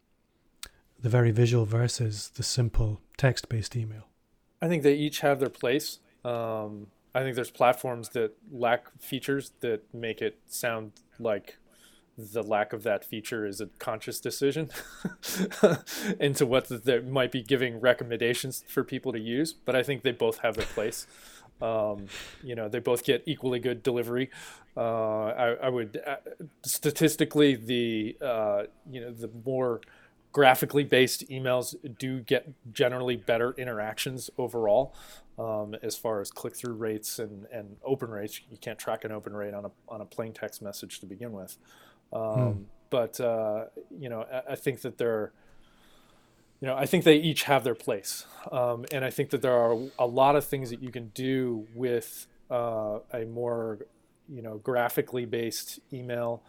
the 1.00 1.10
very 1.10 1.32
visual 1.32 1.66
versus 1.66 2.30
the 2.36 2.44
simple 2.44 3.02
text-based 3.18 3.76
email? 3.76 4.08
I 4.62 4.68
think 4.68 4.84
they 4.84 4.96
each 4.96 5.20
have 5.22 5.40
their 5.40 5.50
place. 5.50 6.00
Um, 6.26 6.88
I 7.14 7.22
think 7.22 7.36
there's 7.36 7.52
platforms 7.52 8.10
that 8.10 8.34
lack 8.52 8.92
features 9.00 9.52
that 9.62 9.82
make 9.94 10.22
it 10.22 10.40
sound 10.48 10.92
like 11.20 11.58
the 12.18 12.42
lack 12.42 12.74
of 12.74 12.84
that 12.84 13.06
feature 13.06 13.46
is 13.46 13.62
a 13.62 13.68
conscious 13.78 14.20
decision 14.20 14.70
into 16.20 16.46
what 16.46 16.68
they 16.68 17.00
might 17.00 17.32
be 17.32 17.44
giving 17.44 17.80
recommendations 17.80 18.64
for 18.68 18.84
people 18.84 19.12
to 19.14 19.20
use. 19.20 19.54
But 19.54 19.76
I 19.76 19.84
think 19.84 20.02
they 20.02 20.12
both 20.12 20.40
have 20.40 20.56
their 20.56 20.66
place. 20.66 21.06
Um, 21.62 22.08
you 22.44 22.56
know, 22.56 22.70
they 22.70 22.80
both 22.80 23.04
get 23.04 23.24
equally 23.26 23.60
good 23.60 23.84
delivery. 23.84 24.30
Uh, 24.76 25.26
I, 25.28 25.46
I, 25.64 25.70
would 25.70 26.02
uh, 26.06 26.18
statistically 26.64 27.56
the 27.56 28.16
uh, 28.22 28.64
you 28.90 29.02
know 29.02 29.12
the 29.12 29.30
more 29.44 29.82
graphically 30.32 30.84
based 30.84 31.28
emails 31.30 31.76
do 31.98 32.20
get 32.20 32.48
generally 32.72 33.16
better 33.16 33.56
interactions 33.58 34.30
overall. 34.38 34.96
Um, 35.40 35.76
as 35.82 35.96
far 35.96 36.20
as 36.22 36.32
click 36.32 36.56
through 36.56 36.74
rates 36.74 37.20
and, 37.20 37.46
and 37.52 37.78
open 37.84 38.10
rates, 38.10 38.42
you 38.52 38.58
can't 38.58 38.78
track 38.78 39.04
an 39.04 39.12
open 39.12 39.34
rate 39.34 39.54
on 39.54 39.66
a 39.66 39.72
on 39.88 40.02
a 40.02 40.06
plain 40.06 40.34
text 40.34 40.62
message 40.62 41.00
to 41.00 41.08
begin 41.08 41.32
with. 41.32 41.58
Um, 42.14 42.54
hmm. 42.54 42.64
But 42.90 43.20
uh, 43.20 43.66
you 43.98 44.10
know, 44.10 44.26
I, 44.32 44.54
I, 44.54 44.56
think 44.56 44.82
that 44.82 44.98
they're, 44.98 45.32
you 46.62 46.68
know, 46.68 46.76
I 46.76 46.86
think 46.86 47.04
they 47.04 47.18
each 47.18 47.44
have 47.44 47.64
their 47.64 47.76
place, 47.76 48.26
um, 48.52 48.86
and 48.92 49.04
I 49.04 49.10
think 49.10 49.32
that 49.32 49.42
there 49.42 49.58
are 49.58 49.78
a 50.00 50.08
lot 50.08 50.36
of 50.36 50.46
things 50.46 50.70
that 50.70 50.82
you 50.82 50.90
can 50.90 51.10
do 51.10 51.68
with 51.76 52.28
uh, 52.50 53.00
a 53.14 53.26
more, 53.26 53.80
you 54.30 54.42
know, 54.42 54.58
graphically 54.58 55.26
based 55.26 55.82
email 55.92 56.42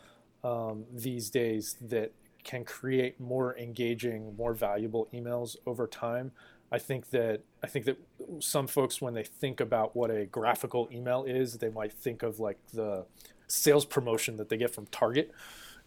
um, 0.44 0.84
these 0.94 1.28
days 1.28 1.76
that 1.82 2.12
can 2.44 2.64
create 2.64 3.20
more 3.20 3.56
engaging, 3.58 4.34
more 4.36 4.54
valuable 4.54 5.08
emails 5.12 5.56
over 5.66 5.86
time. 5.86 6.32
I 6.70 6.78
think 6.78 7.10
that 7.10 7.40
I 7.62 7.66
think 7.66 7.86
that 7.86 7.98
some 8.40 8.66
folks, 8.66 9.00
when 9.00 9.14
they 9.14 9.24
think 9.24 9.60
about 9.60 9.96
what 9.96 10.10
a 10.10 10.26
graphical 10.26 10.88
email 10.92 11.24
is, 11.24 11.58
they 11.58 11.70
might 11.70 11.92
think 11.92 12.22
of 12.22 12.38
like 12.40 12.58
the 12.72 13.06
sales 13.48 13.84
promotion 13.84 14.36
that 14.36 14.48
they 14.48 14.56
get 14.56 14.74
from 14.74 14.86
Target. 14.86 15.32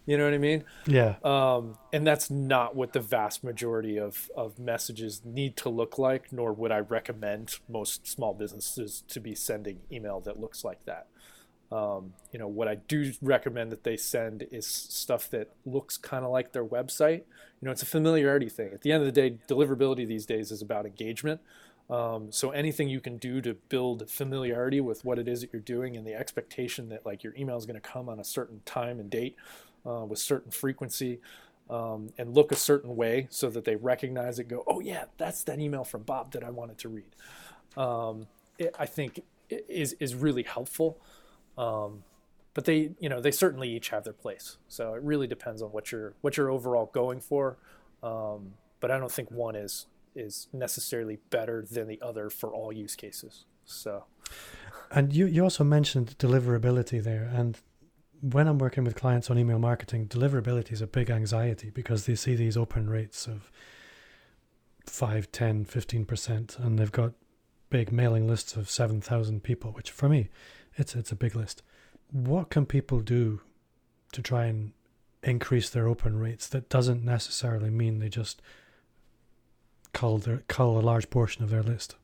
You 0.06 0.18
know 0.18 0.26
what 0.26 0.34
I 0.34 0.40
mean? 0.40 0.64
Yeah. 0.88 1.16
Um, 1.24 1.78
and 1.94 2.06
that's 2.06 2.32
not 2.32 2.76
what 2.76 2.94
the 2.94 3.00
vast 3.00 3.44
majority 3.44 3.98
of, 3.98 4.32
of 4.36 4.58
messages 4.58 5.22
need 5.24 5.56
to 5.58 5.70
look 5.70 6.00
like, 6.00 6.34
nor 6.34 6.54
would 6.54 6.72
I 6.72 6.80
recommend 6.80 7.58
most 7.70 8.08
small 8.08 8.34
businesses 8.34 9.04
to 9.10 9.20
be 9.20 9.36
sending 9.36 9.82
email 9.92 10.20
that 10.22 10.40
looks 10.40 10.64
like 10.64 10.84
that. 10.86 11.08
Um, 11.72 12.14
you 12.34 12.40
know, 12.40 12.48
what 12.48 12.68
I 12.68 12.76
do 12.76 13.14
recommend 13.22 13.72
that 13.72 13.84
they 13.84 13.96
send 13.96 14.46
is 14.52 14.68
stuff 14.68 15.30
that 15.30 15.52
looks 15.66 15.98
kind 15.98 16.26
of 16.26 16.32
like 16.32 16.52
their 16.52 16.66
website. 16.66 17.20
You 17.62 17.66
know, 17.66 17.72
it's 17.72 17.84
a 17.84 17.86
familiarity 17.86 18.50
thing. 18.50 18.72
At 18.74 18.82
the 18.82 18.92
end 18.92 19.02
of 19.02 19.06
the 19.06 19.12
day, 19.14 19.38
deliverability 19.48 20.06
these 20.06 20.26
days 20.26 20.52
is 20.52 20.62
about 20.62 20.86
engagement. 20.86 21.40
Um, 21.92 22.32
so 22.32 22.52
anything 22.52 22.88
you 22.88 23.02
can 23.02 23.18
do 23.18 23.42
to 23.42 23.54
build 23.54 24.10
familiarity 24.10 24.80
with 24.80 25.04
what 25.04 25.20
it 25.20 25.28
is 25.28 25.42
that 25.42 25.52
you're 25.52 25.62
doing 25.62 25.98
and 25.98 26.08
the 26.08 26.14
expectation 26.14 26.88
that 26.90 27.06
like 27.06 27.22
your 27.22 27.36
email 27.36 27.58
is 27.58 27.66
going 27.66 27.80
to 27.80 27.82
come 27.82 28.08
on 28.08 28.18
a 28.18 28.24
certain 28.24 28.62
time 28.66 29.00
and 29.00 29.10
date 29.10 29.36
uh, 29.86 30.06
with 30.06 30.18
certain 30.18 30.52
frequency 30.52 31.20
um, 31.70 32.10
and 32.18 32.34
look 32.34 32.52
a 32.54 32.56
certain 32.56 32.96
way 32.96 33.28
so 33.30 33.50
that 33.50 33.66
they 33.66 33.76
recognize 33.76 34.40
it 34.40 34.48
go 34.48 34.64
oh 34.68 34.80
yeah 34.80 35.04
that's 35.18 35.44
that 35.44 35.60
email 35.60 35.84
from 35.84 36.04
bob 36.04 36.32
that 36.32 36.44
i 36.46 36.50
wanted 36.50 36.78
to 36.78 36.88
read. 36.90 37.16
Um, 37.76 38.28
it, 38.58 38.74
i 38.80 38.86
think 38.86 39.22
is 39.50 39.94
is 40.00 40.16
really 40.16 40.44
helpful 40.44 40.98
um, 41.58 42.04
but 42.54 42.66
they 42.66 42.92
you 43.00 43.10
know 43.10 43.20
they 43.22 43.32
certainly 43.32 43.70
each 43.70 43.90
have 43.90 44.04
their 44.04 44.14
place. 44.14 44.58
So 44.68 44.94
it 44.94 45.04
really 45.04 45.28
depends 45.28 45.62
on 45.62 45.70
what 45.70 45.92
you're 45.92 46.14
what 46.22 46.38
you're 46.38 46.50
overall 46.50 46.90
going 46.94 47.20
for 47.20 47.58
um, 48.02 48.54
but 48.80 48.92
i 48.92 48.98
don't 48.98 49.12
think 49.12 49.30
one 49.30 49.56
is 49.56 49.88
is 50.16 50.48
necessarily 50.54 51.20
better 51.30 51.66
than 51.70 51.88
the 51.88 52.02
other 52.02 52.30
for 52.30 52.54
all 52.54 52.72
use 52.72 52.96
cases. 52.96 53.46
So, 53.66 54.06
and 54.92 55.14
you 55.14 55.26
you 55.26 55.44
also 55.44 55.64
mentioned 55.64 56.18
deliverability 56.18 57.04
there, 57.04 57.30
and 57.34 57.58
when 58.22 58.48
I'm 58.48 58.60
working 58.60 58.84
with 58.84 58.96
clients 58.96 59.30
on 59.30 59.38
email 59.38 59.60
marketing, 59.60 60.08
deliverability 60.08 60.72
is 60.72 60.82
a 60.82 60.88
big 60.88 61.10
anxiety 61.10 61.72
because 61.72 62.06
they 62.06 62.16
see 62.16 62.36
these 62.36 62.56
open 62.56 62.90
rates 62.90 63.26
of 63.26 63.50
5, 64.86 65.32
10, 65.32 65.66
15%, 65.66 66.60
and 66.60 66.78
they've 66.78 66.92
got 66.92 67.14
big 67.72 67.92
mailing 67.92 68.28
lists 68.28 68.56
of 68.56 68.70
7,000 68.70 69.42
people, 69.42 69.72
which 69.72 69.90
for 69.90 70.08
me, 70.08 70.30
it's, 70.76 70.96
it's 70.96 71.12
a 71.12 71.16
big 71.16 71.36
list. 71.36 71.64
What 72.12 72.52
can 72.52 72.68
people 72.68 73.00
do 73.00 73.42
to 74.12 74.22
try 74.22 74.46
and 74.46 74.74
increase 75.24 75.70
their 75.70 75.88
open 75.88 76.18
rates, 76.18 76.48
that 76.48 76.70
doesn't 76.70 77.04
necessarily 77.04 77.70
mean 77.70 78.00
they 78.00 78.10
just 78.10 78.42
cull 79.94 80.18
their 80.18 80.44
cull 80.48 80.78
a 80.78 80.82
large 80.82 81.10
portion 81.10 81.44
of 81.44 81.50
their 81.50 81.64
list. 81.64 81.96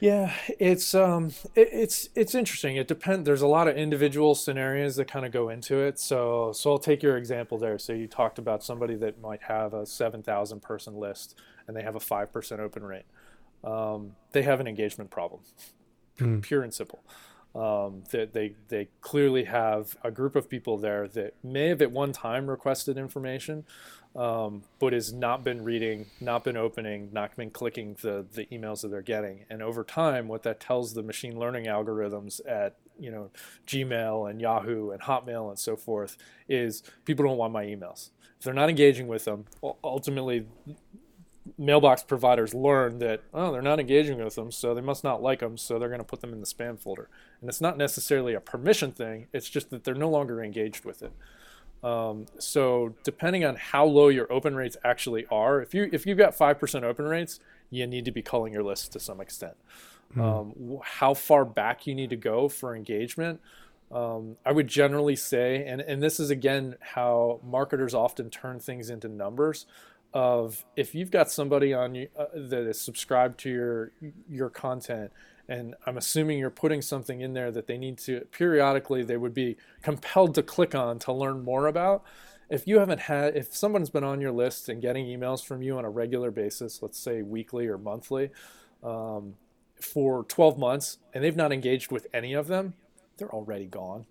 Yeah, 0.00 0.34
it's 0.58 0.94
um, 0.94 1.30
it, 1.54 1.68
it's 1.72 2.08
it's 2.14 2.34
interesting. 2.34 2.76
It 2.76 2.88
depends. 2.88 3.24
There's 3.24 3.42
a 3.42 3.46
lot 3.46 3.68
of 3.68 3.76
individual 3.76 4.34
scenarios 4.34 4.96
that 4.96 5.06
kind 5.06 5.24
of 5.24 5.32
go 5.32 5.48
into 5.48 5.78
it. 5.78 5.98
So 5.98 6.52
so 6.52 6.72
I'll 6.72 6.78
take 6.78 7.02
your 7.02 7.16
example 7.16 7.58
there. 7.58 7.78
So 7.78 7.92
you 7.92 8.06
talked 8.06 8.38
about 8.38 8.62
somebody 8.62 8.96
that 8.96 9.20
might 9.20 9.42
have 9.44 9.72
a 9.72 9.86
seven 9.86 10.22
thousand 10.22 10.62
person 10.62 10.96
list 10.96 11.38
and 11.66 11.76
they 11.76 11.82
have 11.82 11.94
a 11.94 12.00
five 12.00 12.32
percent 12.32 12.60
open 12.60 12.82
rate. 12.82 13.06
Um, 13.62 14.16
they 14.32 14.42
have 14.42 14.60
an 14.60 14.66
engagement 14.66 15.10
problem, 15.10 15.40
mm. 16.18 16.42
pure 16.42 16.62
and 16.62 16.74
simple. 16.74 17.02
Um, 17.54 18.02
that 18.10 18.32
they 18.32 18.56
they 18.66 18.88
clearly 19.00 19.44
have 19.44 19.96
a 20.02 20.10
group 20.10 20.34
of 20.34 20.48
people 20.50 20.76
there 20.76 21.06
that 21.08 21.34
may 21.44 21.68
have 21.68 21.80
at 21.82 21.92
one 21.92 22.10
time 22.12 22.50
requested 22.50 22.98
information, 22.98 23.64
um, 24.16 24.62
but 24.80 24.92
has 24.92 25.12
not 25.12 25.44
been 25.44 25.62
reading, 25.62 26.06
not 26.20 26.42
been 26.42 26.56
opening, 26.56 27.10
not 27.12 27.36
been 27.36 27.50
clicking 27.50 27.96
the 28.02 28.26
the 28.32 28.46
emails 28.46 28.82
that 28.82 28.88
they're 28.88 29.02
getting. 29.02 29.44
And 29.48 29.62
over 29.62 29.84
time, 29.84 30.26
what 30.26 30.42
that 30.42 30.58
tells 30.58 30.94
the 30.94 31.02
machine 31.02 31.38
learning 31.38 31.66
algorithms 31.66 32.40
at 32.46 32.74
you 32.98 33.10
know 33.10 33.30
Gmail 33.66 34.28
and 34.28 34.40
Yahoo 34.40 34.90
and 34.90 35.02
Hotmail 35.02 35.48
and 35.48 35.58
so 35.58 35.76
forth 35.76 36.16
is 36.48 36.82
people 37.04 37.24
don't 37.24 37.36
want 37.38 37.52
my 37.52 37.64
emails. 37.64 38.10
If 38.38 38.44
they're 38.44 38.54
not 38.54 38.68
engaging 38.68 39.06
with 39.06 39.24
them, 39.24 39.46
ultimately 39.82 40.46
mailbox 41.58 42.02
providers 42.02 42.54
learn 42.54 42.98
that 42.98 43.20
oh 43.34 43.52
they're 43.52 43.60
not 43.60 43.78
engaging 43.78 44.22
with 44.22 44.34
them 44.34 44.50
so 44.50 44.74
they 44.74 44.80
must 44.80 45.04
not 45.04 45.22
like 45.22 45.40
them 45.40 45.58
so 45.58 45.78
they're 45.78 45.88
going 45.88 46.00
to 46.00 46.04
put 46.04 46.20
them 46.22 46.32
in 46.32 46.40
the 46.40 46.46
spam 46.46 46.78
folder 46.78 47.08
and 47.40 47.50
it's 47.50 47.60
not 47.60 47.76
necessarily 47.76 48.32
a 48.32 48.40
permission 48.40 48.90
thing 48.90 49.26
it's 49.32 49.50
just 49.50 49.68
that 49.70 49.84
they're 49.84 49.94
no 49.94 50.08
longer 50.08 50.42
engaged 50.42 50.84
with 50.84 51.02
it 51.02 51.12
um, 51.84 52.24
so 52.38 52.94
depending 53.04 53.44
on 53.44 53.56
how 53.56 53.84
low 53.84 54.08
your 54.08 54.32
open 54.32 54.56
rates 54.56 54.76
actually 54.82 55.26
are, 55.30 55.60
if 55.60 55.74
you 55.74 55.90
if 55.92 56.06
you've 56.06 56.16
got 56.16 56.34
five 56.34 56.58
percent 56.58 56.82
open 56.82 57.04
rates, 57.04 57.40
you 57.68 57.86
need 57.86 58.06
to 58.06 58.10
be 58.10 58.22
calling 58.22 58.54
your 58.54 58.62
list 58.62 58.92
to 58.92 59.00
some 59.00 59.20
extent. 59.20 59.54
Mm. 60.16 60.22
Um, 60.22 60.80
how 60.82 61.12
far 61.12 61.44
back 61.44 61.86
you 61.86 61.94
need 61.94 62.08
to 62.08 62.16
go 62.16 62.48
for 62.48 62.74
engagement, 62.74 63.40
um, 63.92 64.36
I 64.46 64.52
would 64.52 64.66
generally 64.66 65.14
say, 65.14 65.66
and 65.66 65.82
and 65.82 66.02
this 66.02 66.18
is 66.18 66.30
again 66.30 66.76
how 66.80 67.40
marketers 67.44 67.92
often 67.92 68.30
turn 68.30 68.60
things 68.60 68.88
into 68.88 69.08
numbers. 69.08 69.66
Of 70.14 70.64
if 70.76 70.94
you've 70.94 71.10
got 71.10 71.28
somebody 71.28 71.74
on 71.74 71.96
you 71.96 72.08
uh, 72.16 72.26
that 72.34 72.68
is 72.68 72.80
subscribed 72.80 73.38
to 73.40 73.50
your 73.50 73.92
your 74.30 74.48
content 74.48 75.10
and 75.48 75.74
I'm 75.86 75.96
assuming 75.98 76.38
you're 76.38 76.50
putting 76.50 76.80
something 76.82 77.20
in 77.20 77.34
there 77.34 77.50
that 77.50 77.66
they 77.66 77.76
need 77.76 77.98
to 77.98 78.20
periodically 78.30 79.02
they 79.02 79.16
would 79.16 79.34
be 79.34 79.56
compelled 79.82 80.34
to 80.36 80.42
click 80.42 80.74
on 80.74 80.98
to 81.00 81.12
learn 81.12 81.44
more 81.44 81.66
about. 81.66 82.04
If 82.48 82.66
you 82.66 82.78
haven't 82.78 83.00
had 83.00 83.36
if 83.36 83.54
someone's 83.54 83.90
been 83.90 84.04
on 84.04 84.20
your 84.20 84.32
list 84.32 84.68
and 84.68 84.80
getting 84.80 85.06
emails 85.06 85.44
from 85.44 85.62
you 85.62 85.76
on 85.76 85.84
a 85.84 85.90
regular 85.90 86.30
basis, 86.30 86.82
let's 86.82 86.98
say 86.98 87.22
weekly 87.22 87.66
or 87.66 87.78
monthly, 87.78 88.30
um, 88.82 89.34
for 89.80 90.24
12 90.24 90.58
months 90.58 90.98
and 91.12 91.22
they've 91.24 91.36
not 91.36 91.52
engaged 91.52 91.90
with 91.90 92.06
any 92.14 92.32
of 92.32 92.46
them, 92.46 92.74
they're 93.16 93.32
already 93.32 93.66
gone. 93.66 94.06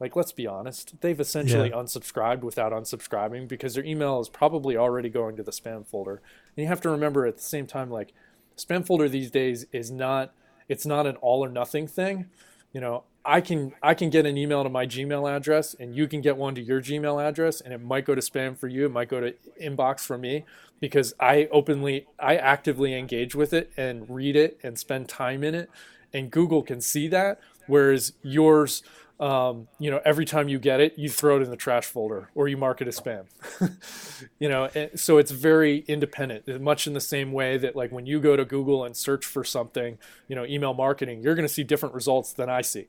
Like, 0.00 0.16
let's 0.16 0.32
be 0.32 0.46
honest, 0.46 1.00
they've 1.00 1.18
essentially 1.18 1.70
yeah. 1.70 1.76
unsubscribed 1.76 2.42
without 2.42 2.72
unsubscribing 2.72 3.48
because 3.48 3.74
their 3.74 3.84
email 3.84 4.20
is 4.20 4.28
probably 4.28 4.76
already 4.76 5.08
going 5.08 5.36
to 5.36 5.42
the 5.42 5.50
spam 5.50 5.86
folder. 5.86 6.22
And 6.56 6.62
you 6.62 6.66
have 6.66 6.80
to 6.82 6.90
remember 6.90 7.26
at 7.26 7.36
the 7.36 7.42
same 7.42 7.66
time, 7.66 7.90
like, 7.90 8.12
spam 8.56 8.86
folder 8.86 9.08
these 9.08 9.30
days 9.30 9.66
is 9.72 9.90
not 9.90 10.32
it's 10.68 10.86
not 10.86 11.06
an 11.06 11.16
all 11.16 11.44
or 11.44 11.48
nothing 11.48 11.86
thing. 11.86 12.26
You 12.72 12.80
know, 12.80 13.04
I 13.24 13.40
can 13.40 13.72
I 13.82 13.94
can 13.94 14.10
get 14.10 14.26
an 14.26 14.36
email 14.36 14.62
to 14.62 14.68
my 14.68 14.86
Gmail 14.86 15.30
address 15.30 15.74
and 15.74 15.94
you 15.94 16.06
can 16.06 16.20
get 16.20 16.36
one 16.36 16.54
to 16.54 16.62
your 16.62 16.80
Gmail 16.80 17.22
address 17.22 17.60
and 17.60 17.72
it 17.72 17.82
might 17.82 18.04
go 18.04 18.14
to 18.14 18.20
spam 18.20 18.56
for 18.56 18.68
you, 18.68 18.86
it 18.86 18.92
might 18.92 19.08
go 19.08 19.20
to 19.20 19.34
inbox 19.60 20.00
for 20.00 20.18
me 20.18 20.44
because 20.80 21.14
I 21.18 21.48
openly 21.50 22.06
I 22.18 22.36
actively 22.36 22.94
engage 22.94 23.34
with 23.34 23.52
it 23.52 23.72
and 23.76 24.08
read 24.08 24.36
it 24.36 24.58
and 24.62 24.78
spend 24.78 25.08
time 25.08 25.42
in 25.42 25.54
it 25.54 25.70
and 26.12 26.30
Google 26.30 26.62
can 26.62 26.80
see 26.80 27.08
that 27.08 27.40
whereas 27.66 28.12
yours 28.22 28.82
um, 29.18 29.68
you 29.78 29.90
know, 29.90 30.00
every 30.04 30.26
time 30.26 30.48
you 30.48 30.58
get 30.58 30.80
it, 30.80 30.98
you 30.98 31.08
throw 31.08 31.38
it 31.38 31.42
in 31.42 31.50
the 31.50 31.56
trash 31.56 31.86
folder 31.86 32.28
or 32.34 32.48
you 32.48 32.56
mark 32.56 32.82
it 32.82 32.88
as 32.88 33.00
spam. 33.00 33.24
you 34.38 34.48
know, 34.48 34.68
so 34.94 35.16
it's 35.16 35.30
very 35.30 35.78
independent, 35.88 36.60
much 36.60 36.86
in 36.86 36.92
the 36.92 37.00
same 37.00 37.32
way 37.32 37.56
that 37.56 37.74
like 37.74 37.90
when 37.90 38.04
you 38.04 38.20
go 38.20 38.36
to 38.36 38.44
Google 38.44 38.84
and 38.84 38.94
search 38.94 39.24
for 39.24 39.42
something, 39.42 39.96
you 40.28 40.36
know, 40.36 40.44
email 40.44 40.74
marketing, 40.74 41.22
you're 41.22 41.34
going 41.34 41.48
to 41.48 41.52
see 41.52 41.64
different 41.64 41.94
results 41.94 42.32
than 42.32 42.50
I 42.50 42.60
see. 42.60 42.88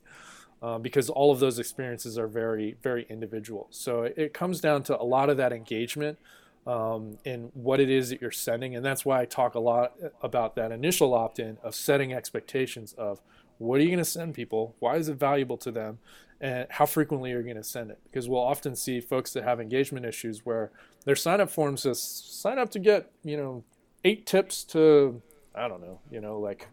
Uh, 0.59 0.79
because 0.79 1.07
all 1.07 1.31
of 1.31 1.39
those 1.39 1.59
experiences 1.59 2.17
are 2.17 2.25
very, 2.25 2.77
very 2.81 3.05
individual. 3.11 3.67
So 3.69 4.01
it 4.01 4.33
comes 4.33 4.59
down 4.59 4.81
to 4.83 4.99
a 4.99 5.05
lot 5.05 5.29
of 5.29 5.37
that 5.37 5.53
engagement 5.53 6.17
um, 6.65 7.19
in 7.23 7.51
what 7.53 7.79
it 7.79 7.91
is 7.91 8.09
that 8.09 8.21
you're 8.21 8.31
sending. 8.31 8.75
And 8.75 8.83
that's 8.83 9.05
why 9.05 9.21
I 9.21 9.25
talk 9.25 9.53
a 9.53 9.59
lot 9.59 9.93
about 10.21 10.55
that 10.55 10.71
initial 10.71 11.13
opt 11.13 11.37
in 11.37 11.59
of 11.61 11.75
setting 11.75 12.11
expectations 12.11 12.93
of 12.93 13.21
what 13.57 13.79
are 13.79 13.83
you 13.83 13.89
going 13.89 13.97
to 13.99 14.05
send 14.05 14.33
people? 14.33 14.75
Why 14.79 14.97
is 14.97 15.09
it 15.09 15.15
valuable 15.15 15.57
to 15.57 15.71
them? 15.71 15.99
And 16.39 16.67
how 16.69 16.85
frequently 16.85 17.33
are 17.33 17.37
you 17.37 17.43
going 17.43 17.55
to 17.57 17.63
send 17.63 17.89
it? 17.89 17.99
Because 18.05 18.29
we'll 18.29 18.41
often 18.41 18.75
see 18.75 19.01
folks 19.01 19.33
that 19.33 19.43
have 19.43 19.59
engagement 19.59 20.05
issues 20.05 20.45
where 20.45 20.71
their 21.05 21.15
sign 21.15 21.41
up 21.41 21.49
form 21.49 21.77
says 21.77 22.01
sign 22.01 22.59
up 22.59 22.69
to 22.71 22.79
get, 22.79 23.11
you 23.23 23.37
know, 23.37 23.63
eight 24.03 24.25
tips 24.25 24.63
to, 24.65 25.21
I 25.55 25.67
don't 25.67 25.81
know, 25.81 25.99
you 26.11 26.21
know, 26.21 26.39
like 26.39 26.67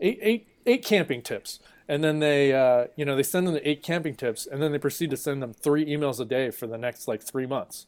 eight, 0.00 0.18
eight, 0.20 0.48
eight 0.66 0.84
camping 0.84 1.22
tips. 1.22 1.60
And 1.88 2.02
then 2.02 2.18
they, 2.18 2.52
uh, 2.52 2.86
you 2.96 3.04
know, 3.04 3.14
they 3.14 3.22
send 3.22 3.46
them 3.46 3.54
the 3.54 3.68
eight 3.68 3.82
camping 3.82 4.14
tips 4.16 4.46
and 4.46 4.60
then 4.60 4.72
they 4.72 4.78
proceed 4.78 5.10
to 5.10 5.16
send 5.16 5.42
them 5.42 5.52
three 5.52 5.86
emails 5.86 6.18
a 6.18 6.24
day 6.24 6.50
for 6.50 6.66
the 6.66 6.78
next 6.78 7.06
like 7.06 7.22
three 7.22 7.46
months. 7.46 7.86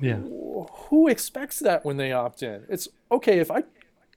Yeah. 0.00 0.16
Who 0.16 1.08
expects 1.08 1.58
that 1.60 1.84
when 1.84 1.96
they 1.96 2.12
opt 2.12 2.42
in? 2.42 2.64
It's 2.68 2.88
okay 3.10 3.38
if 3.38 3.50
I 3.50 3.64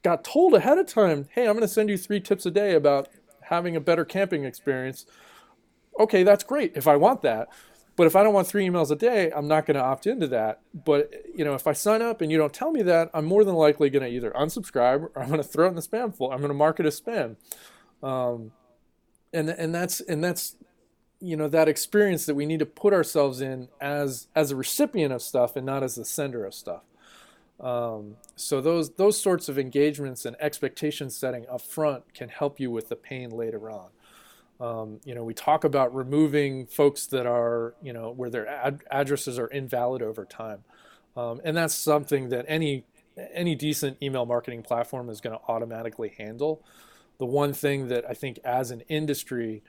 got 0.02 0.24
told 0.24 0.54
ahead 0.54 0.78
of 0.78 0.86
time, 0.86 1.28
hey, 1.32 1.46
I'm 1.46 1.52
going 1.52 1.60
to 1.60 1.68
send 1.68 1.88
you 1.88 1.98
three 1.98 2.20
tips 2.20 2.46
a 2.46 2.50
day 2.50 2.74
about 2.74 3.08
having 3.42 3.76
a 3.76 3.80
better 3.80 4.04
camping 4.04 4.44
experience. 4.44 5.06
Okay, 5.98 6.22
that's 6.22 6.44
great 6.44 6.72
if 6.76 6.86
I 6.86 6.96
want 6.96 7.22
that. 7.22 7.48
But 7.96 8.06
if 8.06 8.16
I 8.16 8.22
don't 8.22 8.32
want 8.32 8.46
three 8.46 8.66
emails 8.66 8.90
a 8.90 8.96
day, 8.96 9.30
I'm 9.30 9.46
not 9.46 9.66
going 9.66 9.74
to 9.74 9.82
opt 9.82 10.06
into 10.06 10.26
that. 10.28 10.60
But 10.72 11.12
you 11.34 11.44
know, 11.44 11.54
if 11.54 11.66
I 11.66 11.72
sign 11.72 12.00
up 12.00 12.22
and 12.22 12.32
you 12.32 12.38
don't 12.38 12.52
tell 12.52 12.70
me 12.70 12.82
that, 12.82 13.10
I'm 13.12 13.26
more 13.26 13.44
than 13.44 13.54
likely 13.54 13.90
going 13.90 14.04
to 14.04 14.08
either 14.08 14.30
unsubscribe 14.30 15.10
or 15.14 15.22
I'm 15.22 15.28
going 15.28 15.42
to 15.42 15.46
throw 15.46 15.66
it 15.66 15.70
in 15.70 15.74
the 15.74 15.82
spam 15.82 16.14
folder. 16.14 16.32
I'm 16.32 16.40
going 16.40 16.48
to 16.48 16.54
mark 16.54 16.80
it 16.80 16.86
as 16.86 16.98
spam. 16.98 17.36
Um, 18.02 18.52
and 19.32 19.50
and 19.50 19.74
that's 19.74 20.00
and 20.00 20.24
that's 20.24 20.56
you 21.20 21.36
know 21.36 21.48
that 21.48 21.68
experience 21.68 22.26
that 22.26 22.34
we 22.34 22.46
need 22.46 22.60
to 22.60 22.66
put 22.66 22.94
ourselves 22.94 23.40
in 23.40 23.68
as 23.80 24.28
as 24.34 24.50
a 24.50 24.56
recipient 24.56 25.12
of 25.12 25.20
stuff 25.20 25.54
and 25.54 25.66
not 25.66 25.82
as 25.82 25.96
the 25.96 26.04
sender 26.04 26.44
of 26.46 26.54
stuff. 26.54 26.82
Um, 27.60 28.16
so 28.36 28.60
those 28.60 28.90
those 28.90 29.20
sorts 29.20 29.48
of 29.48 29.58
engagements 29.58 30.24
and 30.24 30.34
expectation 30.40 31.10
setting 31.10 31.46
up 31.48 31.60
front 31.60 32.14
can 32.14 32.28
help 32.28 32.58
you 32.58 32.70
with 32.70 32.88
the 32.88 32.96
pain 32.96 33.30
later 33.30 33.70
on. 33.70 33.90
Um, 34.60 35.00
you 35.04 35.14
know, 35.14 35.24
we 35.24 35.34
talk 35.34 35.64
about 35.64 35.94
removing 35.94 36.66
folks 36.66 37.06
that 37.06 37.26
are, 37.26 37.74
you 37.82 37.92
know, 37.92 38.10
where 38.10 38.30
their 38.30 38.46
ad- 38.46 38.82
addresses 38.90 39.38
are 39.38 39.46
invalid 39.46 40.02
over 40.02 40.24
time, 40.24 40.64
um, 41.16 41.40
and 41.44 41.56
that's 41.56 41.74
something 41.74 42.30
that 42.30 42.44
any 42.48 42.84
any 43.34 43.54
decent 43.54 43.98
email 44.02 44.24
marketing 44.24 44.62
platform 44.62 45.10
is 45.10 45.20
going 45.20 45.36
to 45.36 45.44
automatically 45.48 46.14
handle. 46.16 46.62
The 47.18 47.26
one 47.26 47.52
thing 47.52 47.88
that 47.88 48.04
I 48.08 48.14
think, 48.14 48.38
as 48.44 48.70
an 48.70 48.82
industry, 48.88 49.62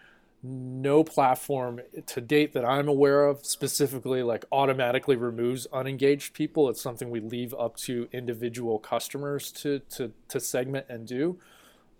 no 0.43 1.03
platform 1.03 1.81
to 2.07 2.21
date 2.21 2.53
that 2.53 2.65
I'm 2.65 2.87
aware 2.87 3.25
of 3.25 3.45
specifically 3.45 4.23
like 4.23 4.43
automatically 4.51 5.15
removes 5.15 5.67
unengaged 5.71 6.33
people. 6.33 6.69
It's 6.69 6.81
something 6.81 7.09
we 7.09 7.19
leave 7.19 7.53
up 7.53 7.75
to 7.77 8.07
individual 8.11 8.79
customers 8.79 9.51
to 9.53 9.79
to 9.91 10.11
to 10.29 10.39
segment 10.39 10.87
and 10.89 11.07
do. 11.07 11.37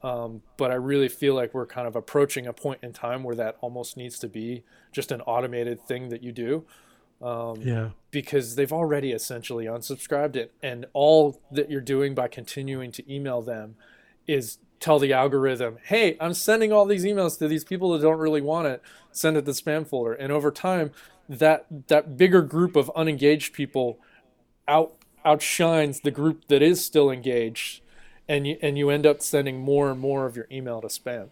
Um, 0.03 0.41
but 0.57 0.71
I 0.71 0.75
really 0.75 1.09
feel 1.09 1.35
like 1.35 1.53
we're 1.53 1.67
kind 1.67 1.87
of 1.87 1.95
approaching 1.95 2.47
a 2.47 2.53
point 2.53 2.79
in 2.81 2.91
time 2.91 3.23
where 3.23 3.35
that 3.35 3.57
almost 3.61 3.97
needs 3.97 4.17
to 4.19 4.27
be 4.27 4.63
just 4.91 5.11
an 5.11 5.21
automated 5.21 5.79
thing 5.87 6.09
that 6.09 6.23
you 6.23 6.31
do. 6.31 6.65
Um, 7.21 7.61
yeah. 7.61 7.89
Because 8.09 8.55
they've 8.55 8.73
already 8.73 9.11
essentially 9.11 9.65
unsubscribed 9.65 10.35
it, 10.35 10.53
and 10.63 10.87
all 10.93 11.39
that 11.51 11.69
you're 11.69 11.79
doing 11.79 12.15
by 12.15 12.27
continuing 12.27 12.91
to 12.93 13.13
email 13.13 13.43
them 13.43 13.75
is 14.27 14.57
tell 14.82 14.99
the 14.99 15.13
algorithm, 15.13 15.77
hey, 15.84 16.17
I'm 16.19 16.34
sending 16.34 16.73
all 16.73 16.86
these 16.86 17.05
emails 17.05 17.38
to 17.39 17.47
these 17.47 17.63
people 17.63 17.93
that 17.93 18.01
don't 18.01 18.19
really 18.19 18.41
want 18.41 18.67
it. 18.67 18.82
Send 19.11 19.38
it 19.38 19.45
to 19.45 19.51
spam 19.51 19.88
folder. 19.88 20.13
And 20.13 20.32
over 20.32 20.51
time, 20.51 20.91
that 21.29 21.65
that 21.88 22.17
bigger 22.17 22.41
group 22.41 22.75
of 22.75 22.91
unengaged 22.95 23.53
people 23.53 23.99
out 24.67 24.93
outshines 25.23 26.01
the 26.01 26.11
group 26.11 26.47
that 26.47 26.61
is 26.61 26.84
still 26.84 27.09
engaged, 27.09 27.82
and 28.27 28.45
you 28.45 28.57
and 28.61 28.77
you 28.77 28.89
end 28.89 29.05
up 29.05 29.21
sending 29.21 29.59
more 29.59 29.89
and 29.89 29.99
more 29.99 30.25
of 30.25 30.36
your 30.36 30.47
email 30.51 30.82
to 30.82 30.88
spam. 30.88 31.29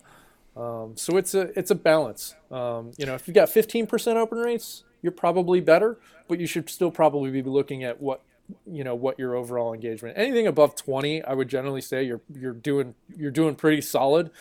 Um, 0.55 0.95
so 0.95 1.17
it's 1.17 1.33
a 1.33 1.57
it's 1.57 1.71
a 1.71 1.75
balance. 1.75 2.35
Um, 2.51 2.91
you 2.97 3.05
know, 3.05 3.15
if 3.15 3.27
you've 3.27 3.35
got 3.35 3.49
15% 3.49 4.15
open 4.15 4.37
rates, 4.37 4.83
you're 5.01 5.11
probably 5.11 5.59
better, 5.59 5.97
but 6.27 6.39
you 6.39 6.47
should 6.47 6.69
still 6.69 6.91
probably 6.91 7.31
be 7.31 7.41
looking 7.41 7.83
at 7.83 8.01
what 8.01 8.21
you 8.65 8.83
know 8.83 8.95
what 8.95 9.19
your 9.19 9.35
overall 9.35 9.73
engagement 9.73 10.17
anything 10.17 10.47
above 10.47 10.75
20 10.75 11.23
i 11.23 11.33
would 11.33 11.47
generally 11.47 11.81
say 11.81 12.03
you're 12.03 12.21
you're 12.33 12.53
doing 12.53 12.95
you're 13.15 13.31
doing 13.31 13.55
pretty 13.55 13.81
solid 13.81 14.31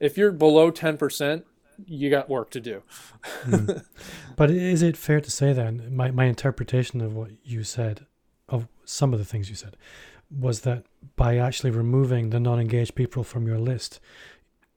if 0.00 0.16
you're 0.16 0.32
below 0.32 0.70
10% 0.70 1.42
you 1.86 2.10
got 2.10 2.28
work 2.28 2.50
to 2.50 2.60
do. 2.60 2.82
mm. 3.44 3.84
But 4.36 4.50
is 4.50 4.82
it 4.82 4.96
fair 4.96 5.20
to 5.20 5.30
say 5.30 5.52
then, 5.52 5.94
my, 5.94 6.10
my 6.10 6.26
interpretation 6.26 7.00
of 7.00 7.14
what 7.14 7.30
you 7.44 7.64
said, 7.64 8.06
of 8.48 8.68
some 8.84 9.12
of 9.12 9.18
the 9.18 9.24
things 9.24 9.48
you 9.48 9.56
said, 9.56 9.76
was 10.30 10.60
that 10.60 10.84
by 11.16 11.38
actually 11.38 11.70
removing 11.70 12.30
the 12.30 12.40
non 12.40 12.60
engaged 12.60 12.94
people 12.94 13.24
from 13.24 13.46
your 13.46 13.58
list, 13.58 14.00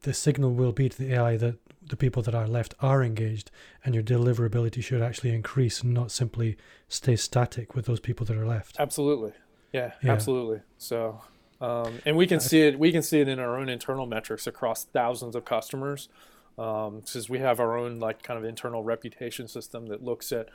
the 0.01 0.13
signal 0.13 0.53
will 0.53 0.71
be 0.71 0.89
to 0.89 0.97
the 0.97 1.13
AI 1.13 1.37
that 1.37 1.57
the 1.91 1.97
people 1.97 2.23
that 2.23 2.33
are 2.33 2.47
left 2.47 2.73
are 2.79 3.03
engaged 3.03 3.51
and 3.85 3.93
your 3.93 4.03
deliverability 4.03 4.83
should 4.83 5.01
actually 5.01 5.33
increase 5.33 5.83
and 5.83 5.93
not 5.93 6.09
simply 6.09 6.57
stay 6.87 7.15
static 7.15 7.75
with 7.75 7.85
those 7.85 7.99
people 7.99 8.25
that 8.25 8.35
are 8.35 8.47
left. 8.47 8.77
Absolutely. 8.79 9.33
Yeah, 9.71 9.91
yeah. 10.01 10.11
absolutely. 10.11 10.61
So 10.77 11.21
um, 11.61 11.99
and 12.05 12.17
we 12.17 12.25
can 12.25 12.39
see 12.39 12.61
it. 12.61 12.79
We 12.79 12.91
can 12.91 13.03
see 13.03 13.19
it 13.19 13.27
in 13.27 13.37
our 13.39 13.55
own 13.55 13.69
internal 13.69 14.07
metrics 14.07 14.47
across 14.47 14.85
thousands 14.85 15.35
of 15.35 15.45
customers, 15.45 16.09
because 16.55 17.15
um, 17.15 17.25
we 17.29 17.37
have 17.37 17.59
our 17.59 17.77
own 17.77 17.99
like 17.99 18.23
kind 18.23 18.39
of 18.39 18.43
internal 18.43 18.83
reputation 18.83 19.47
system 19.47 19.85
that 19.87 20.03
looks 20.03 20.31
at 20.31 20.49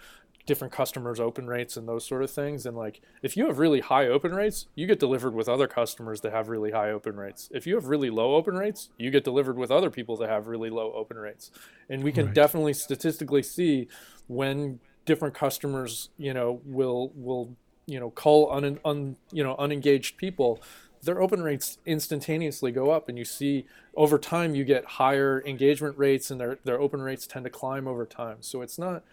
different 0.46 0.72
customers' 0.72 1.20
open 1.20 1.46
rates 1.48 1.76
and 1.76 1.88
those 1.88 2.06
sort 2.06 2.22
of 2.22 2.30
things. 2.30 2.64
And 2.64 2.76
like, 2.76 3.00
if 3.22 3.36
you 3.36 3.46
have 3.48 3.58
really 3.58 3.80
high 3.80 4.06
open 4.06 4.32
rates, 4.32 4.66
you 4.74 4.86
get 4.86 5.00
delivered 5.00 5.34
with 5.34 5.48
other 5.48 5.66
customers 5.66 6.20
that 6.22 6.32
have 6.32 6.48
really 6.48 6.70
high 6.70 6.90
open 6.90 7.16
rates. 7.16 7.50
If 7.52 7.66
you 7.66 7.74
have 7.74 7.86
really 7.86 8.10
low 8.10 8.36
open 8.36 8.54
rates, 8.54 8.90
you 8.96 9.10
get 9.10 9.24
delivered 9.24 9.58
with 9.58 9.70
other 9.70 9.90
people 9.90 10.16
that 10.18 10.28
have 10.30 10.46
really 10.46 10.70
low 10.70 10.92
open 10.94 11.18
rates. 11.18 11.50
And 11.90 12.02
we 12.02 12.12
can 12.12 12.26
right. 12.26 12.34
definitely 12.34 12.74
statistically 12.74 13.42
see 13.42 13.88
when 14.28 14.78
different 15.04 15.34
customers, 15.34 16.10
you 16.16 16.32
know, 16.32 16.60
will 16.64 17.10
will 17.14 17.56
you 17.86 18.00
know 18.00 18.10
call 18.10 18.50
un, 18.52 18.78
un 18.84 19.16
you 19.32 19.42
know 19.44 19.54
unengaged 19.58 20.16
people 20.16 20.60
their 21.02 21.22
open 21.22 21.40
rates 21.40 21.78
instantaneously 21.86 22.72
go 22.72 22.90
up 22.90 23.08
and 23.08 23.16
you 23.16 23.24
see 23.24 23.64
over 23.94 24.18
time 24.18 24.56
you 24.56 24.64
get 24.64 24.84
higher 24.84 25.40
engagement 25.46 25.96
rates 25.96 26.30
and 26.30 26.40
their, 26.40 26.58
their 26.64 26.80
open 26.80 27.00
rates 27.00 27.28
tend 27.28 27.44
to 27.44 27.50
climb 27.50 27.86
over 27.86 28.04
time 28.04 28.38
so 28.40 28.60
it's 28.60 28.78
not 28.78 29.04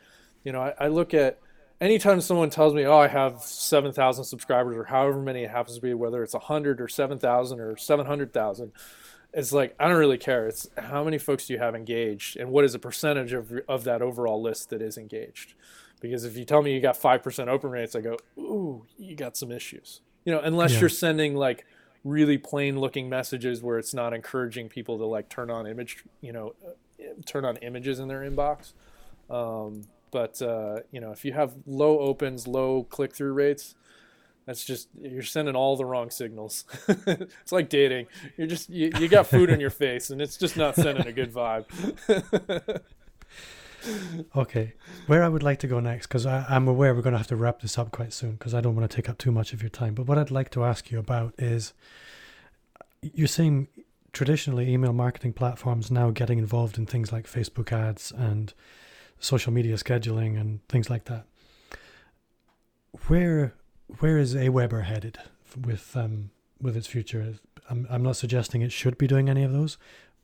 you 0.43 0.51
know 0.51 0.61
i, 0.61 0.73
I 0.79 0.87
look 0.87 1.13
at 1.13 1.39
anytime 1.81 2.21
someone 2.21 2.49
tells 2.49 2.73
me 2.73 2.85
oh 2.85 2.97
i 2.97 3.07
have 3.07 3.41
7000 3.41 4.23
subscribers 4.23 4.77
or 4.77 4.85
however 4.85 5.19
many 5.19 5.43
it 5.43 5.49
happens 5.49 5.75
to 5.75 5.81
be 5.81 5.93
whether 5.93 6.23
it's 6.23 6.33
100 6.33 6.81
or 6.81 6.87
7000 6.87 7.59
or 7.59 7.77
700000 7.77 8.71
it's 9.33 9.51
like 9.51 9.75
i 9.79 9.87
don't 9.87 9.97
really 9.97 10.17
care 10.17 10.47
it's 10.47 10.69
how 10.77 11.03
many 11.03 11.17
folks 11.17 11.47
do 11.47 11.53
you 11.53 11.59
have 11.59 11.75
engaged 11.75 12.37
and 12.37 12.49
what 12.49 12.63
is 12.63 12.73
the 12.73 12.79
percentage 12.79 13.33
of, 13.33 13.51
of 13.67 13.83
that 13.83 14.01
overall 14.01 14.41
list 14.41 14.69
that 14.69 14.81
is 14.81 14.97
engaged 14.97 15.53
because 16.01 16.25
if 16.25 16.35
you 16.37 16.45
tell 16.45 16.61
me 16.61 16.73
you 16.73 16.81
got 16.81 16.99
5% 16.99 17.47
open 17.47 17.69
rates 17.69 17.95
i 17.95 18.01
go 18.01 18.17
ooh 18.37 18.85
you 18.97 19.15
got 19.15 19.35
some 19.37 19.51
issues 19.51 20.01
you 20.25 20.33
know 20.33 20.39
unless 20.39 20.73
yeah. 20.73 20.81
you're 20.81 20.89
sending 20.89 21.35
like 21.35 21.65
really 22.03 22.37
plain 22.37 22.79
looking 22.79 23.09
messages 23.09 23.61
where 23.61 23.77
it's 23.77 23.93
not 23.93 24.13
encouraging 24.13 24.69
people 24.69 24.97
to 24.97 25.05
like 25.05 25.29
turn 25.29 25.49
on 25.49 25.65
image, 25.65 26.03
you 26.21 26.33
know, 26.33 26.53
uh, 26.65 26.71
turn 27.25 27.45
on 27.45 27.55
images 27.57 27.99
in 27.99 28.07
their 28.07 28.21
inbox. 28.21 28.73
Um, 29.29 29.83
but 30.13 30.41
uh, 30.43 30.81
you 30.91 31.01
know, 31.01 31.11
if 31.11 31.25
you 31.25 31.33
have 31.33 31.55
low 31.65 31.99
opens, 31.99 32.47
low 32.47 32.83
click 32.83 33.13
through 33.15 33.33
rates, 33.33 33.73
that's 34.45 34.63
just 34.63 34.87
you're 35.01 35.23
sending 35.23 35.55
all 35.55 35.75
the 35.75 35.85
wrong 35.85 36.11
signals. 36.11 36.65
it's 36.87 37.51
like 37.51 37.67
dating. 37.67 38.05
You're 38.37 38.47
just 38.47 38.69
you, 38.69 38.91
you 38.99 39.07
got 39.07 39.25
food 39.25 39.49
in 39.49 39.59
your 39.59 39.71
face, 39.71 40.11
and 40.11 40.21
it's 40.21 40.37
just 40.37 40.55
not 40.55 40.75
sending 40.75 41.07
a 41.07 41.11
good 41.11 41.33
vibe. 41.33 41.65
okay, 44.35 44.73
where 45.07 45.23
I 45.23 45.29
would 45.29 45.43
like 45.43 45.57
to 45.59 45.67
go 45.67 45.79
next, 45.79 46.07
because 46.07 46.27
I'm 46.27 46.67
aware 46.67 46.93
we're 46.93 47.01
going 47.01 47.13
to 47.13 47.17
have 47.17 47.27
to 47.27 47.35
wrap 47.35 47.61
this 47.61 47.79
up 47.79 47.91
quite 47.91 48.13
soon, 48.13 48.33
because 48.33 48.53
I 48.53 48.61
don't 48.61 48.75
want 48.75 48.89
to 48.89 48.95
take 48.95 49.09
up 49.09 49.17
too 49.17 49.31
much 49.31 49.51
of 49.51 49.63
your 49.63 49.69
time. 49.69 49.95
But 49.95 50.05
what 50.05 50.19
I'd 50.19 50.31
like 50.31 50.51
to 50.51 50.63
ask 50.63 50.91
you 50.91 50.99
about 50.99 51.33
is 51.39 51.73
you're 53.01 53.27
seeing 53.27 53.67
traditionally 54.11 54.71
email 54.71 54.93
marketing 54.93 55.33
platforms 55.33 55.89
now 55.89 56.11
getting 56.11 56.37
involved 56.37 56.77
in 56.77 56.85
things 56.85 57.11
like 57.11 57.25
Facebook 57.25 57.71
ads 57.71 58.11
and 58.11 58.53
social 59.23 59.53
media 59.53 59.75
scheduling 59.75 60.39
and 60.39 60.67
things 60.67 60.89
like 60.89 61.05
that. 61.05 61.25
Where 63.07 63.53
where 63.99 64.17
is 64.17 64.35
Aweber 64.35 64.83
headed 64.83 65.17
with 65.59 65.95
um, 65.95 66.31
with 66.61 66.75
its 66.75 66.87
future? 66.87 67.35
I'm 67.69 67.87
I'm 67.89 68.03
not 68.03 68.17
suggesting 68.17 68.61
it 68.61 68.71
should 68.71 68.97
be 68.97 69.07
doing 69.07 69.29
any 69.29 69.43
of 69.43 69.53
those, 69.53 69.77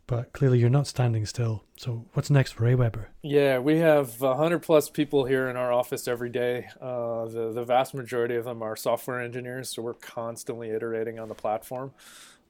but 0.05 0.33
clearly 0.33 0.59
you're 0.59 0.69
not 0.69 0.85
standing 0.85 1.25
still. 1.25 1.63
So 1.77 2.05
what's 2.13 2.29
next 2.29 2.51
for 2.51 2.65
Aweber? 2.65 3.05
Yeah, 3.23 3.59
we 3.59 3.77
have 3.77 4.19
100 4.19 4.59
plus 4.59 4.89
people 4.89 5.25
here 5.25 5.49
in 5.49 5.55
our 5.55 5.71
office 5.71 6.07
every 6.07 6.29
day. 6.29 6.67
Uh, 6.81 7.25
the, 7.25 7.51
the 7.53 7.63
vast 7.63 7.93
majority 7.93 8.35
of 8.35 8.45
them 8.45 8.61
are 8.61 8.75
software 8.75 9.21
engineers, 9.21 9.69
so 9.69 9.81
we're 9.81 9.93
constantly 9.93 10.69
iterating 10.69 11.19
on 11.19 11.29
the 11.29 11.35
platform. 11.35 11.93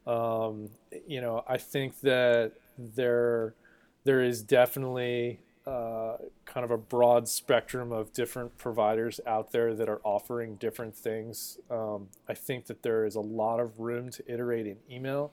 Um, 0.08 0.70
you 1.08 1.22
know, 1.22 1.44
I 1.48 1.58
think 1.58 2.00
that 2.02 2.54
there 2.78 3.54
there 4.04 4.24
is 4.24 4.42
definitely 4.42 5.40
uh, 5.66 6.18
kind 6.46 6.64
of 6.64 6.72
a 6.72 6.78
broad 6.78 7.28
spectrum 7.28 7.92
of 7.92 8.14
different 8.14 8.58
providers 8.58 9.20
out 9.28 9.52
there 9.52 9.76
that 9.76 9.90
are 9.90 10.02
offering 10.04 10.56
different 10.56 10.96
things. 10.96 11.60
Um, 11.70 12.08
I 12.28 12.34
think 12.34 12.66
that 12.68 12.82
there 12.84 13.06
is 13.06 13.16
a 13.16 13.22
lot 13.22 13.60
of 13.60 13.80
room 13.80 14.10
to 14.12 14.24
iterate 14.32 14.68
in 14.68 14.78
email. 14.90 15.32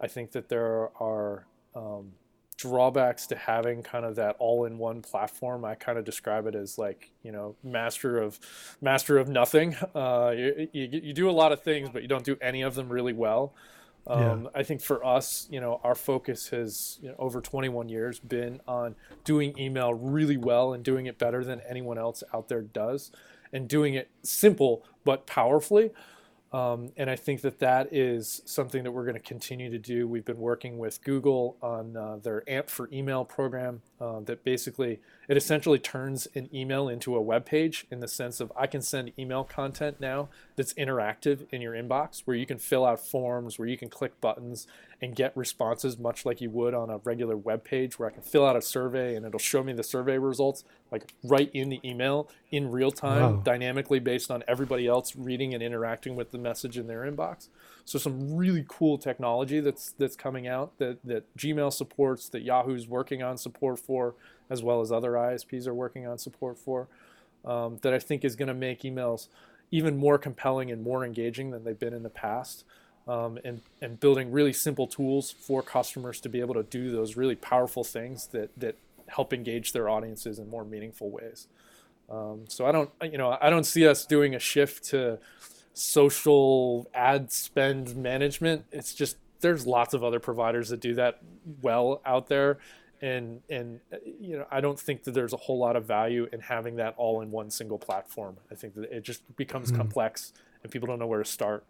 I 0.00 0.06
think 0.08 0.32
that 0.32 0.48
there 0.48 0.90
are 1.00 1.46
um, 1.74 2.12
drawbacks 2.56 3.26
to 3.26 3.36
having 3.36 3.82
kind 3.82 4.04
of 4.04 4.16
that 4.16 4.36
all-in-one 4.38 5.02
platform. 5.02 5.64
I 5.64 5.74
kind 5.74 5.98
of 5.98 6.04
describe 6.04 6.46
it 6.46 6.54
as 6.54 6.78
like 6.78 7.10
you 7.22 7.32
know 7.32 7.54
master 7.62 8.18
of 8.18 8.38
master 8.80 9.18
of 9.18 9.28
nothing. 9.28 9.76
Uh, 9.94 10.32
you, 10.36 10.68
you, 10.72 11.00
you, 11.04 11.12
do 11.12 11.28
a 11.28 11.32
lot 11.32 11.52
of 11.52 11.62
things, 11.62 11.90
but 11.92 12.02
you 12.02 12.08
don't 12.08 12.24
do 12.24 12.36
any 12.40 12.62
of 12.62 12.74
them 12.74 12.88
really 12.88 13.12
well. 13.12 13.54
Um, 14.06 14.44
yeah. 14.44 14.50
I 14.54 14.62
think 14.62 14.80
for 14.80 15.04
us, 15.04 15.48
you 15.50 15.60
know, 15.60 15.80
our 15.82 15.94
focus 15.94 16.48
has 16.48 16.98
you 17.02 17.08
know, 17.08 17.16
over 17.18 17.40
21 17.40 17.88
years 17.88 18.20
been 18.20 18.60
on 18.68 18.94
doing 19.24 19.58
email 19.58 19.94
really 19.94 20.36
well 20.36 20.72
and 20.72 20.84
doing 20.84 21.06
it 21.06 21.18
better 21.18 21.44
than 21.44 21.60
anyone 21.68 21.98
else 21.98 22.22
out 22.32 22.48
there 22.48 22.62
does, 22.62 23.10
and 23.52 23.68
doing 23.68 23.94
it 23.94 24.10
simple 24.22 24.84
but 25.04 25.26
powerfully. 25.26 25.90
Um, 26.52 26.92
and 26.96 27.10
I 27.10 27.16
think 27.16 27.40
that 27.40 27.58
that 27.58 27.92
is 27.92 28.40
something 28.44 28.84
that 28.84 28.92
we're 28.92 29.04
going 29.04 29.16
to 29.16 29.20
continue 29.20 29.70
to 29.70 29.78
do. 29.78 30.06
We've 30.06 30.24
been 30.24 30.38
working 30.38 30.78
with 30.78 31.02
Google 31.02 31.56
on 31.60 31.96
uh, 31.96 32.18
their 32.22 32.48
AMP 32.48 32.70
for 32.70 32.88
Email 32.92 33.24
program 33.24 33.82
uh, 34.00 34.20
that 34.20 34.44
basically 34.44 35.00
it 35.28 35.36
essentially 35.36 35.78
turns 35.78 36.28
an 36.34 36.48
email 36.54 36.88
into 36.88 37.16
a 37.16 37.20
web 37.20 37.44
page 37.44 37.86
in 37.90 38.00
the 38.00 38.08
sense 38.08 38.40
of 38.40 38.52
I 38.56 38.66
can 38.66 38.82
send 38.82 39.12
email 39.18 39.44
content 39.44 40.00
now 40.00 40.28
that's 40.54 40.72
interactive 40.74 41.46
in 41.50 41.60
your 41.60 41.72
inbox 41.72 42.22
where 42.24 42.36
you 42.36 42.46
can 42.46 42.58
fill 42.58 42.84
out 42.84 43.00
forms, 43.00 43.58
where 43.58 43.68
you 43.68 43.76
can 43.76 43.88
click 43.88 44.20
buttons 44.20 44.66
and 45.02 45.14
get 45.14 45.36
responses 45.36 45.98
much 45.98 46.24
like 46.24 46.40
you 46.40 46.50
would 46.50 46.74
on 46.74 46.90
a 46.90 46.98
regular 46.98 47.36
web 47.36 47.64
page 47.64 47.98
where 47.98 48.08
I 48.08 48.12
can 48.12 48.22
fill 48.22 48.46
out 48.46 48.56
a 48.56 48.62
survey 48.62 49.14
and 49.14 49.26
it'll 49.26 49.38
show 49.38 49.62
me 49.62 49.72
the 49.72 49.82
survey 49.82 50.18
results 50.18 50.64
like 50.90 51.12
right 51.22 51.50
in 51.52 51.68
the 51.68 51.80
email 51.84 52.28
in 52.50 52.70
real 52.70 52.90
time 52.90 53.22
wow. 53.22 53.42
dynamically 53.44 53.98
based 53.98 54.30
on 54.30 54.42
everybody 54.48 54.86
else 54.86 55.14
reading 55.16 55.52
and 55.54 55.62
interacting 55.62 56.16
with 56.16 56.30
the 56.30 56.38
message 56.38 56.78
in 56.78 56.86
their 56.86 57.00
inbox. 57.00 57.48
So 57.86 57.98
some 58.00 58.36
really 58.36 58.64
cool 58.68 58.98
technology 58.98 59.60
that's 59.60 59.92
that's 59.92 60.16
coming 60.16 60.46
out 60.46 60.76
that 60.78 60.98
that 61.04 61.24
Gmail 61.38 61.72
supports 61.72 62.28
that 62.30 62.42
Yahoo's 62.42 62.86
working 62.86 63.22
on 63.22 63.38
support 63.38 63.78
for 63.78 64.14
as 64.50 64.62
well 64.62 64.80
as 64.80 64.92
other 64.92 65.12
ISPs 65.12 65.66
are 65.66 65.74
working 65.74 66.06
on 66.06 66.18
support 66.18 66.58
for 66.58 66.88
um, 67.44 67.78
that 67.82 67.94
I 67.94 67.98
think 68.00 68.24
is 68.24 68.36
going 68.36 68.48
to 68.48 68.54
make 68.54 68.82
emails 68.82 69.28
even 69.70 69.96
more 69.96 70.18
compelling 70.18 70.70
and 70.70 70.82
more 70.82 71.04
engaging 71.04 71.52
than 71.52 71.64
they've 71.64 71.78
been 71.78 71.94
in 71.94 72.02
the 72.02 72.10
past 72.10 72.64
um, 73.08 73.38
and, 73.44 73.62
and 73.80 74.00
building 74.00 74.32
really 74.32 74.52
simple 74.52 74.86
tools 74.86 75.30
for 75.30 75.62
customers 75.62 76.20
to 76.20 76.28
be 76.28 76.40
able 76.40 76.54
to 76.54 76.64
do 76.64 76.90
those 76.90 77.16
really 77.16 77.36
powerful 77.36 77.84
things 77.84 78.26
that, 78.28 78.50
that 78.58 78.76
help 79.06 79.32
engage 79.32 79.72
their 79.72 79.88
audiences 79.88 80.38
in 80.38 80.50
more 80.50 80.64
meaningful 80.64 81.10
ways. 81.10 81.46
Um, 82.10 82.44
so 82.48 82.66
I 82.66 82.72
don't, 82.72 82.90
you 83.02 83.18
know, 83.18 83.36
I 83.40 83.50
don't 83.50 83.64
see 83.64 83.86
us 83.86 84.04
doing 84.04 84.34
a 84.34 84.38
shift 84.38 84.84
to 84.86 85.18
social 85.76 86.88
ad 86.94 87.30
spend 87.30 87.94
management. 87.96 88.64
It's 88.72 88.94
just 88.94 89.18
there's 89.40 89.66
lots 89.66 89.92
of 89.92 90.02
other 90.02 90.18
providers 90.18 90.70
that 90.70 90.80
do 90.80 90.94
that 90.94 91.20
well 91.60 92.00
out 92.06 92.28
there, 92.28 92.58
and 93.02 93.42
and 93.50 93.80
you 94.18 94.38
know 94.38 94.46
I 94.50 94.62
don't 94.62 94.80
think 94.80 95.04
that 95.04 95.12
there's 95.12 95.34
a 95.34 95.36
whole 95.36 95.58
lot 95.58 95.76
of 95.76 95.84
value 95.84 96.28
in 96.32 96.40
having 96.40 96.76
that 96.76 96.94
all 96.96 97.20
in 97.20 97.30
one 97.30 97.50
single 97.50 97.78
platform. 97.78 98.38
I 98.50 98.54
think 98.54 98.74
that 98.74 98.90
it 98.90 99.02
just 99.02 99.36
becomes 99.36 99.70
mm. 99.70 99.76
complex 99.76 100.32
and 100.62 100.72
people 100.72 100.86
don't 100.86 100.98
know 100.98 101.06
where 101.06 101.22
to 101.22 101.28
start 101.28 101.66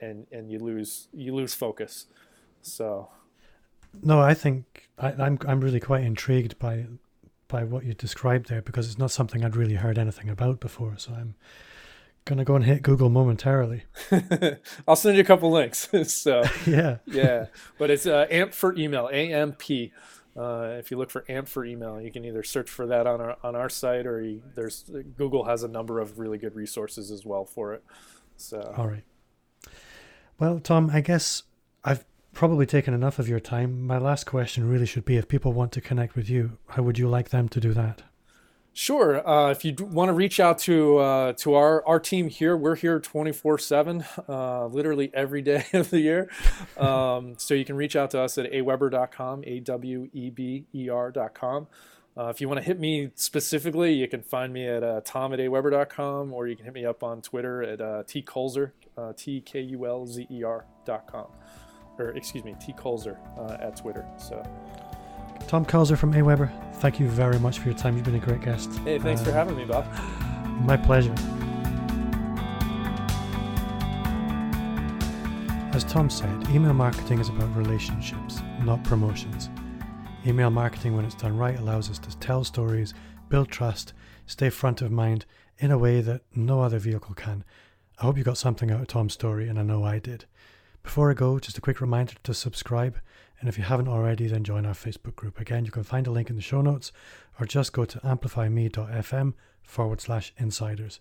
and 0.00 0.26
and 0.32 0.50
you 0.50 0.58
lose 0.58 1.08
you 1.12 1.34
lose 1.34 1.52
focus. 1.52 2.06
So, 2.62 3.10
no, 4.02 4.20
I 4.20 4.32
think 4.32 4.88
I, 4.98 5.12
I'm 5.12 5.38
I'm 5.46 5.60
really 5.60 5.80
quite 5.80 6.02
intrigued 6.02 6.58
by 6.58 6.86
by 7.46 7.64
what 7.64 7.84
you 7.84 7.92
described 7.92 8.48
there 8.48 8.62
because 8.62 8.88
it's 8.88 8.98
not 8.98 9.10
something 9.10 9.44
I'd 9.44 9.56
really 9.56 9.74
heard 9.74 9.98
anything 9.98 10.30
about 10.30 10.60
before. 10.60 10.94
So 10.96 11.12
I'm 11.12 11.34
gonna 12.30 12.44
go 12.44 12.54
and 12.54 12.64
hit 12.64 12.82
Google 12.82 13.10
momentarily. 13.10 13.82
I'll 14.88 14.96
send 14.96 15.16
you 15.16 15.22
a 15.22 15.26
couple 15.26 15.50
links. 15.50 15.88
so 16.12 16.42
yeah, 16.66 16.98
yeah, 17.06 17.46
but 17.76 17.90
it's 17.90 18.06
uh, 18.06 18.26
AMP 18.30 18.54
for 18.54 18.74
email, 18.76 19.08
AMP. 19.08 19.62
Uh, 20.36 20.76
if 20.78 20.90
you 20.90 20.96
look 20.96 21.10
for 21.10 21.24
AMP 21.28 21.48
for 21.48 21.64
email, 21.64 22.00
you 22.00 22.10
can 22.10 22.24
either 22.24 22.42
search 22.42 22.70
for 22.70 22.86
that 22.86 23.06
on 23.06 23.20
our 23.20 23.36
on 23.42 23.54
our 23.54 23.68
site 23.68 24.06
or 24.06 24.22
you, 24.22 24.42
there's 24.54 24.90
Google 25.16 25.44
has 25.44 25.64
a 25.64 25.68
number 25.68 26.00
of 26.00 26.18
really 26.18 26.38
good 26.38 26.54
resources 26.54 27.10
as 27.10 27.26
well 27.26 27.44
for 27.44 27.74
it. 27.74 27.84
So 28.36 28.72
all 28.76 28.86
right. 28.86 29.04
Well, 30.38 30.60
Tom, 30.60 30.90
I 30.94 31.02
guess 31.02 31.42
I've 31.84 32.04
probably 32.32 32.64
taken 32.64 32.94
enough 32.94 33.18
of 33.18 33.28
your 33.28 33.40
time. 33.40 33.86
My 33.86 33.98
last 33.98 34.24
question 34.24 34.68
really 34.68 34.86
should 34.86 35.04
be 35.04 35.16
if 35.16 35.28
people 35.28 35.52
want 35.52 35.72
to 35.72 35.80
connect 35.80 36.14
with 36.14 36.30
you, 36.30 36.58
how 36.68 36.84
would 36.84 36.98
you 36.98 37.08
like 37.08 37.30
them 37.30 37.48
to 37.50 37.60
do 37.60 37.74
that? 37.74 38.02
Sure. 38.80 39.28
Uh, 39.28 39.50
if 39.50 39.62
you 39.62 39.74
want 39.78 40.08
to 40.08 40.14
reach 40.14 40.40
out 40.40 40.58
to 40.60 40.96
uh, 40.96 41.32
to 41.34 41.52
our, 41.52 41.86
our 41.86 42.00
team 42.00 42.30
here, 42.30 42.56
we're 42.56 42.76
here 42.76 42.98
24 42.98 43.54
uh, 43.54 43.58
7, 43.58 44.04
literally 44.72 45.10
every 45.12 45.42
day 45.42 45.66
of 45.74 45.90
the 45.90 46.00
year. 46.00 46.30
Um, 46.78 47.34
so 47.36 47.52
you 47.52 47.66
can 47.66 47.76
reach 47.76 47.94
out 47.94 48.10
to 48.12 48.20
us 48.22 48.38
at 48.38 48.50
aweber.com, 48.50 49.44
A 49.46 49.60
W 49.60 50.08
E 50.14 50.30
B 50.30 50.64
E 50.74 50.88
R.com. 50.88 51.66
Uh, 52.16 52.28
if 52.28 52.40
you 52.40 52.48
want 52.48 52.58
to 52.58 52.64
hit 52.64 52.80
me 52.80 53.10
specifically, 53.16 53.92
you 53.92 54.08
can 54.08 54.22
find 54.22 54.50
me 54.50 54.66
at 54.66 54.82
uh, 54.82 55.02
tom 55.04 55.34
at 55.34 55.40
aweber.com 55.40 56.32
or 56.32 56.48
you 56.48 56.56
can 56.56 56.64
hit 56.64 56.72
me 56.72 56.86
up 56.86 57.02
on 57.02 57.20
Twitter 57.20 57.62
at 57.62 57.82
uh, 57.82 58.02
T 58.06 58.22
Kulzer, 58.22 58.70
uh, 58.96 59.12
T 59.14 59.42
K 59.42 59.60
U 59.60 59.84
L 59.84 60.06
Z 60.06 60.26
E 60.30 60.42
R.com. 60.42 61.26
Or, 61.98 62.08
excuse 62.16 62.44
me, 62.44 62.56
T 62.58 62.72
Kulzer 62.72 63.18
uh, 63.38 63.58
at 63.60 63.76
Twitter. 63.76 64.06
So. 64.16 64.42
Tom 65.50 65.66
Kulzer 65.66 65.98
from 65.98 66.12
AWeber, 66.12 66.48
thank 66.76 67.00
you 67.00 67.08
very 67.08 67.36
much 67.40 67.58
for 67.58 67.68
your 67.68 67.76
time. 67.76 67.96
You've 67.96 68.04
been 68.04 68.14
a 68.14 68.20
great 68.20 68.40
guest. 68.40 68.72
Hey, 68.84 69.00
thanks 69.00 69.20
uh, 69.20 69.24
for 69.24 69.32
having 69.32 69.56
me, 69.56 69.64
Bob. 69.64 69.84
My 70.60 70.76
pleasure. 70.76 71.12
As 75.74 75.82
Tom 75.82 76.08
said, 76.08 76.48
email 76.50 76.72
marketing 76.72 77.18
is 77.18 77.30
about 77.30 77.52
relationships, 77.56 78.40
not 78.62 78.84
promotions. 78.84 79.50
Email 80.24 80.50
marketing, 80.50 80.94
when 80.94 81.04
it's 81.04 81.16
done 81.16 81.36
right, 81.36 81.58
allows 81.58 81.90
us 81.90 81.98
to 81.98 82.16
tell 82.18 82.44
stories, 82.44 82.94
build 83.28 83.48
trust, 83.48 83.92
stay 84.26 84.50
front 84.50 84.80
of 84.82 84.92
mind 84.92 85.26
in 85.58 85.72
a 85.72 85.78
way 85.78 86.00
that 86.00 86.22
no 86.32 86.62
other 86.62 86.78
vehicle 86.78 87.16
can. 87.16 87.42
I 87.98 88.04
hope 88.04 88.16
you 88.16 88.22
got 88.22 88.38
something 88.38 88.70
out 88.70 88.82
of 88.82 88.86
Tom's 88.86 89.14
story, 89.14 89.48
and 89.48 89.58
I 89.58 89.62
know 89.62 89.82
I 89.82 89.98
did. 89.98 90.26
Before 90.84 91.10
I 91.10 91.14
go, 91.14 91.40
just 91.40 91.58
a 91.58 91.60
quick 91.60 91.80
reminder 91.80 92.14
to 92.22 92.34
subscribe. 92.34 93.00
And 93.40 93.48
if 93.48 93.56
you 93.56 93.64
haven't 93.64 93.88
already, 93.88 94.26
then 94.26 94.44
join 94.44 94.66
our 94.66 94.74
Facebook 94.74 95.16
group. 95.16 95.40
Again, 95.40 95.64
you 95.64 95.70
can 95.70 95.82
find 95.82 96.06
a 96.06 96.10
link 96.10 96.28
in 96.28 96.36
the 96.36 96.42
show 96.42 96.60
notes 96.60 96.92
or 97.38 97.46
just 97.46 97.72
go 97.72 97.86
to 97.86 98.06
amplifyme.fm 98.06 99.32
forward 99.62 100.00
slash 100.00 100.34
insiders. 100.36 101.00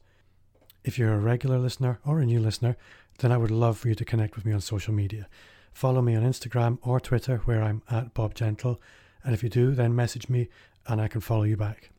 If 0.84 0.98
you're 0.98 1.14
a 1.14 1.20
regular 1.20 1.58
listener 1.58 2.00
or 2.06 2.20
a 2.20 2.26
new 2.26 2.40
listener, 2.40 2.78
then 3.20 3.34
I 3.34 3.38
would 3.38 3.52
love 3.52 3.78
for 3.78 3.90
you 3.90 3.96
to 3.96 4.06
connect 4.06 4.36
with 4.36 4.46
me 4.46 4.54
on 4.54 4.62
social 4.62 4.94
media. 4.94 5.28
Follow 5.74 6.02
me 6.02 6.16
on 6.16 6.24
Instagram 6.24 6.80
or 6.82 7.02
Twitter, 7.02 7.38
where 7.44 7.62
I'm 7.62 7.84
at 7.92 8.14
Bob 8.14 8.34
Gentle. 8.34 8.82
And 9.24 9.34
if 9.34 9.44
you 9.44 9.50
do, 9.50 9.72
then 9.72 9.96
message 9.96 10.30
me 10.30 10.48
and 10.88 11.02
I 11.02 11.10
can 11.10 11.20
follow 11.22 11.44
you 11.44 11.58
back. 11.58 11.92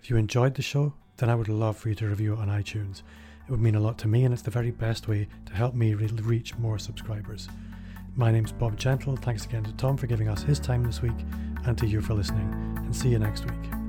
If 0.00 0.08
you 0.08 0.16
enjoyed 0.16 0.54
the 0.54 0.62
show, 0.62 0.94
then 1.18 1.28
I 1.28 1.34
would 1.34 1.48
love 1.48 1.76
for 1.76 1.90
you 1.90 1.94
to 1.96 2.08
review 2.08 2.34
it 2.34 2.38
on 2.38 2.48
iTunes. 2.48 3.02
It 3.46 3.50
would 3.50 3.60
mean 3.60 3.74
a 3.74 3.80
lot 3.80 3.98
to 3.98 4.08
me, 4.08 4.24
and 4.24 4.32
it's 4.32 4.42
the 4.42 4.50
very 4.50 4.70
best 4.70 5.06
way 5.06 5.28
to 5.46 5.54
help 5.54 5.74
me 5.74 5.94
reach 5.94 6.56
more 6.56 6.78
subscribers. 6.78 7.48
My 8.16 8.30
name's 8.30 8.52
Bob 8.52 8.76
Gentle. 8.76 9.16
Thanks 9.16 9.44
again 9.44 9.64
to 9.64 9.72
Tom 9.72 9.96
for 9.96 10.06
giving 10.06 10.28
us 10.28 10.42
his 10.42 10.60
time 10.60 10.84
this 10.84 11.02
week, 11.02 11.16
and 11.66 11.76
to 11.78 11.86
you 11.86 12.00
for 12.00 12.14
listening, 12.14 12.48
and 12.76 12.94
see 12.94 13.08
you 13.08 13.18
next 13.18 13.44
week. 13.44 13.83